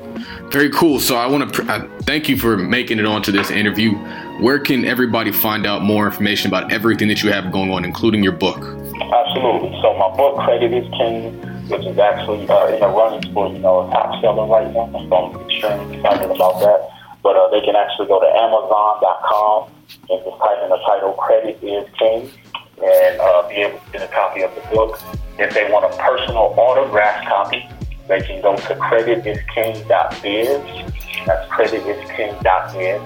Very 0.52 0.70
cool. 0.70 1.00
So 1.00 1.18
I 1.18 1.28
want 1.28 1.52
to 1.54 1.62
pr- 1.64 1.70
I 1.70 1.82
thank 2.04 2.30
you 2.30 2.38
for 2.38 2.56
making 2.56 2.98
it 3.00 3.06
onto 3.06 3.32
this 3.32 3.52
interview. 3.52 3.92
Where 4.40 4.58
can 4.60 4.86
everybody 4.86 5.32
find 5.32 5.66
out 5.66 5.82
more 5.84 6.06
information 6.06 6.50
about 6.50 6.72
everything 6.72 7.10
that 7.10 7.22
you 7.22 7.32
have 7.32 7.52
going 7.52 7.72
on, 7.72 7.84
including 7.84 8.24
your 8.24 8.32
book? 8.32 8.58
Absolutely. 8.60 9.78
So 9.82 9.94
my 9.98 10.16
book, 10.16 10.38
Credit 10.46 10.72
is 10.74 10.88
King, 10.98 11.34
which 11.68 11.86
is 11.86 11.98
actually 11.98 12.48
uh, 12.48 12.68
in 12.68 12.80
the 12.80 12.88
running 12.88 13.34
for, 13.34 13.50
you 13.50 13.60
know, 13.60 13.88
a 13.88 13.92
top 13.92 14.22
seller 14.22 14.46
right 14.46 14.72
now. 14.74 14.90
So 15.10 15.16
I'm 15.16 15.42
extremely 15.50 15.98
excited 15.98 16.32
about 16.32 16.60
that. 16.62 16.90
But 17.26 17.36
uh, 17.38 17.50
they 17.50 17.62
can 17.66 17.76
actually 17.76 18.06
go 18.06 18.22
to 18.22 18.28
Amazon.com 18.28 19.72
and 19.90 20.24
just 20.24 20.38
type 20.38 20.62
in 20.62 20.70
the 20.70 20.78
title, 20.86 21.14
Credit 21.14 21.58
is 21.64 21.90
King, 21.98 22.30
and 22.78 23.20
uh, 23.20 23.50
be 23.50 23.56
able 23.66 23.80
to 23.80 23.92
get 23.92 24.04
a 24.04 24.08
copy 24.14 24.44
of 24.44 24.54
the 24.54 24.62
book. 24.70 25.00
If 25.40 25.56
they 25.56 25.68
want 25.72 25.92
a 25.92 25.98
personal 25.98 26.54
autographed 26.56 27.28
copy, 27.28 27.68
they 28.08 28.22
can 28.22 28.44
go 28.44 28.56
to 28.56 28.62
creditisking.biz. 28.62 30.86
That's 31.26 31.50
creditisking.biz. 31.50 33.02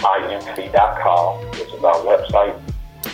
wemanagementinc.com, 0.02 1.50
which 1.50 1.60
is 1.60 1.84
our 1.84 1.94
website. 2.02 2.58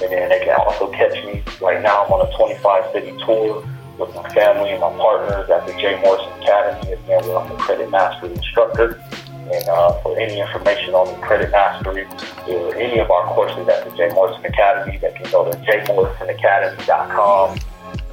And 0.00 0.12
then 0.12 0.28
they 0.28 0.38
can 0.44 0.54
also 0.60 0.92
catch 0.92 1.24
me. 1.24 1.42
Right 1.60 1.82
now, 1.82 2.04
I'm 2.04 2.12
on 2.12 2.24
a 2.26 2.30
25 2.36 2.92
city 2.92 3.12
tour 3.24 3.66
with 3.98 4.14
my 4.14 4.28
family 4.30 4.70
and 4.70 4.80
my 4.80 4.90
partners 4.96 5.50
at 5.50 5.66
the 5.66 5.72
Jay 5.74 6.00
Morrison 6.00 6.32
Academy. 6.40 6.92
Again, 6.92 7.24
I'm 7.24 7.50
a 7.50 7.56
credit 7.56 7.90
mastery 7.90 8.32
instructor. 8.32 9.02
And 9.50 9.68
uh, 9.68 9.92
for 10.02 10.16
any 10.18 10.40
information 10.40 10.94
on 10.94 11.08
the 11.08 11.14
credit 11.26 11.50
mastery 11.50 12.06
or 12.46 12.76
any 12.76 13.00
of 13.00 13.10
our 13.10 13.26
courses 13.34 13.66
at 13.66 13.84
the 13.84 13.90
Jay 13.96 14.08
Morrison 14.12 14.44
Academy, 14.44 14.98
they 14.98 15.10
can 15.12 15.28
go 15.30 15.50
to 15.50 15.56
jmorrisonacademy.com. 15.58 17.58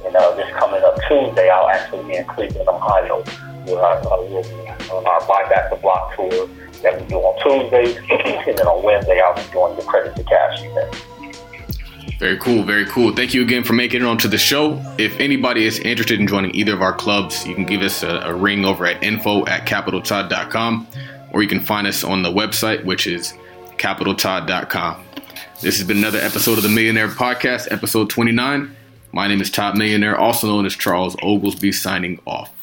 And 0.06 0.16
uh, 0.16 0.34
this 0.34 0.50
coming 0.56 0.82
up 0.82 0.98
Tuesday, 1.06 1.50
I'll 1.50 1.68
actually 1.68 2.04
be 2.08 2.16
in 2.16 2.24
Cleveland, 2.24 2.68
Ohio, 2.68 3.22
where 3.66 3.84
I 3.84 4.00
uh, 4.00 4.16
will 4.22 4.42
be 4.42 4.66
on 4.90 5.06
our 5.06 5.20
Buy 5.28 5.46
Back 5.50 5.68
the 5.70 5.76
Block 5.76 6.16
tour 6.16 6.48
that 6.86 7.00
we 7.00 7.06
do 7.08 7.16
on 7.16 7.34
Tuesdays. 7.42 7.96
and 8.10 8.58
then 8.58 8.66
on 8.66 8.82
Wednesday, 8.82 9.20
I'll 9.20 9.34
be 9.34 9.42
doing 9.52 9.76
the 9.76 9.82
Credit 9.82 10.14
to 10.16 10.22
Cash 10.24 10.62
event. 10.62 11.04
Very 12.18 12.38
cool, 12.38 12.62
very 12.62 12.86
cool. 12.86 13.12
Thank 13.14 13.34
you 13.34 13.42
again 13.42 13.62
for 13.62 13.74
making 13.74 14.00
it 14.00 14.06
onto 14.06 14.28
the 14.28 14.38
show. 14.38 14.82
If 14.96 15.18
anybody 15.20 15.66
is 15.66 15.78
interested 15.80 16.18
in 16.18 16.26
joining 16.26 16.54
either 16.54 16.72
of 16.72 16.80
our 16.80 16.94
clubs, 16.94 17.46
you 17.46 17.54
can 17.54 17.66
give 17.66 17.82
us 17.82 18.02
a, 18.02 18.20
a 18.20 18.34
ring 18.34 18.64
over 18.64 18.86
at 18.86 19.02
info 19.02 19.44
at 19.46 19.66
capitaltodd.com 19.66 20.86
or 21.32 21.42
you 21.42 21.48
can 21.48 21.60
find 21.60 21.86
us 21.86 22.02
on 22.04 22.22
the 22.22 22.30
website, 22.30 22.84
which 22.84 23.06
is 23.06 23.34
capitaltodd.com. 23.76 25.04
This 25.60 25.76
has 25.78 25.86
been 25.86 25.98
another 25.98 26.18
episode 26.18 26.56
of 26.56 26.62
the 26.62 26.70
Millionaire 26.70 27.08
Podcast, 27.08 27.70
episode 27.70 28.08
29. 28.08 28.74
My 29.12 29.26
name 29.26 29.42
is 29.42 29.50
Todd 29.50 29.76
Millionaire, 29.76 30.16
also 30.16 30.46
known 30.46 30.64
as 30.64 30.74
Charles 30.74 31.16
Oglesby, 31.22 31.72
signing 31.72 32.20
off. 32.26 32.55